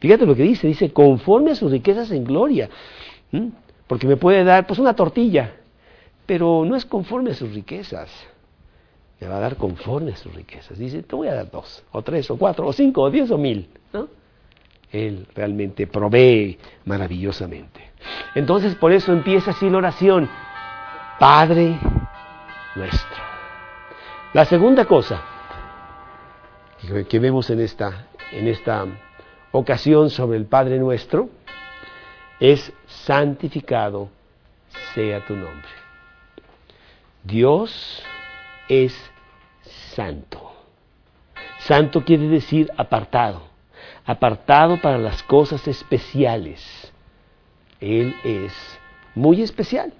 Fíjate 0.00 0.26
lo 0.26 0.34
que 0.34 0.42
dice, 0.42 0.66
dice, 0.66 0.92
conforme 0.92 1.52
a 1.52 1.54
sus 1.54 1.70
riquezas 1.70 2.10
en 2.10 2.24
gloria. 2.24 2.68
Porque 3.86 4.06
me 4.06 4.16
puede 4.16 4.44
dar 4.44 4.66
pues 4.66 4.78
una 4.78 4.94
tortilla, 4.94 5.56
pero 6.26 6.64
no 6.64 6.76
es 6.76 6.84
conforme 6.84 7.32
a 7.32 7.34
sus 7.34 7.52
riquezas. 7.52 8.10
Me 9.20 9.26
va 9.26 9.38
a 9.38 9.40
dar 9.40 9.56
conforme 9.56 10.12
a 10.12 10.16
sus 10.16 10.32
riquezas. 10.34 10.78
Dice, 10.78 11.02
te 11.02 11.16
voy 11.16 11.28
a 11.28 11.34
dar 11.34 11.50
dos, 11.50 11.82
o 11.90 12.02
tres, 12.02 12.30
o 12.30 12.36
cuatro, 12.36 12.66
o 12.66 12.72
cinco, 12.72 13.02
o 13.02 13.10
diez, 13.10 13.30
o 13.30 13.38
mil. 13.38 13.68
Él 14.90 15.26
realmente 15.34 15.86
provee 15.86 16.58
maravillosamente. 16.84 17.90
Entonces 18.34 18.74
por 18.74 18.92
eso 18.92 19.12
empieza 19.12 19.50
así 19.50 19.68
la 19.68 19.78
oración. 19.78 20.28
Padre 21.18 21.78
nuestro. 22.74 23.22
La 24.32 24.44
segunda 24.44 24.84
cosa, 24.84 25.22
que 27.08 27.18
vemos 27.18 27.50
en 27.50 27.60
esta, 27.60 28.06
en 28.30 28.46
esta 28.46 28.86
ocasión 29.52 30.10
sobre 30.10 30.36
el 30.38 30.46
Padre 30.46 30.78
nuestro 30.78 31.28
es 32.38 32.72
santificado 32.86 34.10
sea 34.94 35.24
tu 35.26 35.34
nombre. 35.34 35.68
Dios 37.24 38.02
es 38.68 38.94
santo. 39.94 40.52
Santo 41.58 42.04
quiere 42.04 42.28
decir 42.28 42.70
apartado, 42.76 43.42
apartado 44.08 44.80
para 44.80 44.96
las 44.96 45.22
cosas 45.22 45.68
especiales. 45.68 46.90
Él 47.78 48.14
es 48.24 48.54
muy 49.14 49.42
especial. 49.42 49.92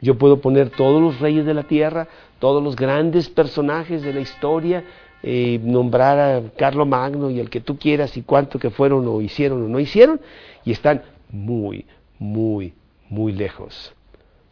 Yo 0.00 0.18
puedo 0.18 0.40
poner 0.40 0.70
todos 0.70 1.00
los 1.00 1.20
reyes 1.20 1.46
de 1.46 1.54
la 1.54 1.62
tierra, 1.62 2.08
todos 2.40 2.60
los 2.60 2.74
grandes 2.74 3.28
personajes 3.28 4.02
de 4.02 4.12
la 4.12 4.18
historia, 4.18 4.82
eh, 5.22 5.60
nombrar 5.62 6.18
a 6.18 6.42
Carlo 6.56 6.84
Magno 6.84 7.30
y 7.30 7.38
el 7.38 7.48
que 7.48 7.60
tú 7.60 7.78
quieras 7.78 8.16
y 8.16 8.22
cuánto 8.22 8.58
que 8.58 8.70
fueron 8.70 9.06
o 9.06 9.20
hicieron 9.20 9.62
o 9.62 9.68
no 9.68 9.78
hicieron, 9.78 10.20
y 10.64 10.72
están 10.72 11.02
muy, 11.30 11.86
muy, 12.18 12.74
muy 13.08 13.32
lejos 13.32 13.94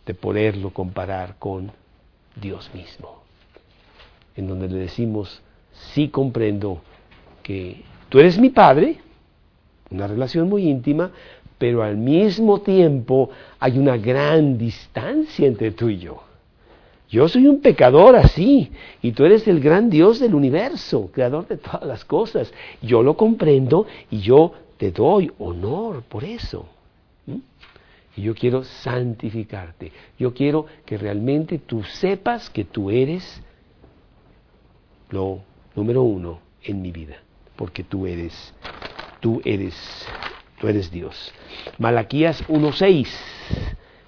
de 0.07 0.15
poderlo 0.15 0.71
comparar 0.71 1.35
con 1.41 1.73
Dios 2.41 2.71
mismo, 2.73 3.21
en 4.37 4.47
donde 4.47 4.69
le 4.69 4.79
decimos, 4.79 5.43
sí 5.73 6.09
comprendo 6.09 6.81
que 7.43 7.83
tú 8.13 8.19
eres 8.19 8.39
mi 8.39 8.51
Padre, 8.51 8.99
una 9.91 10.07
relación 10.07 10.47
muy 10.47 10.69
íntima, 10.69 11.11
pero 11.57 11.83
al 11.83 11.97
mismo 11.97 12.61
tiempo 12.61 13.31
hay 13.59 13.79
una 13.79 13.97
gran 13.97 14.59
distancia 14.59 15.47
entre 15.47 15.71
tú 15.71 15.89
y 15.89 15.97
yo. 15.97 16.23
Yo 17.09 17.27
soy 17.27 17.47
un 17.47 17.63
pecador 17.63 18.15
así, 18.17 18.71
y 19.01 19.13
tú 19.13 19.25
eres 19.25 19.49
el 19.49 19.61
gran 19.61 19.89
Dios 19.89 20.21
del 20.21 20.35
universo, 20.35 21.11
creador 21.11 21.49
de 21.49 21.57
todas 21.57 21.85
las 21.85 22.05
cosas. 22.05 22.53
Yo 22.83 23.03
lo 23.03 23.17
comprendo 23.17 23.87
y 24.11 24.19
yo 24.19 24.53
te 24.77 24.91
doy 24.91 25.33
honor 25.39 26.03
por 26.03 26.23
eso. 26.23 26.67
Y 28.15 28.21
yo 28.21 28.35
quiero 28.35 28.63
santificarte. 28.63 29.91
Yo 30.19 30.35
quiero 30.35 30.67
que 30.85 30.99
realmente 30.99 31.59
tú 31.59 31.83
sepas 31.83 32.51
que 32.51 32.65
tú 32.65 32.91
eres 32.91 33.43
lo 35.09 35.41
número 35.75 36.03
uno 36.03 36.41
en 36.63 36.83
mi 36.83 36.93
vida, 36.93 37.17
porque 37.57 37.85
tú 37.85 38.07
eres, 38.07 38.55
tú 39.21 39.41
eres 39.45 39.75
tú 40.63 40.69
eres 40.69 40.91
Dios. 40.93 41.33
Malaquías 41.79 42.47
1.6, 42.47 43.09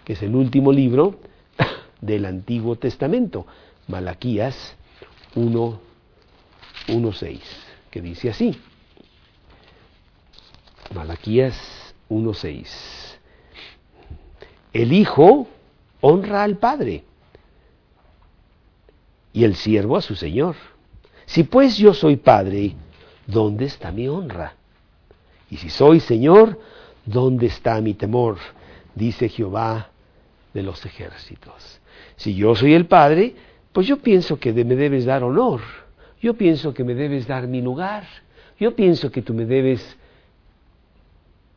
que 0.04 0.12
es 0.12 0.22
el 0.22 0.36
último 0.36 0.72
libro 0.72 1.18
del 2.00 2.26
Antiguo 2.26 2.76
Testamento. 2.76 3.44
Malaquías 3.88 4.76
1.6, 5.34 7.40
que 7.90 8.00
dice 8.00 8.30
así. 8.30 8.56
Malaquías 10.94 11.92
1.6. 12.08 12.68
El 14.72 14.92
Hijo 14.92 15.48
honra 16.00 16.44
al 16.44 16.56
Padre 16.56 17.02
y 19.32 19.42
el 19.42 19.56
siervo 19.56 19.96
a 19.96 20.02
su 20.02 20.14
Señor. 20.14 20.54
Si 21.26 21.42
pues 21.42 21.76
yo 21.76 21.94
soy 21.94 22.14
Padre, 22.14 22.76
¿dónde 23.26 23.66
está 23.66 23.92
mi 23.92 24.08
honra? 24.08 24.54
Y 25.50 25.56
si 25.56 25.70
soy 25.70 26.00
Señor, 26.00 26.58
¿dónde 27.04 27.46
está 27.46 27.80
mi 27.80 27.94
temor? 27.94 28.38
Dice 28.94 29.28
Jehová 29.28 29.90
de 30.52 30.62
los 30.62 30.84
ejércitos. 30.86 31.80
Si 32.16 32.34
yo 32.34 32.54
soy 32.54 32.74
el 32.74 32.86
Padre, 32.86 33.34
pues 33.72 33.86
yo 33.86 33.98
pienso 33.98 34.38
que 34.38 34.52
me 34.52 34.76
debes 34.76 35.04
dar 35.04 35.22
honor. 35.24 35.60
Yo 36.20 36.34
pienso 36.34 36.72
que 36.72 36.84
me 36.84 36.94
debes 36.94 37.26
dar 37.26 37.46
mi 37.48 37.60
lugar. 37.60 38.04
Yo 38.58 38.74
pienso 38.74 39.10
que 39.10 39.20
tú 39.20 39.34
me 39.34 39.44
debes 39.44 39.96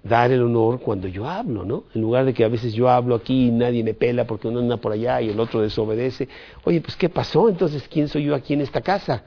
dar 0.04 0.32
el 0.32 0.42
honor 0.42 0.80
cuando 0.80 1.08
yo 1.08 1.28
hablo, 1.28 1.64
¿no? 1.64 1.84
En 1.94 2.02
lugar 2.02 2.26
de 2.26 2.34
que 2.34 2.44
a 2.44 2.48
veces 2.48 2.74
yo 2.74 2.90
hablo 2.90 3.16
aquí 3.16 3.48
y 3.48 3.52
nadie 3.52 3.84
me 3.84 3.94
pela 3.94 4.26
porque 4.26 4.48
uno 4.48 4.60
anda 4.60 4.78
por 4.78 4.92
allá 4.92 5.22
y 5.22 5.30
el 5.30 5.40
otro 5.40 5.62
desobedece. 5.62 6.28
Oye, 6.64 6.82
pues 6.82 6.96
¿qué 6.96 7.10
pasó? 7.10 7.50
Entonces, 7.50 7.88
¿quién 7.88 8.08
soy 8.08 8.26
yo 8.26 8.36
aquí 8.36 8.54
en 8.54 8.62
esta 8.62 8.82
casa? 8.82 9.24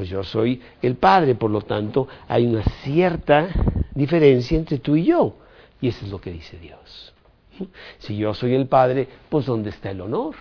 Pues 0.00 0.08
yo 0.08 0.24
soy 0.24 0.62
el 0.80 0.94
Padre, 0.94 1.34
por 1.34 1.50
lo 1.50 1.60
tanto, 1.60 2.08
hay 2.26 2.46
una 2.46 2.62
cierta 2.82 3.50
diferencia 3.94 4.56
entre 4.56 4.78
tú 4.78 4.96
y 4.96 5.04
yo. 5.04 5.34
Y 5.78 5.88
eso 5.88 6.06
es 6.06 6.10
lo 6.10 6.18
que 6.18 6.32
dice 6.32 6.58
Dios. 6.58 7.12
Si 7.98 8.16
yo 8.16 8.32
soy 8.32 8.54
el 8.54 8.66
Padre, 8.66 9.06
pues 9.28 9.44
¿dónde 9.44 9.68
está 9.68 9.90
el 9.90 10.00
honor? 10.00 10.36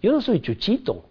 Yo 0.00 0.10
no 0.10 0.22
soy 0.22 0.40
Chuchito. 0.40 1.04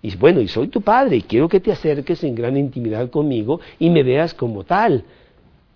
Y 0.00 0.16
bueno, 0.16 0.40
y 0.40 0.48
soy 0.48 0.68
tu 0.68 0.80
Padre, 0.80 1.16
y 1.16 1.20
quiero 1.20 1.50
que 1.50 1.60
te 1.60 1.70
acerques 1.70 2.24
en 2.24 2.34
gran 2.34 2.56
intimidad 2.56 3.10
conmigo 3.10 3.60
y 3.78 3.90
me 3.90 4.02
veas 4.02 4.32
como 4.32 4.64
tal. 4.64 5.04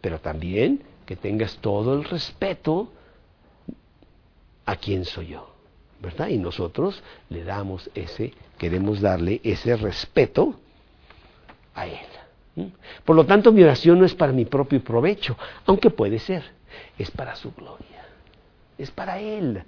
Pero 0.01 0.19
también 0.19 0.85
que 1.05 1.17
tengas 1.17 1.59
todo 1.59 1.99
el 1.99 2.05
respeto 2.05 2.89
a 4.65 4.75
quién 4.77 5.05
soy 5.05 5.27
yo. 5.27 5.51
¿Verdad? 6.01 6.29
Y 6.29 6.39
nosotros 6.39 7.03
le 7.29 7.45
damos 7.45 7.91
ese, 7.95 8.33
queremos 8.57 9.03
darle 9.03 9.43
ese 9.45 9.77
respeto 9.77 10.61
a 11.77 11.87
Él. 11.87 12.73
Por 13.05 13.15
lo 13.15 13.25
tanto, 13.25 13.53
mi 13.53 13.63
oración 13.63 13.99
no 13.99 14.07
es 14.07 14.15
para 14.15 14.33
mi 14.33 14.47
propio 14.47 14.83
provecho, 14.83 15.37
aunque 15.67 15.91
puede 15.91 16.19
ser, 16.19 16.43
es 16.99 17.11
para 17.11 17.37
su 17.37 17.53
gloria, 17.53 18.07
es 18.79 18.91
para 18.91 19.21
Él, 19.21 19.63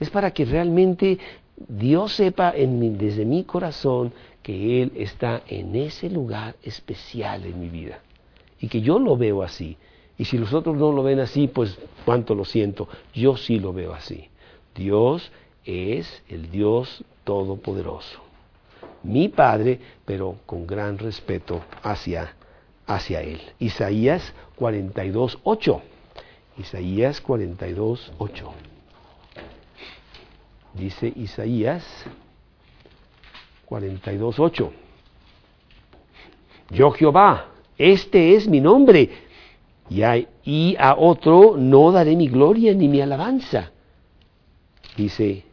es 0.00 0.10
para 0.10 0.30
que 0.32 0.44
realmente 0.46 1.18
Dios 1.56 2.14
sepa 2.14 2.52
desde 2.52 3.24
mi 3.26 3.44
corazón 3.44 4.12
que 4.42 4.82
Él 4.82 4.92
está 4.96 5.42
en 5.46 5.76
ese 5.76 6.08
lugar 6.08 6.56
especial 6.62 7.44
en 7.44 7.60
mi 7.60 7.68
vida 7.68 8.00
y 8.58 8.68
que 8.68 8.80
yo 8.80 8.98
lo 8.98 9.16
veo 9.16 9.42
así. 9.42 9.76
Y 10.16 10.24
si 10.24 10.38
los 10.38 10.52
otros 10.54 10.76
no 10.76 10.90
lo 10.90 11.02
ven 11.02 11.20
así, 11.20 11.48
pues 11.48 11.78
cuánto 12.04 12.34
lo 12.34 12.44
siento, 12.44 12.88
yo 13.14 13.36
sí 13.36 13.58
lo 13.58 13.72
veo 13.72 13.92
así. 13.92 14.28
Dios 14.74 15.30
es 15.64 16.22
el 16.28 16.50
Dios 16.50 17.04
Todopoderoso 17.24 18.31
mi 19.02 19.28
Padre, 19.28 19.80
pero 20.04 20.38
con 20.46 20.66
gran 20.66 20.98
respeto 20.98 21.62
hacia, 21.82 22.34
hacia 22.86 23.20
Él. 23.20 23.40
Isaías 23.58 24.32
42, 24.56 25.38
8. 25.42 25.82
Isaías 26.58 27.20
42, 27.20 28.12
8. 28.18 28.52
Dice 30.74 31.12
Isaías 31.16 31.84
42, 33.66 34.38
8. 34.38 34.72
Yo 36.70 36.90
Jehová, 36.92 37.48
este 37.76 38.34
es 38.34 38.48
mi 38.48 38.60
nombre, 38.60 39.10
y 39.90 40.02
a, 40.02 40.16
y 40.44 40.76
a 40.78 40.94
otro 40.96 41.56
no 41.58 41.92
daré 41.92 42.16
mi 42.16 42.28
gloria 42.28 42.72
ni 42.72 42.88
mi 42.88 43.00
alabanza. 43.00 43.70
Dice, 44.96 45.44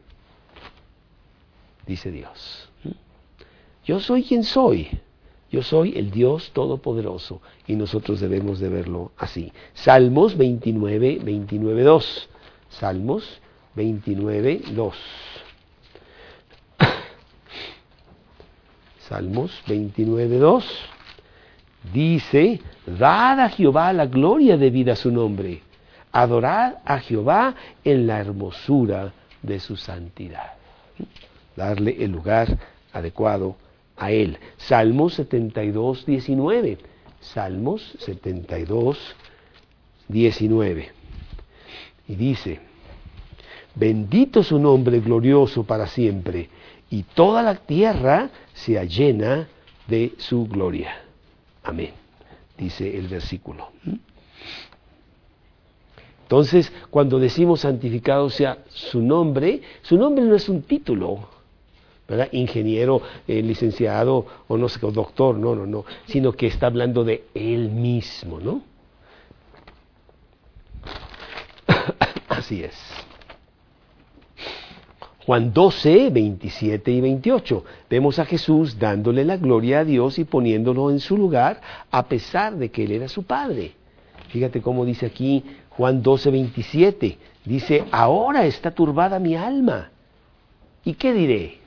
dice 1.86 2.12
Dios. 2.12 2.69
Yo 3.90 4.00
soy 4.00 4.22
quien 4.22 4.44
soy. 4.44 4.88
Yo 5.52 5.64
soy 5.64 5.98
el 5.98 6.12
Dios 6.12 6.52
Todopoderoso 6.54 7.42
y 7.66 7.74
nosotros 7.74 8.20
debemos 8.20 8.60
de 8.60 8.70
verlo 8.70 9.14
así. 9.18 9.52
Salmos 9.74 10.38
29, 10.38 11.18
29, 11.24 11.82
2. 11.82 12.30
Salmos 12.70 13.42
29, 13.74 14.62
2. 14.74 14.96
Salmos 19.08 19.60
29, 19.66 20.38
2. 20.38 20.66
Dice, 21.92 22.62
dad 22.86 23.40
a 23.40 23.50
Jehová 23.50 23.92
la 23.92 24.06
gloria 24.06 24.56
debida 24.56 24.94
a 24.94 24.98
su 24.98 25.10
nombre. 25.10 25.64
Adorad 26.12 26.76
a 26.86 27.00
Jehová 27.00 27.56
en 27.84 28.06
la 28.06 28.20
hermosura 28.20 29.14
de 29.42 29.60
su 29.60 29.76
santidad. 29.76 30.54
Darle 31.56 31.96
el 32.04 32.12
lugar 32.12 32.56
adecuado 32.94 33.56
a 34.00 34.12
Él. 34.12 34.38
Salmos 34.58 35.14
72, 35.16 36.06
19. 36.06 36.78
Salmos 37.20 37.96
72, 38.00 38.98
19. 40.08 40.92
Y 42.08 42.16
dice, 42.16 42.60
bendito 43.76 44.42
su 44.42 44.58
nombre 44.58 45.00
glorioso 45.00 45.64
para 45.64 45.86
siempre, 45.86 46.50
y 46.90 47.04
toda 47.04 47.44
la 47.44 47.56
tierra 47.56 48.32
sea 48.54 48.84
llena 48.84 49.48
de 49.88 50.14
su 50.18 50.48
gloria. 50.48 51.04
Amén, 51.64 51.92
dice 52.58 52.98
el 52.98 53.08
versículo. 53.08 53.70
Entonces, 56.24 56.72
cuando 56.90 57.20
decimos 57.20 57.62
santificado 57.62 58.30
sea 58.30 58.60
su 58.70 59.02
nombre, 59.02 59.62
su 59.82 59.98
nombre 59.98 60.24
no 60.26 60.36
es 60.36 60.48
un 60.48 60.62
título, 60.62 61.28
¿verdad? 62.10 62.28
Ingeniero, 62.32 63.02
eh, 63.28 63.42
licenciado 63.42 64.26
o 64.48 64.58
no 64.58 64.68
sé, 64.68 64.80
doctor, 64.80 65.38
no, 65.38 65.56
no, 65.56 65.66
no, 65.66 65.86
sino 66.08 66.34
que 66.34 66.48
está 66.48 66.66
hablando 66.66 67.04
de 67.04 67.26
él 67.36 67.70
mismo, 67.70 68.40
¿no? 68.40 68.64
Así 72.28 72.64
es. 72.64 72.76
Juan 75.26 75.54
12, 75.54 76.10
27 76.10 76.92
y 76.92 77.02
28. 77.02 77.64
Vemos 77.88 78.18
a 78.18 78.26
Jesús 78.26 78.80
dándole 78.80 79.24
la 79.24 79.38
gloria 79.38 79.82
a 79.82 79.86
Dios 79.86 80.18
y 80.18 80.24
poniéndolo 80.24 80.90
en 80.90 81.00
su 81.00 81.16
lugar 81.16 81.62
a 81.92 82.08
pesar 82.08 82.56
de 82.56 82.72
que 82.72 82.86
Él 82.86 82.94
era 82.94 83.08
su 83.08 83.22
Padre. 83.22 83.74
Fíjate 84.30 84.60
cómo 84.60 84.86
dice 84.86 85.06
aquí 85.06 85.44
Juan 85.70 86.02
12, 86.02 86.32
27. 86.32 87.18
Dice, 87.46 87.86
ahora 87.92 88.48
está 88.48 88.72
turbada 88.72 89.20
mi 89.20 89.36
alma. 89.36 89.92
¿Y 90.84 90.96
qué 90.96 91.14
diré? 91.14 91.59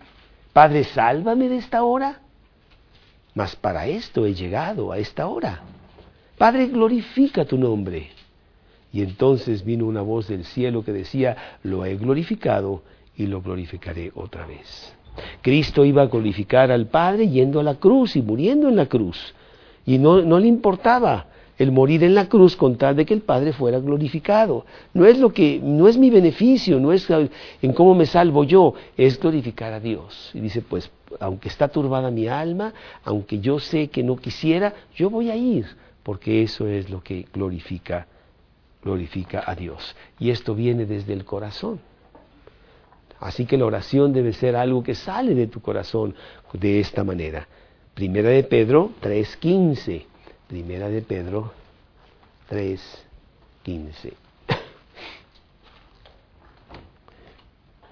Padre, 0.53 0.85
sálvame 0.85 1.49
de 1.49 1.57
esta 1.57 1.83
hora. 1.83 2.21
Mas 3.35 3.57
para 3.57 3.87
esto 3.87 4.27
he 4.27 4.35
llegado 4.35 4.93
a 4.93 4.99
esta 4.99 5.27
hora. 5.27 5.63
Padre, 6.37 6.67
glorifica 6.67 7.45
tu 7.45 7.57
nombre. 7.57 8.11
Y 8.93 9.03
entonces 9.03 9.65
vino 9.65 9.87
una 9.87 10.03
voz 10.03 10.29
del 10.29 10.45
cielo 10.45 10.85
que 10.85 10.93
decía, 10.93 11.37
lo 11.63 11.87
he 11.87 11.97
glorificado 11.97 12.83
y 13.17 13.27
lo 13.27 13.41
glorificaré 13.41 14.13
otra 14.15 14.47
vez. 14.47 14.95
Cristo 15.41 15.85
iba 15.85 16.03
a 16.03 16.07
glorificar 16.07 16.71
al 16.71 16.87
Padre 16.87 17.29
yendo 17.29 17.61
a 17.61 17.63
la 17.63 17.77
cruz 17.77 18.17
y 18.17 18.23
muriendo 18.23 18.69
en 18.69 18.77
la 18.77 18.87
cruz. 18.87 19.35
Y 19.87 19.99
no, 19.99 20.21
no 20.21 20.39
le 20.39 20.47
importaba 20.47 21.27
el 21.59 21.71
morir 21.71 22.03
en 22.05 22.15
la 22.15 22.29
cruz 22.29 22.57
con 22.57 22.77
tal 22.77 22.97
de 22.97 23.05
que 23.05 23.15
el 23.15 23.21
Padre 23.21 23.53
fuera 23.53 23.79
glorificado. 23.79 24.65
No 24.95 25.07
es 25.07 25.19
lo 25.19 25.33
que, 25.33 25.61
no 25.63 25.89
es 25.89 25.97
mi 25.97 26.11
beneficio, 26.11 26.81
no 26.81 26.93
es 26.93 27.09
en 27.11 27.73
cómo 27.73 27.95
me 27.95 28.07
salvo 28.07 28.45
yo, 28.45 28.75
es 28.97 29.21
glorificar 29.21 29.73
a 29.73 29.81
Dios. 29.81 30.31
Y 30.35 30.41
dice, 30.41 30.63
pues, 30.63 30.91
aunque 31.21 31.49
está 31.49 31.69
turbada 31.69 32.11
mi 32.11 32.29
alma, 32.29 32.73
aunque 33.05 33.41
yo 33.41 33.59
sé 33.59 33.89
que 33.89 34.03
no 34.03 34.17
quisiera, 34.17 34.75
yo 34.95 35.11
voy 35.11 35.31
a 35.31 35.37
ir, 35.37 35.67
porque 36.03 36.43
eso 36.43 36.67
es 36.67 36.91
lo 36.91 37.03
que 37.03 37.27
glorifica, 37.33 38.07
glorifica 38.83 39.45
a 39.47 39.55
Dios. 39.55 39.95
Y 40.19 40.31
esto 40.31 40.55
viene 40.55 40.87
desde 40.87 41.13
el 41.13 41.25
corazón. 41.25 41.81
Así 43.21 43.47
que 43.47 43.57
la 43.57 43.67
oración 43.67 44.13
debe 44.13 44.33
ser 44.33 44.57
algo 44.57 44.83
que 44.83 44.97
sale 44.97 45.37
de 45.37 45.47
tu 45.47 45.61
corazón 45.61 46.15
de 46.53 46.81
esta 46.81 47.05
manera. 47.05 47.47
Primera 47.95 48.31
de 48.31 48.43
Pedro 48.43 48.91
3.15. 49.01 50.12
Primera 50.53 50.91
de 50.91 51.01
Pedro 51.01 51.51
3.15. 52.51 54.13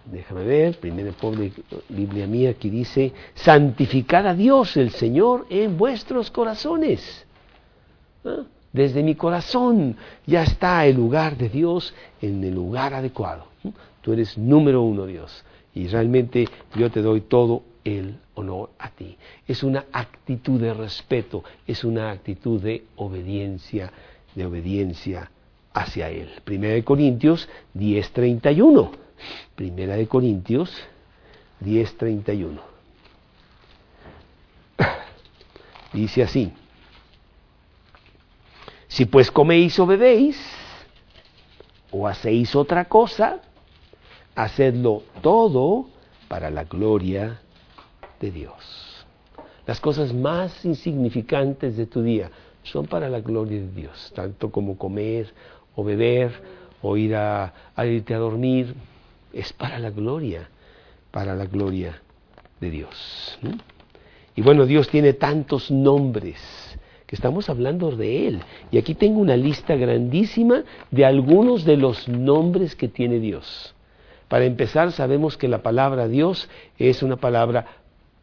Déjame 0.04 0.44
ver, 0.44 0.78
primera 0.78 1.10
pobre 1.12 1.52
Biblia 1.88 2.26
mía 2.26 2.52
que 2.52 2.68
dice, 2.68 3.14
santificad 3.34 4.26
a 4.26 4.34
Dios 4.34 4.76
el 4.76 4.90
Señor 4.90 5.46
en 5.48 5.78
vuestros 5.78 6.30
corazones. 6.30 7.24
¿Ah? 8.26 8.42
Desde 8.74 9.02
mi 9.02 9.14
corazón 9.14 9.96
ya 10.26 10.42
está 10.42 10.84
el 10.84 10.96
lugar 10.96 11.38
de 11.38 11.48
Dios 11.48 11.94
en 12.20 12.44
el 12.44 12.54
lugar 12.54 12.92
adecuado. 12.92 13.46
Tú 14.02 14.12
eres 14.12 14.36
número 14.36 14.82
uno, 14.82 15.06
Dios. 15.06 15.46
Y 15.74 15.88
realmente 15.88 16.46
yo 16.74 16.90
te 16.90 17.00
doy 17.00 17.22
todo 17.22 17.69
el 17.84 18.18
honor 18.34 18.70
a 18.78 18.90
ti. 18.90 19.16
Es 19.46 19.62
una 19.62 19.86
actitud 19.92 20.60
de 20.60 20.74
respeto, 20.74 21.44
es 21.66 21.84
una 21.84 22.10
actitud 22.10 22.60
de 22.60 22.84
obediencia, 22.96 23.92
de 24.34 24.46
obediencia 24.46 25.30
hacia 25.72 26.10
Él. 26.10 26.30
Primera 26.44 26.74
de 26.74 26.84
Corintios 26.84 27.48
10.31. 27.74 28.90
Primera 29.54 29.96
de 29.96 30.06
Corintios 30.06 30.72
10.31. 31.64 32.60
Dice 35.92 36.22
así. 36.22 36.52
Si 38.88 39.04
pues 39.04 39.30
coméis 39.30 39.78
o 39.78 39.86
bebéis, 39.86 40.36
o 41.92 42.08
hacéis 42.08 42.56
otra 42.56 42.86
cosa, 42.86 43.40
hacedlo 44.34 45.02
todo 45.22 45.86
para 46.28 46.50
la 46.50 46.64
gloria 46.64 47.40
de 48.20 48.30
Dios. 48.30 49.00
Las 49.66 49.80
cosas 49.80 50.12
más 50.12 50.64
insignificantes 50.64 51.76
de 51.76 51.86
tu 51.86 52.02
día 52.02 52.30
son 52.62 52.86
para 52.86 53.08
la 53.08 53.20
gloria 53.20 53.60
de 53.60 53.70
Dios, 53.70 54.12
tanto 54.14 54.50
como 54.50 54.76
comer 54.76 55.32
o 55.74 55.84
beber 55.84 56.32
o 56.82 56.96
ir 56.96 57.14
a, 57.14 57.52
irte 57.84 58.14
a 58.14 58.18
dormir, 58.18 58.74
es 59.32 59.52
para 59.52 59.78
la 59.78 59.90
gloria, 59.90 60.48
para 61.10 61.34
la 61.34 61.46
gloria 61.46 62.00
de 62.60 62.70
Dios. 62.70 63.38
Y 64.34 64.42
bueno, 64.42 64.66
Dios 64.66 64.88
tiene 64.88 65.12
tantos 65.12 65.70
nombres 65.70 66.38
que 67.06 67.16
estamos 67.16 67.50
hablando 67.50 67.90
de 67.90 68.28
Él. 68.28 68.40
Y 68.70 68.78
aquí 68.78 68.94
tengo 68.94 69.20
una 69.20 69.36
lista 69.36 69.74
grandísima 69.74 70.62
de 70.90 71.04
algunos 71.04 71.64
de 71.64 71.76
los 71.76 72.08
nombres 72.08 72.76
que 72.76 72.88
tiene 72.88 73.18
Dios. 73.18 73.74
Para 74.28 74.44
empezar, 74.44 74.92
sabemos 74.92 75.36
que 75.36 75.48
la 75.48 75.60
palabra 75.60 76.06
Dios 76.06 76.48
es 76.78 77.02
una 77.02 77.16
palabra 77.16 77.79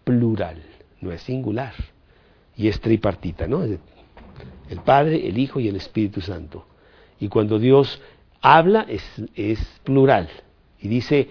plural, 0.07 0.63
no 1.01 1.11
es 1.11 1.21
singular. 1.21 1.73
Y 2.55 2.69
es 2.69 2.79
tripartita, 2.79 3.45
¿no? 3.45 3.61
El 3.63 4.79
Padre, 4.83 5.27
el 5.27 5.37
Hijo 5.37 5.59
y 5.59 5.67
el 5.67 5.75
Espíritu 5.75 6.21
Santo. 6.21 6.65
Y 7.19 7.27
cuando 7.27 7.59
Dios 7.59 8.01
habla 8.41 8.85
es, 8.87 9.03
es 9.35 9.59
plural. 9.83 10.29
Y 10.79 10.87
dice, 10.87 11.27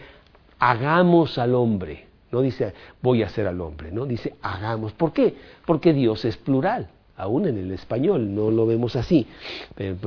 hagamos 0.58 1.38
al 1.38 1.54
hombre. 1.54 2.06
No 2.30 2.42
dice, 2.42 2.74
voy 3.00 3.22
a 3.22 3.26
hacer 3.26 3.46
al 3.46 3.60
hombre, 3.60 3.90
no, 3.90 4.04
dice, 4.04 4.34
hagamos. 4.42 4.92
¿Por 4.92 5.12
qué? 5.12 5.34
Porque 5.64 5.92
Dios 5.92 6.24
es 6.24 6.36
plural 6.36 6.90
aún 7.16 7.48
en 7.48 7.56
el 7.56 7.72
español, 7.72 8.34
no 8.34 8.50
lo 8.50 8.66
vemos 8.66 8.94
así. 8.94 9.26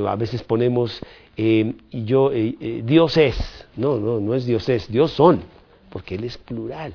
a 0.06 0.16
veces 0.16 0.44
ponemos 0.44 1.02
eh, 1.36 1.74
yo, 1.92 2.32
eh, 2.32 2.56
eh, 2.60 2.82
Dios 2.86 3.18
es, 3.18 3.66
no, 3.78 3.98
no, 3.98 4.20
no 4.20 4.36
es 4.36 4.46
Dios 4.46 4.68
es, 4.70 4.92
Dios 4.92 5.12
son, 5.12 5.42
porque 5.90 6.16
Él 6.16 6.26
es 6.26 6.38
plural, 6.38 6.94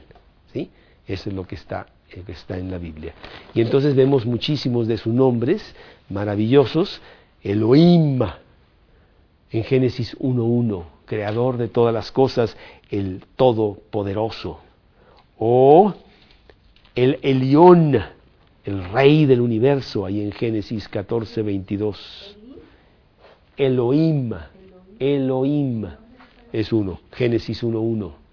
¿sí? 0.53 0.71
Eso 1.07 1.29
es 1.29 1.35
lo 1.35 1.47
que 1.47 1.55
está, 1.55 1.87
que 2.09 2.33
está 2.33 2.57
en 2.57 2.71
la 2.71 2.79
Biblia. 2.79 3.15
Y 3.53 3.61
entonces 3.61 3.95
vemos 3.95 4.25
muchísimos 4.25 4.87
de 4.87 4.97
sus 4.97 5.13
nombres 5.13 5.75
maravillosos, 6.09 7.01
Elohim, 7.43 8.21
en 9.51 9.65
Génesis 9.65 10.17
1.1, 10.19 10.85
creador 11.05 11.59
de 11.59 11.69
todas 11.69 11.93
las 11.93 12.11
cosas, 12.11 12.57
el 12.91 13.23
Todopoderoso, 13.37 14.61
o 15.39 15.95
el 16.95 17.19
Elión, 17.23 18.01
el 18.65 18.85
rey 18.91 19.27
del 19.27 19.41
universo, 19.41 20.07
ahí 20.07 20.23
en 20.23 20.33
Génesis 20.33 20.89
14, 20.89 21.43
22. 21.43 22.37
Elohim, 23.57 24.33
Elohim 24.99 25.87
es 26.53 26.73
uno, 26.73 27.01
Génesis 27.13 27.63
1, 27.63 27.79
1. 27.79 28.24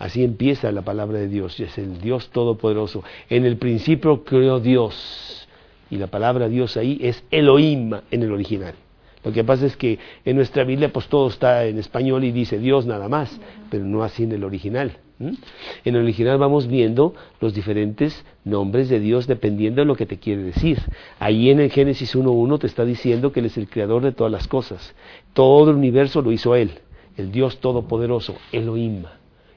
Así 0.00 0.24
empieza 0.24 0.72
la 0.72 0.80
palabra 0.80 1.18
de 1.18 1.28
Dios, 1.28 1.60
y 1.60 1.64
es 1.64 1.76
el 1.76 2.00
Dios 2.00 2.30
Todopoderoso. 2.30 3.04
En 3.28 3.44
el 3.44 3.58
principio 3.58 4.24
creó 4.24 4.58
Dios, 4.58 5.46
y 5.90 5.98
la 5.98 6.06
palabra 6.06 6.48
Dios 6.48 6.78
ahí 6.78 6.98
es 7.02 7.22
Elohim 7.30 7.92
en 8.10 8.22
el 8.22 8.32
original. 8.32 8.74
Lo 9.22 9.30
que 9.30 9.44
pasa 9.44 9.66
es 9.66 9.76
que 9.76 9.98
en 10.24 10.36
nuestra 10.36 10.64
Biblia 10.64 10.90
pues 10.90 11.08
todo 11.08 11.28
está 11.28 11.66
en 11.66 11.78
español 11.78 12.24
y 12.24 12.32
dice 12.32 12.58
Dios 12.58 12.86
nada 12.86 13.10
más, 13.10 13.38
pero 13.70 13.84
no 13.84 14.02
así 14.02 14.22
en 14.22 14.32
el 14.32 14.42
original. 14.42 14.96
En 15.18 15.36
el 15.84 15.96
original 15.96 16.38
vamos 16.38 16.66
viendo 16.66 17.14
los 17.38 17.52
diferentes 17.52 18.24
nombres 18.42 18.88
de 18.88 19.00
Dios 19.00 19.26
dependiendo 19.26 19.82
de 19.82 19.84
lo 19.84 19.96
que 19.96 20.06
te 20.06 20.18
quiere 20.18 20.42
decir. 20.44 20.78
Ahí 21.18 21.50
en 21.50 21.60
el 21.60 21.70
Génesis 21.70 22.16
1.1 22.16 22.58
te 22.58 22.66
está 22.66 22.86
diciendo 22.86 23.32
que 23.32 23.40
Él 23.40 23.46
es 23.46 23.58
el 23.58 23.68
creador 23.68 24.02
de 24.02 24.12
todas 24.12 24.32
las 24.32 24.48
cosas. 24.48 24.94
Todo 25.34 25.72
el 25.72 25.76
universo 25.76 26.22
lo 26.22 26.32
hizo 26.32 26.54
Él, 26.54 26.70
el 27.18 27.30
Dios 27.30 27.58
Todopoderoso, 27.58 28.34
Elohim. 28.50 29.04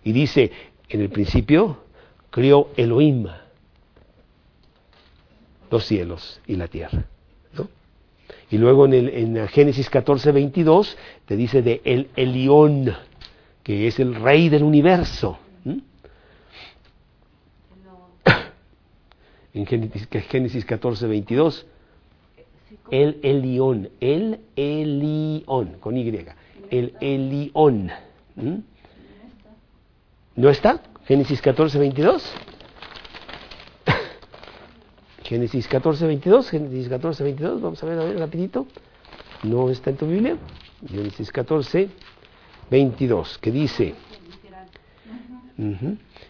Y 0.04 0.12
dice, 0.12 0.52
en 0.90 1.02
el 1.02 1.10
principio 1.10 1.84
crió 2.30 2.70
Elohim 2.76 3.28
los 5.70 5.86
cielos 5.86 6.42
y 6.48 6.56
la 6.56 6.68
tierra. 6.68 7.06
Y 8.52 8.58
luego 8.60 8.86
en, 8.86 8.94
el, 8.94 9.10
en 9.10 9.48
Génesis 9.48 9.92
14.22 9.92 10.96
te 11.26 11.36
dice 11.36 11.64
de 11.64 11.82
el 11.86 12.10
Elión, 12.16 12.94
que 13.64 13.88
es 13.88 14.00
el 14.00 14.14
rey 14.14 14.50
del 14.50 14.62
universo. 14.62 15.40
en 19.56 19.66
Génesis, 19.66 20.66
14, 20.66 21.08
22, 21.08 21.66
el 22.92 23.20
Elión, 23.24 23.90
el 24.00 24.42
Elión, 24.56 25.78
con 25.80 25.98
Y, 25.98 26.16
el 26.70 26.94
Elión. 27.02 27.92
¿No 30.36 30.50
está? 30.50 30.82
Génesis 31.06 31.42
14, 31.42 31.78
22. 31.78 32.34
Génesis 35.24 35.68
14, 35.68 36.08
22, 36.08 36.50
Génesis 36.50 36.90
14, 36.90 37.24
22, 37.24 37.62
vamos 37.62 37.84
a 37.84 37.86
ver, 37.86 38.00
a 38.00 38.04
ver, 38.04 38.18
rapidito. 38.18 38.66
No 39.44 39.70
está 39.70 39.90
en 39.90 39.98
tu 39.98 40.08
Biblia. 40.08 40.38
Génesis 40.88 41.32
14, 41.32 41.90
22, 42.70 43.38
que 43.38 43.52
dice... 43.52 43.96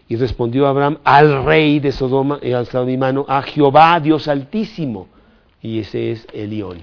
Y 0.10 0.16
respondió 0.18 0.68
Abraham 0.68 0.98
al 1.04 1.46
rey 1.46 1.80
de 1.80 1.92
Sodoma 1.92 2.40
y 2.42 2.52
al 2.52 2.68
mano, 2.98 3.26
a 3.28 3.42
Jehová 3.42 4.00
Dios 4.02 4.28
Altísimo. 4.28 5.08
Y 5.62 5.80
ese 5.80 6.12
es 6.12 6.28
Elión. 6.34 6.80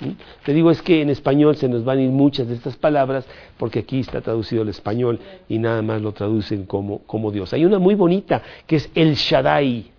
¿Mm? 0.00 0.10
Te 0.44 0.52
digo, 0.52 0.70
es 0.70 0.82
que 0.82 1.02
en 1.02 1.10
español 1.10 1.56
se 1.56 1.68
nos 1.68 1.84
van 1.84 1.98
a 1.98 2.02
ir 2.02 2.10
muchas 2.10 2.48
de 2.48 2.54
estas 2.54 2.76
palabras 2.76 3.26
porque 3.58 3.80
aquí 3.80 4.00
está 4.00 4.20
traducido 4.20 4.62
el 4.62 4.68
español 4.68 5.20
y 5.48 5.58
nada 5.58 5.82
más 5.82 6.02
lo 6.02 6.12
traducen 6.12 6.66
como, 6.66 7.00
como 7.00 7.30
Dios. 7.30 7.52
Hay 7.52 7.64
una 7.64 7.78
muy 7.78 7.94
bonita 7.94 8.42
que 8.66 8.76
es 8.76 8.90
El 8.94 9.14
Shaddai, 9.14 9.90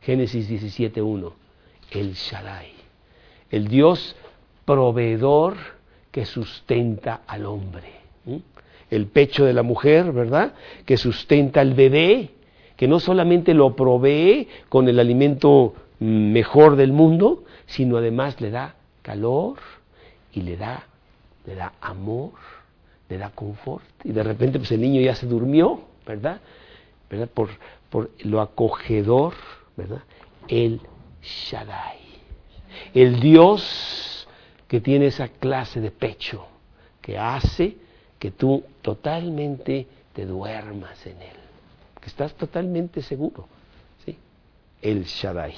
Génesis 0.00 0.50
17.1. 0.50 1.32
El 1.90 2.14
Shaddai. 2.14 2.68
El 3.50 3.68
Dios 3.68 4.16
proveedor 4.64 5.56
que 6.10 6.24
sustenta 6.24 7.22
al 7.26 7.46
hombre. 7.46 7.92
¿Mm? 8.24 8.36
el 8.90 9.06
pecho 9.06 9.44
de 9.44 9.52
la 9.52 9.62
mujer, 9.62 10.12
¿verdad? 10.12 10.52
Que 10.84 10.96
sustenta 10.96 11.60
al 11.60 11.74
bebé, 11.74 12.30
que 12.76 12.88
no 12.88 13.00
solamente 13.00 13.54
lo 13.54 13.74
provee 13.74 14.48
con 14.68 14.88
el 14.88 14.98
alimento 15.00 15.74
mejor 16.00 16.76
del 16.76 16.92
mundo, 16.92 17.44
sino 17.66 17.96
además 17.96 18.40
le 18.40 18.50
da 18.50 18.76
calor 19.04 19.58
y 20.32 20.40
le 20.40 20.56
da, 20.56 20.82
le 21.46 21.54
da 21.54 21.74
amor, 21.80 22.32
le 23.08 23.18
da 23.18 23.30
confort. 23.30 23.84
Y 24.02 24.12
de 24.12 24.22
repente 24.22 24.58
pues 24.58 24.72
el 24.72 24.80
niño 24.80 25.00
ya 25.00 25.14
se 25.14 25.26
durmió, 25.26 25.82
¿verdad? 26.06 26.40
¿verdad? 27.08 27.28
Por, 27.28 27.50
por 27.90 28.10
lo 28.20 28.40
acogedor, 28.40 29.34
¿verdad? 29.76 30.02
El 30.48 30.80
Shaddai. 31.22 31.98
El 32.92 33.20
Dios 33.20 34.26
que 34.66 34.80
tiene 34.80 35.06
esa 35.06 35.28
clase 35.28 35.80
de 35.80 35.90
pecho 35.90 36.46
que 37.00 37.18
hace 37.18 37.76
que 38.18 38.30
tú 38.30 38.64
totalmente 38.80 39.86
te 40.14 40.24
duermas 40.24 41.04
en 41.06 41.20
él, 41.20 41.36
que 42.00 42.06
estás 42.06 42.34
totalmente 42.34 43.02
seguro, 43.02 43.46
¿sí? 44.04 44.16
El 44.80 45.04
Shaddai. 45.04 45.54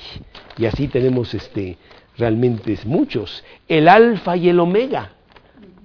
Y 0.59 0.67
así 0.67 0.89
tenemos 0.89 1.33
este 1.35 1.79
realmente 2.19 2.77
muchos, 2.85 3.45
el 3.69 3.89
alfa 3.89 4.37
y 4.37 4.49
el 4.49 4.61
omega. 4.61 5.13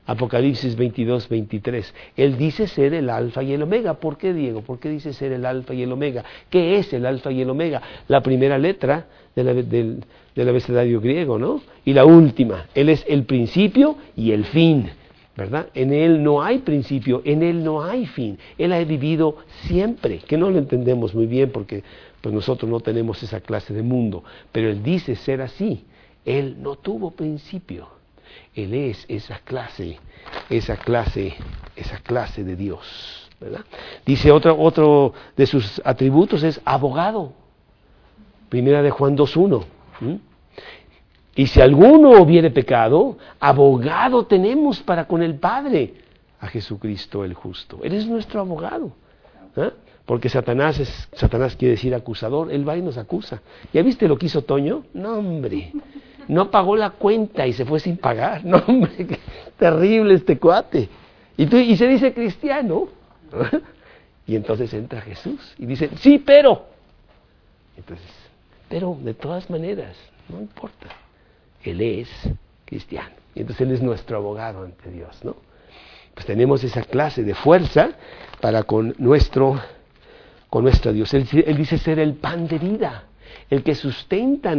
Apocalipsis 0.05 0.75
22, 0.75 1.29
23. 1.29 1.93
Él 2.17 2.37
dice 2.37 2.67
ser 2.67 2.93
el 2.93 3.09
alfa 3.09 3.43
y 3.43 3.53
el 3.53 3.61
omega. 3.61 3.93
¿Por 3.93 4.17
qué, 4.17 4.33
Diego? 4.33 4.61
¿Por 4.61 4.79
qué 4.79 4.89
dice 4.89 5.13
ser 5.13 5.31
el 5.31 5.45
alfa 5.45 5.73
y 5.73 5.83
el 5.83 5.91
omega? 5.91 6.25
¿Qué 6.49 6.77
es 6.77 6.91
el 6.91 7.05
alfa 7.05 7.31
y 7.31 7.41
el 7.41 7.49
omega? 7.49 7.81
La 8.07 8.21
primera 8.21 8.57
letra 8.57 9.05
del, 9.35 10.03
del 10.35 10.49
abecedario 10.49 10.99
griego, 10.99 11.37
¿no? 11.37 11.61
Y 11.85 11.93
la 11.93 12.03
última. 12.03 12.65
Él 12.73 12.89
es 12.89 13.05
el 13.07 13.23
principio 13.23 13.95
y 14.15 14.31
el 14.31 14.45
fin. 14.45 14.89
¿verdad? 15.37 15.67
En 15.73 15.93
Él 15.93 16.21
no 16.21 16.43
hay 16.43 16.59
principio, 16.59 17.21
en 17.23 17.41
Él 17.41 17.63
no 17.63 17.81
hay 17.81 18.05
fin. 18.05 18.37
Él 18.57 18.73
ha 18.73 18.83
vivido 18.83 19.37
siempre, 19.61 20.19
que 20.19 20.37
no 20.37 20.49
lo 20.49 20.57
entendemos 20.57 21.15
muy 21.15 21.25
bien 21.25 21.51
porque 21.51 21.83
pues 22.19 22.35
nosotros 22.35 22.69
no 22.69 22.79
tenemos 22.81 23.23
esa 23.23 23.39
clase 23.39 23.73
de 23.73 23.81
mundo, 23.81 24.23
pero 24.51 24.69
Él 24.69 24.83
dice 24.83 25.15
ser 25.15 25.41
así. 25.41 25.85
Él 26.25 26.57
no 26.61 26.75
tuvo 26.75 27.11
principio. 27.11 27.87
Él 28.53 28.73
es 28.73 29.05
esa 29.07 29.39
clase, 29.39 29.99
esa 30.49 30.77
clase, 30.77 31.35
esa 31.75 31.97
clase 31.97 32.43
de 32.43 32.55
Dios. 32.55 33.29
¿verdad? 33.39 33.61
Dice 34.05 34.31
otro, 34.31 34.57
otro 34.59 35.13
de 35.35 35.45
sus 35.45 35.81
atributos 35.83 36.43
es 36.43 36.61
abogado. 36.63 37.33
Primera 38.49 38.81
de 38.81 38.91
Juan 38.91 39.17
2.1. 39.17 39.63
Y 41.35 41.47
si 41.47 41.61
alguno 41.61 42.21
hubiere 42.21 42.51
pecado, 42.51 43.17
abogado 43.39 44.25
tenemos 44.25 44.81
para 44.81 45.07
con 45.07 45.23
el 45.23 45.35
Padre, 45.35 45.93
a 46.39 46.47
Jesucristo 46.47 47.23
el 47.23 47.33
justo. 47.33 47.79
Él 47.83 47.93
es 47.93 48.05
nuestro 48.05 48.41
abogado. 48.41 48.91
¿eh? 49.55 49.71
Porque 50.05 50.27
Satanás, 50.27 50.79
es, 50.79 51.09
Satanás 51.13 51.55
quiere 51.55 51.75
decir 51.75 51.95
acusador, 51.95 52.51
él 52.51 52.67
va 52.67 52.75
y 52.75 52.81
nos 52.81 52.97
acusa. 52.97 53.41
¿Ya 53.71 53.81
viste 53.81 54.07
lo 54.07 54.17
que 54.17 54.25
hizo 54.25 54.41
Toño? 54.41 54.83
No, 54.93 55.19
hombre. 55.19 55.71
No 56.27 56.51
pagó 56.51 56.75
la 56.75 56.91
cuenta 56.91 57.47
y 57.47 57.53
se 57.53 57.65
fue 57.65 57.79
sin 57.79 57.97
pagar. 57.97 58.43
No, 58.45 58.57
hombre, 58.67 59.07
qué 59.07 59.19
terrible 59.57 60.13
este 60.13 60.37
cuate. 60.37 60.89
Y, 61.37 61.45
tú, 61.45 61.57
y 61.57 61.75
se 61.77 61.87
dice 61.87 62.13
cristiano. 62.13 62.87
y 64.27 64.35
entonces 64.35 64.73
entra 64.73 65.01
Jesús 65.01 65.55
y 65.57 65.65
dice, 65.65 65.89
sí, 65.97 66.19
pero. 66.19 66.65
Entonces, 67.77 68.11
pero 68.69 68.97
de 69.01 69.13
todas 69.13 69.49
maneras, 69.49 69.95
no 70.29 70.39
importa. 70.39 70.87
Él 71.63 71.81
es 71.81 72.09
cristiano. 72.65 73.15
Y 73.35 73.41
entonces 73.41 73.67
Él 73.67 73.73
es 73.73 73.81
nuestro 73.81 74.17
abogado 74.17 74.63
ante 74.63 74.89
Dios, 74.89 75.23
¿no? 75.23 75.35
Pues 76.13 76.25
tenemos 76.25 76.63
esa 76.63 76.83
clase 76.83 77.23
de 77.23 77.33
fuerza 77.33 77.91
para 78.41 78.63
con 78.63 78.93
nuestro, 78.97 79.59
con 80.49 80.63
nuestro 80.63 80.91
Dios. 80.91 81.13
Él, 81.13 81.25
dice 81.55 81.77
ser 81.77 81.99
el 81.99 82.15
pan 82.15 82.47
de 82.47 82.59
vida, 82.59 83.05
el 83.49 83.63
que 83.63 83.75
sustenta 83.75 84.55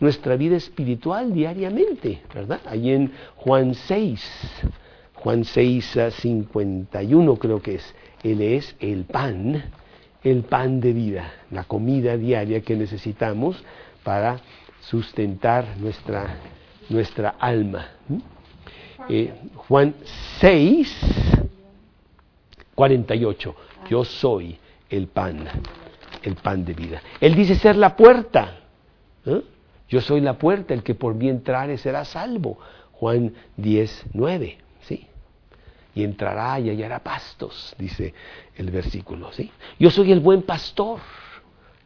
nuestra 0.00 0.36
vida 0.36 0.56
espiritual 0.56 1.32
diariamente, 1.32 2.22
¿verdad? 2.34 2.60
Ahí 2.66 2.90
en 2.90 3.12
Juan 3.36 3.74
6, 3.74 4.64
Juan 5.14 5.44
6 5.44 5.96
a 5.96 6.10
51 6.10 7.36
creo 7.36 7.60
que 7.60 7.76
es, 7.76 7.94
Él 8.22 8.40
es 8.40 8.76
el 8.80 9.04
pan, 9.04 9.64
el 10.22 10.42
pan 10.42 10.80
de 10.80 10.92
vida, 10.92 11.32
la 11.50 11.64
comida 11.64 12.16
diaria 12.16 12.60
que 12.60 12.76
necesitamos 12.76 13.62
para 14.02 14.40
sustentar 14.80 15.76
nuestra, 15.78 16.36
nuestra 16.88 17.30
alma. 17.38 17.88
Eh, 19.08 19.32
Juan 19.54 19.94
6, 20.40 20.96
48. 22.74 23.54
Yo 23.90 24.04
soy 24.04 24.56
el 24.88 25.08
pan, 25.08 25.48
el 26.22 26.34
pan 26.36 26.64
de 26.64 26.74
vida. 26.74 27.02
Él 27.20 27.34
dice 27.34 27.54
ser 27.54 27.76
la 27.76 27.96
puerta. 27.96 28.60
¿eh? 29.26 29.42
Yo 29.88 30.00
soy 30.00 30.20
la 30.20 30.38
puerta, 30.38 30.74
el 30.74 30.82
que 30.82 30.94
por 30.94 31.14
mí 31.14 31.28
entrare 31.28 31.78
será 31.78 32.04
salvo. 32.04 32.58
Juan 32.92 33.32
10, 33.56 34.06
9. 34.12 34.58
¿sí? 34.82 35.06
Y 35.94 36.04
entrará 36.04 36.60
y 36.60 36.70
hallará 36.70 36.98
pastos, 37.00 37.74
dice 37.78 38.14
el 38.56 38.70
versículo. 38.70 39.32
¿sí? 39.32 39.50
Yo 39.78 39.90
soy 39.90 40.12
el 40.12 40.20
buen 40.20 40.42
pastor 40.42 41.00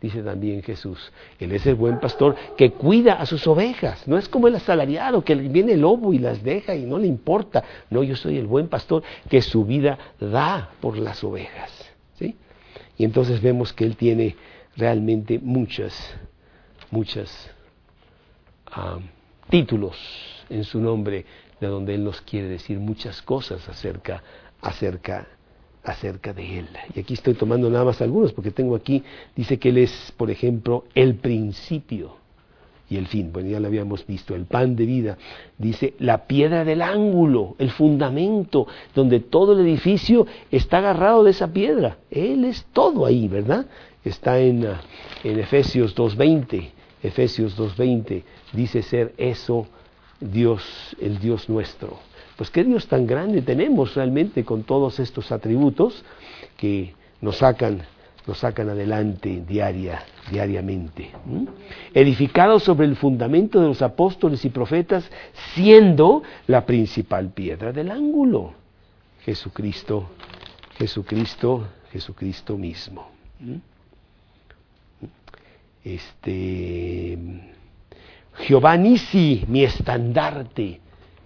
dice 0.03 0.23
también 0.23 0.63
Jesús. 0.63 1.13
Él 1.39 1.53
es 1.53 1.65
el 1.67 1.77
buen 1.77 2.01
pastor 2.01 2.35
que 2.57 2.73
cuida 2.73 3.15
a 3.15 3.25
sus 3.25 3.47
ovejas. 3.47 4.07
No 4.09 4.19
es 4.19 4.29
como 4.29 4.49
el 4.49 4.57
asalariado 4.57 5.25
que 5.25 5.35
viene 5.37 5.75
el 5.75 5.81
lobo 5.81 6.13
y 6.13 6.19
las 6.19 6.43
deja 6.43 6.75
y 6.75 6.85
no 6.85 6.99
le 6.99 7.07
importa. 7.07 7.63
No, 7.89 8.03
yo 8.03 8.17
soy 8.17 8.37
el 8.37 8.47
buen 8.47 8.69
pastor 8.69 9.03
que 9.31 9.41
su 9.41 9.65
vida 9.65 9.97
da 10.21 10.71
por 10.81 10.99
las 10.99 11.23
ovejas. 11.23 11.71
¿sí? 12.19 12.37
Y 13.03 13.05
entonces 13.05 13.43
vemos 13.43 13.73
que 13.73 13.85
Él 13.85 13.97
tiene 13.97 14.37
realmente 14.77 15.41
muchas, 15.41 15.93
muchas 16.93 17.51
ah, 18.67 19.01
títulos 19.51 19.97
en 20.49 20.63
su 20.63 20.79
nombre 20.79 21.27
de 21.61 21.67
donde 21.67 21.97
Él 21.97 22.05
nos 22.05 22.21
quiere 22.21 22.47
decir 22.47 22.79
muchas 22.79 23.21
cosas 23.21 23.69
acerca, 23.69 24.23
acerca 24.61 25.27
acerca 25.83 26.33
de 26.33 26.61
Él. 26.61 26.69
Y 26.95 27.01
aquí 27.01 27.15
estoy 27.15 27.35
tomando 27.35 27.69
nada 27.69 27.87
más 27.87 28.01
algunos, 28.01 28.33
porque 28.33 28.53
tengo 28.53 28.77
aquí, 28.77 29.03
dice 29.35 29.59
que 29.59 29.71
Él 29.71 29.79
es, 29.79 30.15
por 30.17 30.31
ejemplo, 30.31 30.85
el 30.95 31.17
principio 31.17 32.19
y 32.93 32.97
el 32.99 33.07
fin. 33.07 33.33
Bueno, 33.33 33.49
ya 33.49 33.59
lo 33.59 33.69
habíamos 33.69 34.07
visto, 34.07 34.35
el 34.35 34.45
pan 34.45 34.77
de 34.77 34.85
vida. 34.85 35.19
Dice 35.57 35.95
la 35.99 36.27
piedra 36.27 36.65
del 36.65 36.83
ángulo, 36.83 37.57
el 37.59 37.71
fundamento, 37.71 38.67
donde 38.95 39.21
todo 39.21 39.55
el 39.55 39.67
edificio 39.67 40.27
está 40.51 40.79
agarrado 40.79 41.25
de 41.25 41.31
esa 41.31 41.53
piedra. 41.53 41.97
Él 42.11 42.45
es 42.45 42.67
todo 42.73 43.07
ahí, 43.07 43.29
¿verdad? 43.29 43.67
Está 44.05 44.39
en, 44.39 44.67
ah, 44.67 44.81
en 45.25 45.39
Efesios 45.39 45.97
2.20. 45.97 46.71
Efesios 47.03 47.59
2.20 47.59 48.23
dice 48.53 48.83
ser 48.83 49.15
eso 49.17 49.67
Dios, 50.21 50.97
el 51.01 51.19
Dios 51.19 51.49
nuestro. 51.49 51.99
Pues 52.37 52.51
qué 52.51 52.63
Dios 52.63 52.87
tan 52.87 53.07
grande 53.07 53.41
tenemos 53.41 53.95
realmente 53.95 54.45
con 54.45 54.65
todos 54.65 55.01
estos 55.01 55.33
atributos 55.33 56.05
que 56.57 56.95
nos 57.21 57.39
sacan, 57.39 57.83
nos 58.27 58.39
sacan 58.39 58.69
adelante 58.69 59.43
diaria, 59.47 60.05
diariamente. 60.31 61.11
Edificado 61.93 62.61
sobre 62.61 62.87
el 62.87 62.97
fundamento 62.97 63.61
de 63.61 63.69
los 63.69 63.83
apóstoles 63.83 64.45
y 64.45 64.51
profetas, 64.51 65.11
siendo 65.55 66.23
la 66.47 66.65
principal 66.65 67.31
piedra 67.31 67.73
del 67.73 67.91
ángulo. 67.91 68.55
Jesucristo, 69.25 70.11
Jesucristo, 70.77 71.69
Jesucristo 71.91 72.57
mismo. 72.57 73.11
Este 75.85 77.19
Jehová 78.39 78.77
Nisi, 78.77 79.45
mi 79.49 79.65
estandarte 79.65 80.81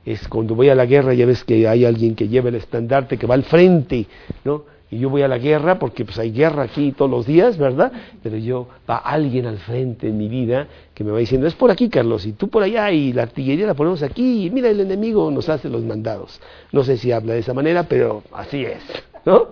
es 0.05 0.27
cuando 0.29 0.55
voy 0.55 0.69
a 0.69 0.75
la 0.75 0.87
guerra, 0.87 1.15
ya 1.15 1.27
ves 1.27 1.45
que 1.45 1.67
hay 1.69 1.85
alguien 1.85 2.15
que 2.15 2.29
lleva 2.29 2.49
el 2.49 2.55
estandarte, 2.55 3.19
que 3.19 3.27
va 3.27 3.35
al 3.35 3.45
frente, 3.45 4.07
¿no? 4.45 4.65
Y 4.91 4.99
yo 4.99 5.11
voy 5.11 5.23
a 5.23 5.29
la 5.29 5.39
guerra 5.39 5.79
porque 5.79 6.05
pues 6.05 6.19
hay 6.19 6.31
guerra 6.31 6.63
aquí 6.63 6.93
todos 6.93 7.11
los 7.11 7.27
días, 7.27 7.59
¿verdad? 7.59 7.91
Pero 8.23 8.37
yo 8.37 8.69
va 8.89 8.99
alguien 8.99 9.47
al 9.47 9.59
frente 9.59 10.09
en 10.09 10.17
mi 10.17 10.29
vida 10.29 10.69
que 10.95 11.03
me 11.03 11.11
va 11.11 11.19
diciendo, 11.19 11.47
es 11.49 11.55
por 11.55 11.71
aquí, 11.71 11.89
Carlos, 11.89 12.25
y 12.25 12.33
tú 12.33 12.49
por 12.49 12.63
allá, 12.63 12.91
y 12.93 13.13
la 13.13 13.25
artillería 13.25 13.67
la 13.67 13.75
ponemos 13.75 14.03
aquí, 14.03 14.47
y 14.47 14.51
mira, 14.51 14.69
el 14.69 14.81
enemigo 14.81 15.31
nos 15.31 15.49
hace 15.49 15.69
los 15.69 15.83
mandados. 15.83 16.41
No 16.71 16.85
sé 16.85 16.97
si 16.97 17.11
habla 17.11 17.35
de 17.35 17.41
esa 17.41 17.53
manera, 17.53 17.83
pero 17.83 18.23
así 18.33 18.65
es, 18.65 18.83
¿no? 19.25 19.49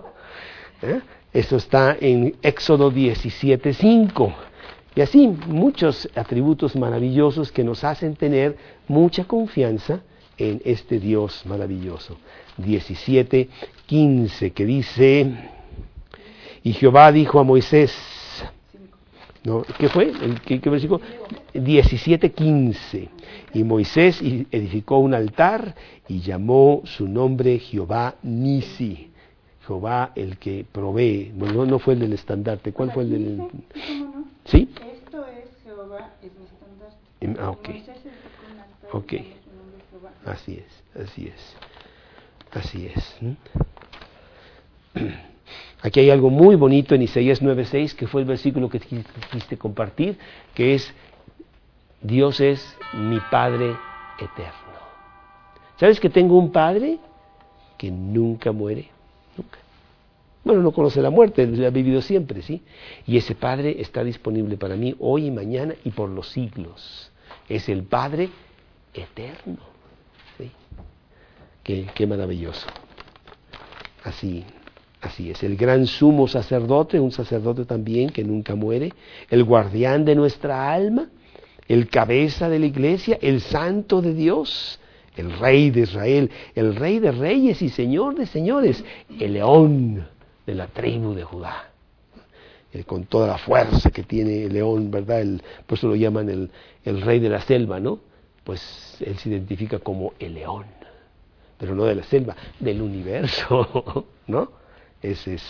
¿Eh? 0.81 1.01
Eso 1.33 1.57
está 1.57 1.97
en 1.99 2.35
Éxodo 2.41 2.91
17.5. 2.91 4.33
Y 4.95 5.01
así 5.01 5.27
muchos 5.47 6.09
atributos 6.15 6.77
maravillosos 6.77 7.51
que 7.51 7.65
nos 7.65 7.83
hacen 7.83 8.15
tener 8.15 8.55
mucha 8.87 9.25
confianza 9.25 9.99
en 10.37 10.61
este 10.65 10.99
Dios 10.99 11.43
maravilloso. 11.45 12.17
17, 12.57 13.49
15, 13.85 14.51
que 14.51 14.65
dice, 14.65 15.33
y 16.63 16.73
Jehová 16.73 17.11
dijo 17.11 17.39
a 17.39 17.43
Moisés, 17.43 17.93
¿no? 19.43 19.63
¿qué 19.77 19.89
fue? 19.89 20.05
¿El, 20.09 20.41
qué, 20.41 20.59
qué 20.59 20.69
versículo? 20.69 21.01
17, 21.53 22.31
15, 22.31 23.09
y 23.53 23.63
Moisés 23.63 24.21
edificó 24.21 24.97
un 24.97 25.13
altar 25.13 25.75
y 26.07 26.21
llamó 26.21 26.81
su 26.85 27.07
nombre 27.07 27.59
Jehová 27.59 28.15
Nisi. 28.23 29.11
Jehová 29.65 30.11
el 30.15 30.37
que 30.37 30.65
provee, 30.71 31.31
bueno, 31.35 31.65
no 31.65 31.79
fue 31.79 31.95
el 31.95 32.01
del 32.01 32.13
estandarte, 32.13 32.71
¿cuál 32.71 32.91
fue 32.91 33.03
el 33.03 33.09
del...? 33.09 33.43
¿Sí? 34.45 34.69
Esto 34.75 35.25
es 35.25 35.63
Jehová, 35.63 36.13
es 36.21 36.31
mi 36.37 36.45
estandarte. 36.45 36.97
Em, 37.21 37.35
ah, 37.39 37.49
ok. 37.49 37.69
Ok. 38.91 39.13
Así 40.25 40.59
es, 40.59 41.01
así 41.01 41.27
es, 41.27 41.55
así 42.51 42.87
es. 42.87 43.17
Aquí 45.83 45.99
hay 45.99 46.09
algo 46.09 46.31
muy 46.31 46.55
bonito 46.55 46.95
en 46.95 47.03
Isaías 47.03 47.43
9:6, 47.43 47.93
que 47.95 48.07
fue 48.07 48.21
el 48.21 48.27
versículo 48.27 48.69
que 48.69 48.79
quisiste 48.79 49.57
compartir, 49.57 50.17
que 50.55 50.73
es, 50.73 50.91
Dios 52.01 52.39
es 52.39 52.75
mi 52.93 53.19
Padre 53.29 53.75
eterno. 54.19 54.65
¿Sabes 55.77 55.99
que 55.99 56.09
tengo 56.09 56.39
un 56.39 56.51
Padre 56.51 56.97
que 57.77 57.91
nunca 57.91 58.51
muere? 58.51 58.89
Nunca. 59.37 59.59
Bueno, 60.43 60.61
no 60.63 60.71
conoce 60.71 61.01
la 61.01 61.11
muerte, 61.11 61.43
ha 61.43 61.69
vivido 61.69 62.01
siempre, 62.01 62.41
¿sí? 62.41 62.63
Y 63.05 63.17
ese 63.17 63.35
Padre 63.35 63.75
está 63.79 64.03
disponible 64.03 64.57
para 64.57 64.75
mí 64.75 64.95
hoy 64.99 65.27
y 65.27 65.31
mañana 65.31 65.75
y 65.83 65.91
por 65.91 66.09
los 66.09 66.29
siglos. 66.29 67.11
Es 67.47 67.69
el 67.69 67.83
Padre 67.83 68.29
eterno. 68.93 69.74
¿Sí? 70.37 70.51
Qué, 71.63 71.87
qué 71.93 72.07
maravilloso. 72.07 72.67
Así, 74.03 74.43
así 75.01 75.31
es. 75.31 75.43
El 75.43 75.57
gran 75.57 75.87
sumo 75.87 76.27
sacerdote, 76.27 76.99
un 76.99 77.11
sacerdote 77.11 77.65
también 77.65 78.09
que 78.09 78.23
nunca 78.23 78.55
muere, 78.55 78.93
el 79.29 79.43
guardián 79.43 80.05
de 80.05 80.15
nuestra 80.15 80.71
alma, 80.71 81.09
el 81.67 81.89
cabeza 81.89 82.49
de 82.49 82.59
la 82.59 82.67
iglesia, 82.67 83.17
el 83.21 83.41
santo 83.41 84.01
de 84.01 84.13
Dios, 84.13 84.79
el 85.17 85.31
rey 85.39 85.71
de 85.71 85.81
Israel, 85.81 86.29
el 86.53 86.75
rey 86.75 86.99
de 86.99 87.11
reyes 87.11 87.61
y 87.61 87.69
señor 87.69 88.15
de 88.15 88.27
señores, 88.27 88.83
el 89.19 89.33
león 89.33 90.07
de 90.45 90.55
la 90.55 90.67
tribu 90.67 91.13
de 91.13 91.23
Judá. 91.23 91.71
Con 92.85 93.05
toda 93.05 93.27
la 93.27 93.37
fuerza 93.37 93.89
que 93.89 94.03
tiene 94.03 94.43
el 94.43 94.53
león, 94.53 94.91
¿verdad? 94.91 95.21
El, 95.21 95.41
por 95.65 95.77
eso 95.77 95.87
lo 95.87 95.95
llaman 95.95 96.29
el, 96.29 96.51
el 96.83 97.01
rey 97.01 97.19
de 97.19 97.29
la 97.29 97.39
selva, 97.39 97.79
¿no? 97.79 97.99
Pues 98.45 98.97
él 99.01 99.17
se 99.17 99.27
identifica 99.27 99.79
como 99.79 100.13
el 100.19 100.35
león, 100.35 100.65
pero 101.57 101.75
no 101.75 101.83
de 101.83 101.95
la 101.95 102.03
selva, 102.03 102.35
del 102.59 102.81
universo, 102.81 104.07
¿no? 104.27 104.49
Ese 105.01 105.33
es, 105.33 105.49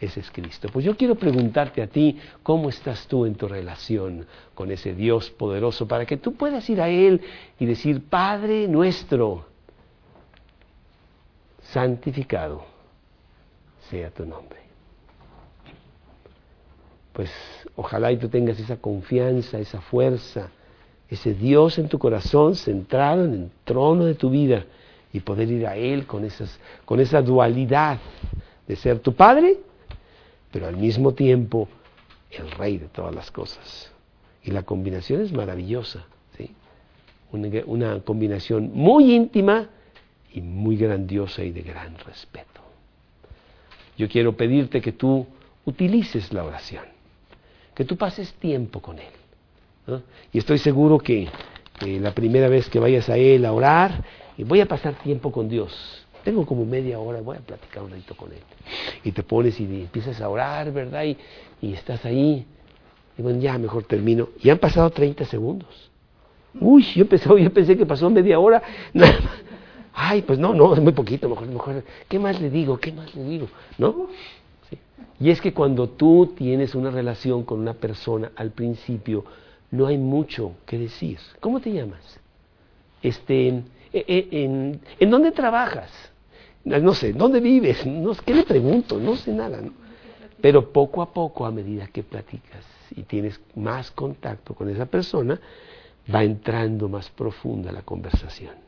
ese 0.00 0.20
es 0.20 0.30
Cristo. 0.32 0.68
Pues 0.72 0.84
yo 0.84 0.96
quiero 0.96 1.14
preguntarte 1.14 1.80
a 1.80 1.86
ti, 1.86 2.18
¿cómo 2.42 2.70
estás 2.70 3.06
tú 3.06 3.24
en 3.26 3.36
tu 3.36 3.46
relación 3.46 4.26
con 4.54 4.72
ese 4.72 4.94
Dios 4.94 5.30
poderoso 5.30 5.86
para 5.86 6.04
que 6.06 6.16
tú 6.16 6.34
puedas 6.34 6.68
ir 6.68 6.80
a 6.80 6.88
Él 6.88 7.20
y 7.60 7.66
decir, 7.66 8.02
Padre 8.08 8.66
nuestro, 8.66 9.46
santificado 11.72 12.64
sea 13.88 14.10
tu 14.10 14.24
nombre. 14.26 14.60
Pues 17.12 17.30
ojalá 17.76 18.12
y 18.12 18.16
tú 18.16 18.28
tengas 18.28 18.58
esa 18.58 18.76
confianza, 18.76 19.58
esa 19.58 19.80
fuerza, 19.80 20.50
ese 21.12 21.34
Dios 21.34 21.78
en 21.78 21.88
tu 21.88 21.98
corazón 21.98 22.54
centrado 22.54 23.24
en 23.24 23.34
el 23.34 23.50
trono 23.64 24.04
de 24.04 24.14
tu 24.14 24.30
vida 24.30 24.64
y 25.12 25.20
poder 25.20 25.50
ir 25.50 25.66
a 25.66 25.76
Él 25.76 26.06
con, 26.06 26.24
esas, 26.24 26.58
con 26.84 27.00
esa 27.00 27.20
dualidad 27.20 27.98
de 28.66 28.76
ser 28.76 29.00
tu 29.00 29.14
Padre, 29.14 29.58
pero 30.50 30.66
al 30.66 30.76
mismo 30.76 31.12
tiempo 31.12 31.68
el 32.30 32.50
Rey 32.50 32.78
de 32.78 32.88
todas 32.88 33.14
las 33.14 33.30
cosas. 33.30 33.92
Y 34.42 34.50
la 34.50 34.62
combinación 34.62 35.20
es 35.20 35.32
maravillosa, 35.32 36.06
¿sí? 36.36 36.50
una, 37.30 37.48
una 37.66 38.00
combinación 38.00 38.70
muy 38.72 39.14
íntima 39.14 39.68
y 40.32 40.40
muy 40.40 40.76
grandiosa 40.76 41.44
y 41.44 41.52
de 41.52 41.62
gran 41.62 41.98
respeto 41.98 42.52
yo 43.96 44.08
quiero 44.08 44.36
pedirte 44.36 44.80
que 44.80 44.92
tú 44.92 45.26
utilices 45.64 46.32
la 46.32 46.44
oración, 46.44 46.84
que 47.74 47.84
tú 47.84 47.96
pases 47.96 48.32
tiempo 48.34 48.80
con 48.80 48.98
Él. 48.98 49.12
Y 50.32 50.38
estoy 50.38 50.58
seguro 50.58 50.98
que, 50.98 51.28
la 51.80 52.12
primera 52.12 52.48
vez 52.48 52.68
que 52.68 52.78
vayas 52.78 53.08
a 53.08 53.16
Él 53.16 53.44
a 53.44 53.52
orar, 53.52 54.04
y 54.36 54.44
voy 54.44 54.60
a 54.60 54.66
pasar 54.66 54.94
tiempo 54.94 55.32
con 55.32 55.48
Dios. 55.48 56.06
Tengo 56.24 56.46
como 56.46 56.64
media 56.64 57.00
hora, 57.00 57.20
voy 57.20 57.36
a 57.36 57.40
platicar 57.40 57.82
un 57.82 57.90
ratito 57.90 58.16
con 58.16 58.30
Él. 58.32 58.38
Y 59.02 59.12
te 59.12 59.22
pones 59.22 59.58
y 59.60 59.64
empiezas 59.64 60.20
a 60.20 60.28
orar, 60.28 60.72
¿verdad? 60.72 61.04
Y, 61.04 61.16
y 61.60 61.72
estás 61.72 62.04
ahí. 62.04 62.46
Y 63.18 63.22
bueno, 63.22 63.40
ya 63.40 63.58
mejor 63.58 63.84
termino. 63.84 64.28
Y 64.40 64.50
han 64.50 64.58
pasado 64.58 64.88
30 64.90 65.24
segundos. 65.24 65.90
Uy, 66.60 66.84
yo 66.94 67.06
pensé, 67.08 67.28
yo 67.42 67.52
pensé 67.52 67.76
que 67.76 67.86
pasó 67.86 68.08
media 68.10 68.38
hora. 68.38 68.62
Ay, 69.94 70.22
pues 70.22 70.38
no, 70.38 70.54
no, 70.54 70.72
es 70.72 70.80
muy 70.80 70.92
poquito, 70.92 71.28
mejor, 71.28 71.46
mejor, 71.48 71.84
¿qué 72.08 72.18
más 72.18 72.40
le 72.40 72.48
digo? 72.48 72.78
¿Qué 72.78 72.92
más 72.92 73.14
le 73.14 73.24
digo? 73.24 73.48
¿No? 73.76 74.08
Y 75.20 75.30
es 75.30 75.40
que 75.40 75.52
cuando 75.52 75.88
tú 75.88 76.32
tienes 76.36 76.74
una 76.74 76.90
relación 76.90 77.44
con 77.44 77.60
una 77.60 77.74
persona 77.74 78.32
al 78.36 78.50
principio, 78.50 79.24
no 79.72 79.88
hay 79.88 79.98
mucho 79.98 80.52
que 80.64 80.78
decir. 80.78 81.18
¿Cómo 81.40 81.58
te 81.60 81.72
llamas? 81.72 82.20
Este, 83.02 83.48
en, 83.48 83.64
en, 83.92 84.80
en 85.00 85.10
dónde 85.10 85.32
trabajas? 85.32 85.90
No 86.64 86.94
sé, 86.94 87.12
¿dónde 87.12 87.40
vives? 87.40 87.84
No, 87.84 88.14
¿Qué 88.14 88.32
le 88.32 88.44
pregunto? 88.44 89.00
No 89.00 89.16
sé 89.16 89.32
nada. 89.32 89.60
¿no? 89.60 89.72
Pero 90.40 90.72
poco 90.72 91.02
a 91.02 91.12
poco, 91.12 91.44
a 91.44 91.50
medida 91.50 91.88
que 91.88 92.04
platicas 92.04 92.64
y 92.94 93.02
tienes 93.02 93.40
más 93.56 93.90
contacto 93.90 94.54
con 94.54 94.68
esa 94.68 94.86
persona, 94.86 95.40
va 96.14 96.22
entrando 96.22 96.88
más 96.88 97.10
profunda 97.10 97.72
la 97.72 97.82
conversación 97.82 98.62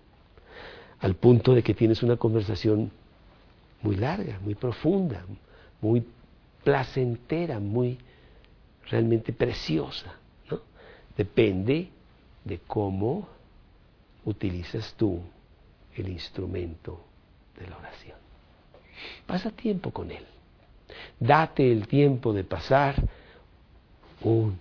al 1.04 1.16
punto 1.16 1.54
de 1.54 1.62
que 1.62 1.74
tienes 1.74 2.02
una 2.02 2.16
conversación 2.16 2.90
muy 3.82 3.96
larga, 3.96 4.40
muy 4.42 4.54
profunda, 4.54 5.22
muy 5.82 6.02
placentera, 6.62 7.60
muy 7.60 7.98
realmente 8.88 9.34
preciosa. 9.34 10.14
Depende 11.16 11.88
de 12.44 12.58
cómo 12.66 13.28
utilizas 14.24 14.94
tú 14.94 15.20
el 15.96 16.08
instrumento 16.08 17.00
de 17.58 17.68
la 17.68 17.76
oración. 17.76 18.18
Pasa 19.26 19.50
tiempo 19.50 19.90
con 19.90 20.10
Él. 20.10 20.24
Date 21.18 21.70
el 21.70 21.86
tiempo 21.86 22.32
de 22.32 22.44
pasar 22.44 22.96
un 24.22 24.58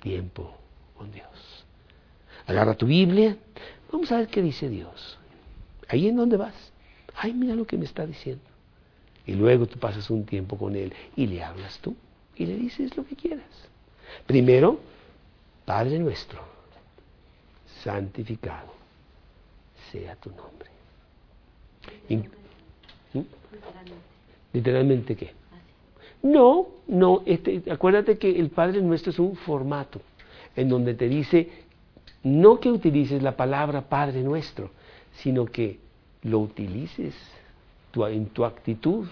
tiempo 0.00 0.54
con 0.96 1.12
Dios. 1.12 1.64
Agarra 2.46 2.74
tu 2.74 2.86
Biblia, 2.86 3.36
vamos 3.90 4.10
a 4.12 4.18
ver 4.18 4.28
qué 4.28 4.42
dice 4.42 4.68
Dios. 4.68 5.18
Ahí 5.88 6.08
en 6.08 6.16
donde 6.16 6.36
vas. 6.36 6.72
Ay, 7.14 7.32
mira 7.32 7.54
lo 7.54 7.66
que 7.66 7.76
me 7.76 7.84
está 7.84 8.06
diciendo. 8.06 8.42
Y 9.26 9.34
luego 9.34 9.66
tú 9.66 9.78
pasas 9.78 10.10
un 10.10 10.24
tiempo 10.24 10.56
con 10.56 10.74
él 10.74 10.92
y 11.14 11.26
le 11.26 11.44
hablas 11.44 11.78
tú 11.78 11.94
y 12.34 12.46
le 12.46 12.56
dices 12.56 12.96
lo 12.96 13.06
que 13.06 13.14
quieras. 13.14 13.44
Primero, 14.26 14.80
Padre 15.64 15.98
nuestro, 15.98 16.40
santificado 17.82 18.72
sea 19.90 20.16
tu 20.16 20.30
nombre. 20.30 20.70
¿Mm? 22.08 23.20
Literalmente 24.52 25.16
qué? 25.16 25.32
No, 26.22 26.68
no, 26.86 27.22
este, 27.26 27.62
acuérdate 27.70 28.18
que 28.18 28.38
el 28.38 28.50
Padre 28.50 28.80
nuestro 28.80 29.10
es 29.10 29.18
un 29.18 29.34
formato 29.34 30.00
en 30.54 30.68
donde 30.68 30.94
te 30.94 31.08
dice 31.08 31.50
no 32.22 32.60
que 32.60 32.70
utilices 32.70 33.22
la 33.22 33.36
palabra 33.36 33.82
Padre 33.88 34.22
nuestro, 34.22 34.70
sino 35.14 35.46
que 35.46 35.78
lo 36.22 36.38
utilices 36.38 37.14
en 37.94 38.26
tu 38.26 38.44
actitud, 38.44 39.06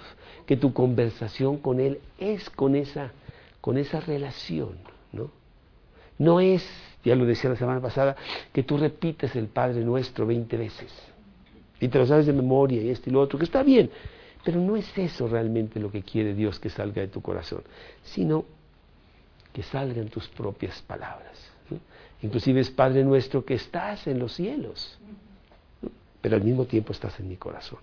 que 0.46 0.56
tu 0.56 0.72
conversación 0.72 1.58
con 1.58 1.80
Él 1.80 2.00
es 2.18 2.48
con 2.48 2.76
esa, 2.76 3.12
con 3.60 3.76
esa 3.76 4.00
relación, 4.00 4.76
¿no? 5.12 5.30
No 6.20 6.38
es, 6.38 6.64
ya 7.04 7.16
lo 7.16 7.26
decía 7.26 7.50
la 7.50 7.56
semana 7.56 7.80
pasada, 7.80 8.14
que 8.52 8.62
tú 8.62 8.78
repites 8.78 9.34
el 9.34 9.48
Padre 9.48 9.84
Nuestro 9.84 10.24
20 10.24 10.56
veces 10.56 10.92
y 11.80 11.88
te 11.88 11.98
lo 11.98 12.06
sabes 12.06 12.26
de 12.26 12.32
memoria 12.32 12.80
y 12.80 12.90
esto 12.90 13.10
y 13.10 13.12
lo 13.12 13.20
otro, 13.20 13.38
que 13.38 13.46
está 13.46 13.64
bien, 13.64 13.90
pero 14.44 14.60
no 14.60 14.76
es 14.76 14.96
eso 14.96 15.26
realmente 15.26 15.80
lo 15.80 15.90
que 15.90 16.02
quiere 16.02 16.34
Dios 16.34 16.60
que 16.60 16.70
salga 16.70 17.02
de 17.02 17.08
tu 17.08 17.20
corazón, 17.20 17.62
sino 18.04 18.44
que 19.52 19.64
salgan 19.64 20.08
tus 20.08 20.28
propias 20.28 20.80
palabras. 20.82 21.50
Inclusive 22.22 22.60
es 22.60 22.70
Padre 22.70 23.02
Nuestro 23.02 23.44
que 23.44 23.54
estás 23.54 24.06
en 24.06 24.20
los 24.20 24.34
cielos 24.34 25.00
pero 26.20 26.36
al 26.36 26.42
mismo 26.42 26.66
tiempo 26.66 26.92
estás 26.92 27.18
en 27.20 27.28
mi 27.28 27.36
corazón. 27.36 27.78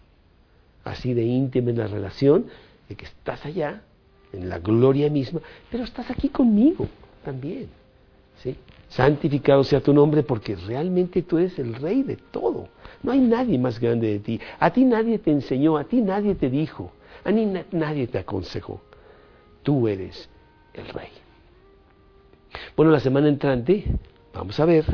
Así 0.83 1.13
de 1.13 1.23
íntima 1.23 1.71
en 1.71 1.77
la 1.77 1.88
relación 1.88 2.47
de 2.88 2.95
que 2.95 3.05
estás 3.05 3.45
allá, 3.45 3.81
en 4.31 4.49
la 4.49 4.59
gloria 4.59 5.09
misma, 5.09 5.41
pero 5.71 5.83
estás 5.83 6.09
aquí 6.09 6.29
conmigo 6.29 6.88
también. 7.23 7.69
Santificado 8.89 9.63
sea 9.63 9.81
tu 9.81 9.93
nombre 9.93 10.23
porque 10.23 10.55
realmente 10.55 11.21
tú 11.21 11.38
eres 11.38 11.59
el 11.59 11.75
rey 11.75 12.03
de 12.03 12.15
todo. 12.15 12.69
No 13.03 13.11
hay 13.11 13.19
nadie 13.19 13.57
más 13.59 13.79
grande 13.79 14.07
de 14.07 14.19
ti. 14.19 14.39
A 14.59 14.71
ti 14.71 14.85
nadie 14.85 15.19
te 15.19 15.31
enseñó, 15.31 15.77
a 15.77 15.83
ti 15.83 16.01
nadie 16.01 16.35
te 16.35 16.49
dijo, 16.49 16.91
a 17.23 17.31
ti 17.31 17.45
nadie 17.71 18.07
te 18.07 18.19
aconsejó. 18.19 18.81
Tú 19.63 19.88
eres 19.88 20.29
el 20.73 20.88
rey. 20.88 21.09
Bueno, 22.75 22.91
la 22.91 22.99
semana 22.99 23.27
entrante 23.27 23.83
vamos 24.33 24.59
a 24.59 24.65
ver 24.65 24.85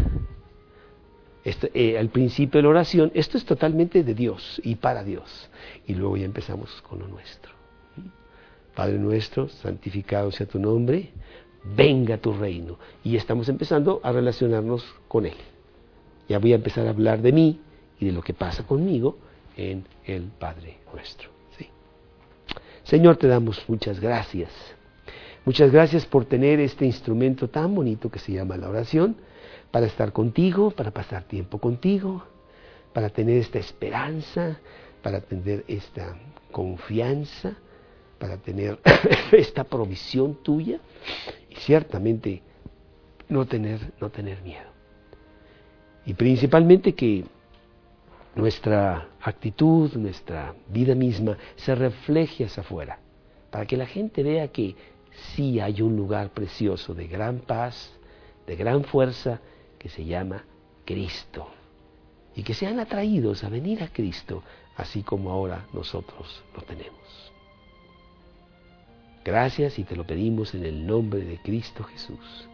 este, 1.43 1.71
eh, 1.73 1.97
al 1.97 2.09
principio 2.09 2.59
de 2.59 2.63
la 2.63 2.69
oración, 2.69 3.11
esto 3.13 3.37
es 3.37 3.45
totalmente 3.45 4.03
de 4.03 4.13
Dios 4.13 4.61
y 4.63 4.75
para 4.75 5.03
Dios. 5.03 5.49
Y 5.85 5.93
luego 5.93 6.17
ya 6.17 6.25
empezamos 6.25 6.81
con 6.83 6.99
lo 6.99 7.07
nuestro. 7.07 7.51
Padre 8.73 8.97
nuestro, 8.97 9.49
santificado 9.49 10.31
sea 10.31 10.47
tu 10.47 10.57
nombre, 10.57 11.11
venga 11.63 12.17
tu 12.17 12.33
reino. 12.33 12.77
Y 13.03 13.15
estamos 13.15 13.49
empezando 13.49 13.99
a 14.03 14.11
relacionarnos 14.11 14.85
con 15.07 15.25
Él. 15.25 15.37
Ya 16.27 16.39
voy 16.39 16.53
a 16.53 16.55
empezar 16.55 16.87
a 16.87 16.91
hablar 16.91 17.21
de 17.21 17.31
mí 17.31 17.59
y 17.99 18.05
de 18.05 18.11
lo 18.11 18.21
que 18.21 18.33
pasa 18.33 18.65
conmigo 18.65 19.17
en 19.57 19.85
el 20.05 20.23
Padre 20.23 20.77
nuestro. 20.93 21.33
Señor, 22.83 23.15
te 23.15 23.27
damos 23.27 23.63
muchas 23.69 23.99
gracias. 23.99 24.51
Muchas 25.45 25.71
gracias 25.71 26.05
por 26.05 26.25
tener 26.25 26.59
este 26.59 26.85
instrumento 26.85 27.49
tan 27.49 27.73
bonito 27.73 28.11
que 28.11 28.19
se 28.19 28.33
llama 28.33 28.57
la 28.57 28.69
oración 28.69 29.15
para 29.71 29.85
estar 29.85 30.11
contigo, 30.11 30.71
para 30.71 30.91
pasar 30.91 31.23
tiempo 31.23 31.59
contigo, 31.59 32.23
para 32.93 33.09
tener 33.09 33.37
esta 33.37 33.59
esperanza, 33.59 34.59
para 35.01 35.21
tener 35.21 35.63
esta 35.67 36.15
confianza, 36.51 37.55
para 38.19 38.37
tener 38.37 38.79
esta 39.31 39.63
provisión 39.63 40.35
tuya 40.43 40.79
y 41.53 41.59
ciertamente 41.59 42.41
no 43.29 43.45
tener, 43.45 43.93
no 43.99 44.09
tener 44.09 44.41
miedo. 44.41 44.71
Y 46.05 46.13
principalmente 46.13 46.93
que 46.93 47.23
nuestra 48.35 49.09
actitud, 49.21 49.93
nuestra 49.93 50.55
vida 50.67 50.95
misma 50.95 51.37
se 51.55 51.75
refleje 51.75 52.45
hacia 52.45 52.61
afuera, 52.61 52.99
para 53.51 53.65
que 53.65 53.77
la 53.77 53.85
gente 53.85 54.23
vea 54.23 54.47
que 54.47 54.75
sí 55.35 55.59
hay 55.59 55.81
un 55.81 55.95
lugar 55.95 56.31
precioso 56.31 56.93
de 56.93 57.07
gran 57.07 57.39
paz, 57.39 57.93
de 58.47 58.55
gran 58.55 58.83
fuerza, 58.83 59.39
que 59.77 59.89
se 59.89 60.05
llama 60.05 60.43
Cristo. 60.85 61.47
Y 62.35 62.41
que 62.41 62.55
sean 62.55 62.79
atraídos 62.79 63.43
a 63.43 63.49
venir 63.49 63.83
a 63.83 63.89
Cristo, 63.89 64.41
así 64.75 65.03
como 65.03 65.29
ahora 65.29 65.67
nosotros 65.71 66.43
lo 66.55 66.63
tenemos. 66.63 67.32
Gracias 69.23 69.79
y 69.79 69.83
te 69.83 69.95
lo 69.95 70.05
pedimos 70.05 70.53
en 70.53 70.65
el 70.65 70.85
nombre 70.85 71.21
de 71.21 71.37
Cristo 71.37 71.83
Jesús. 71.83 72.49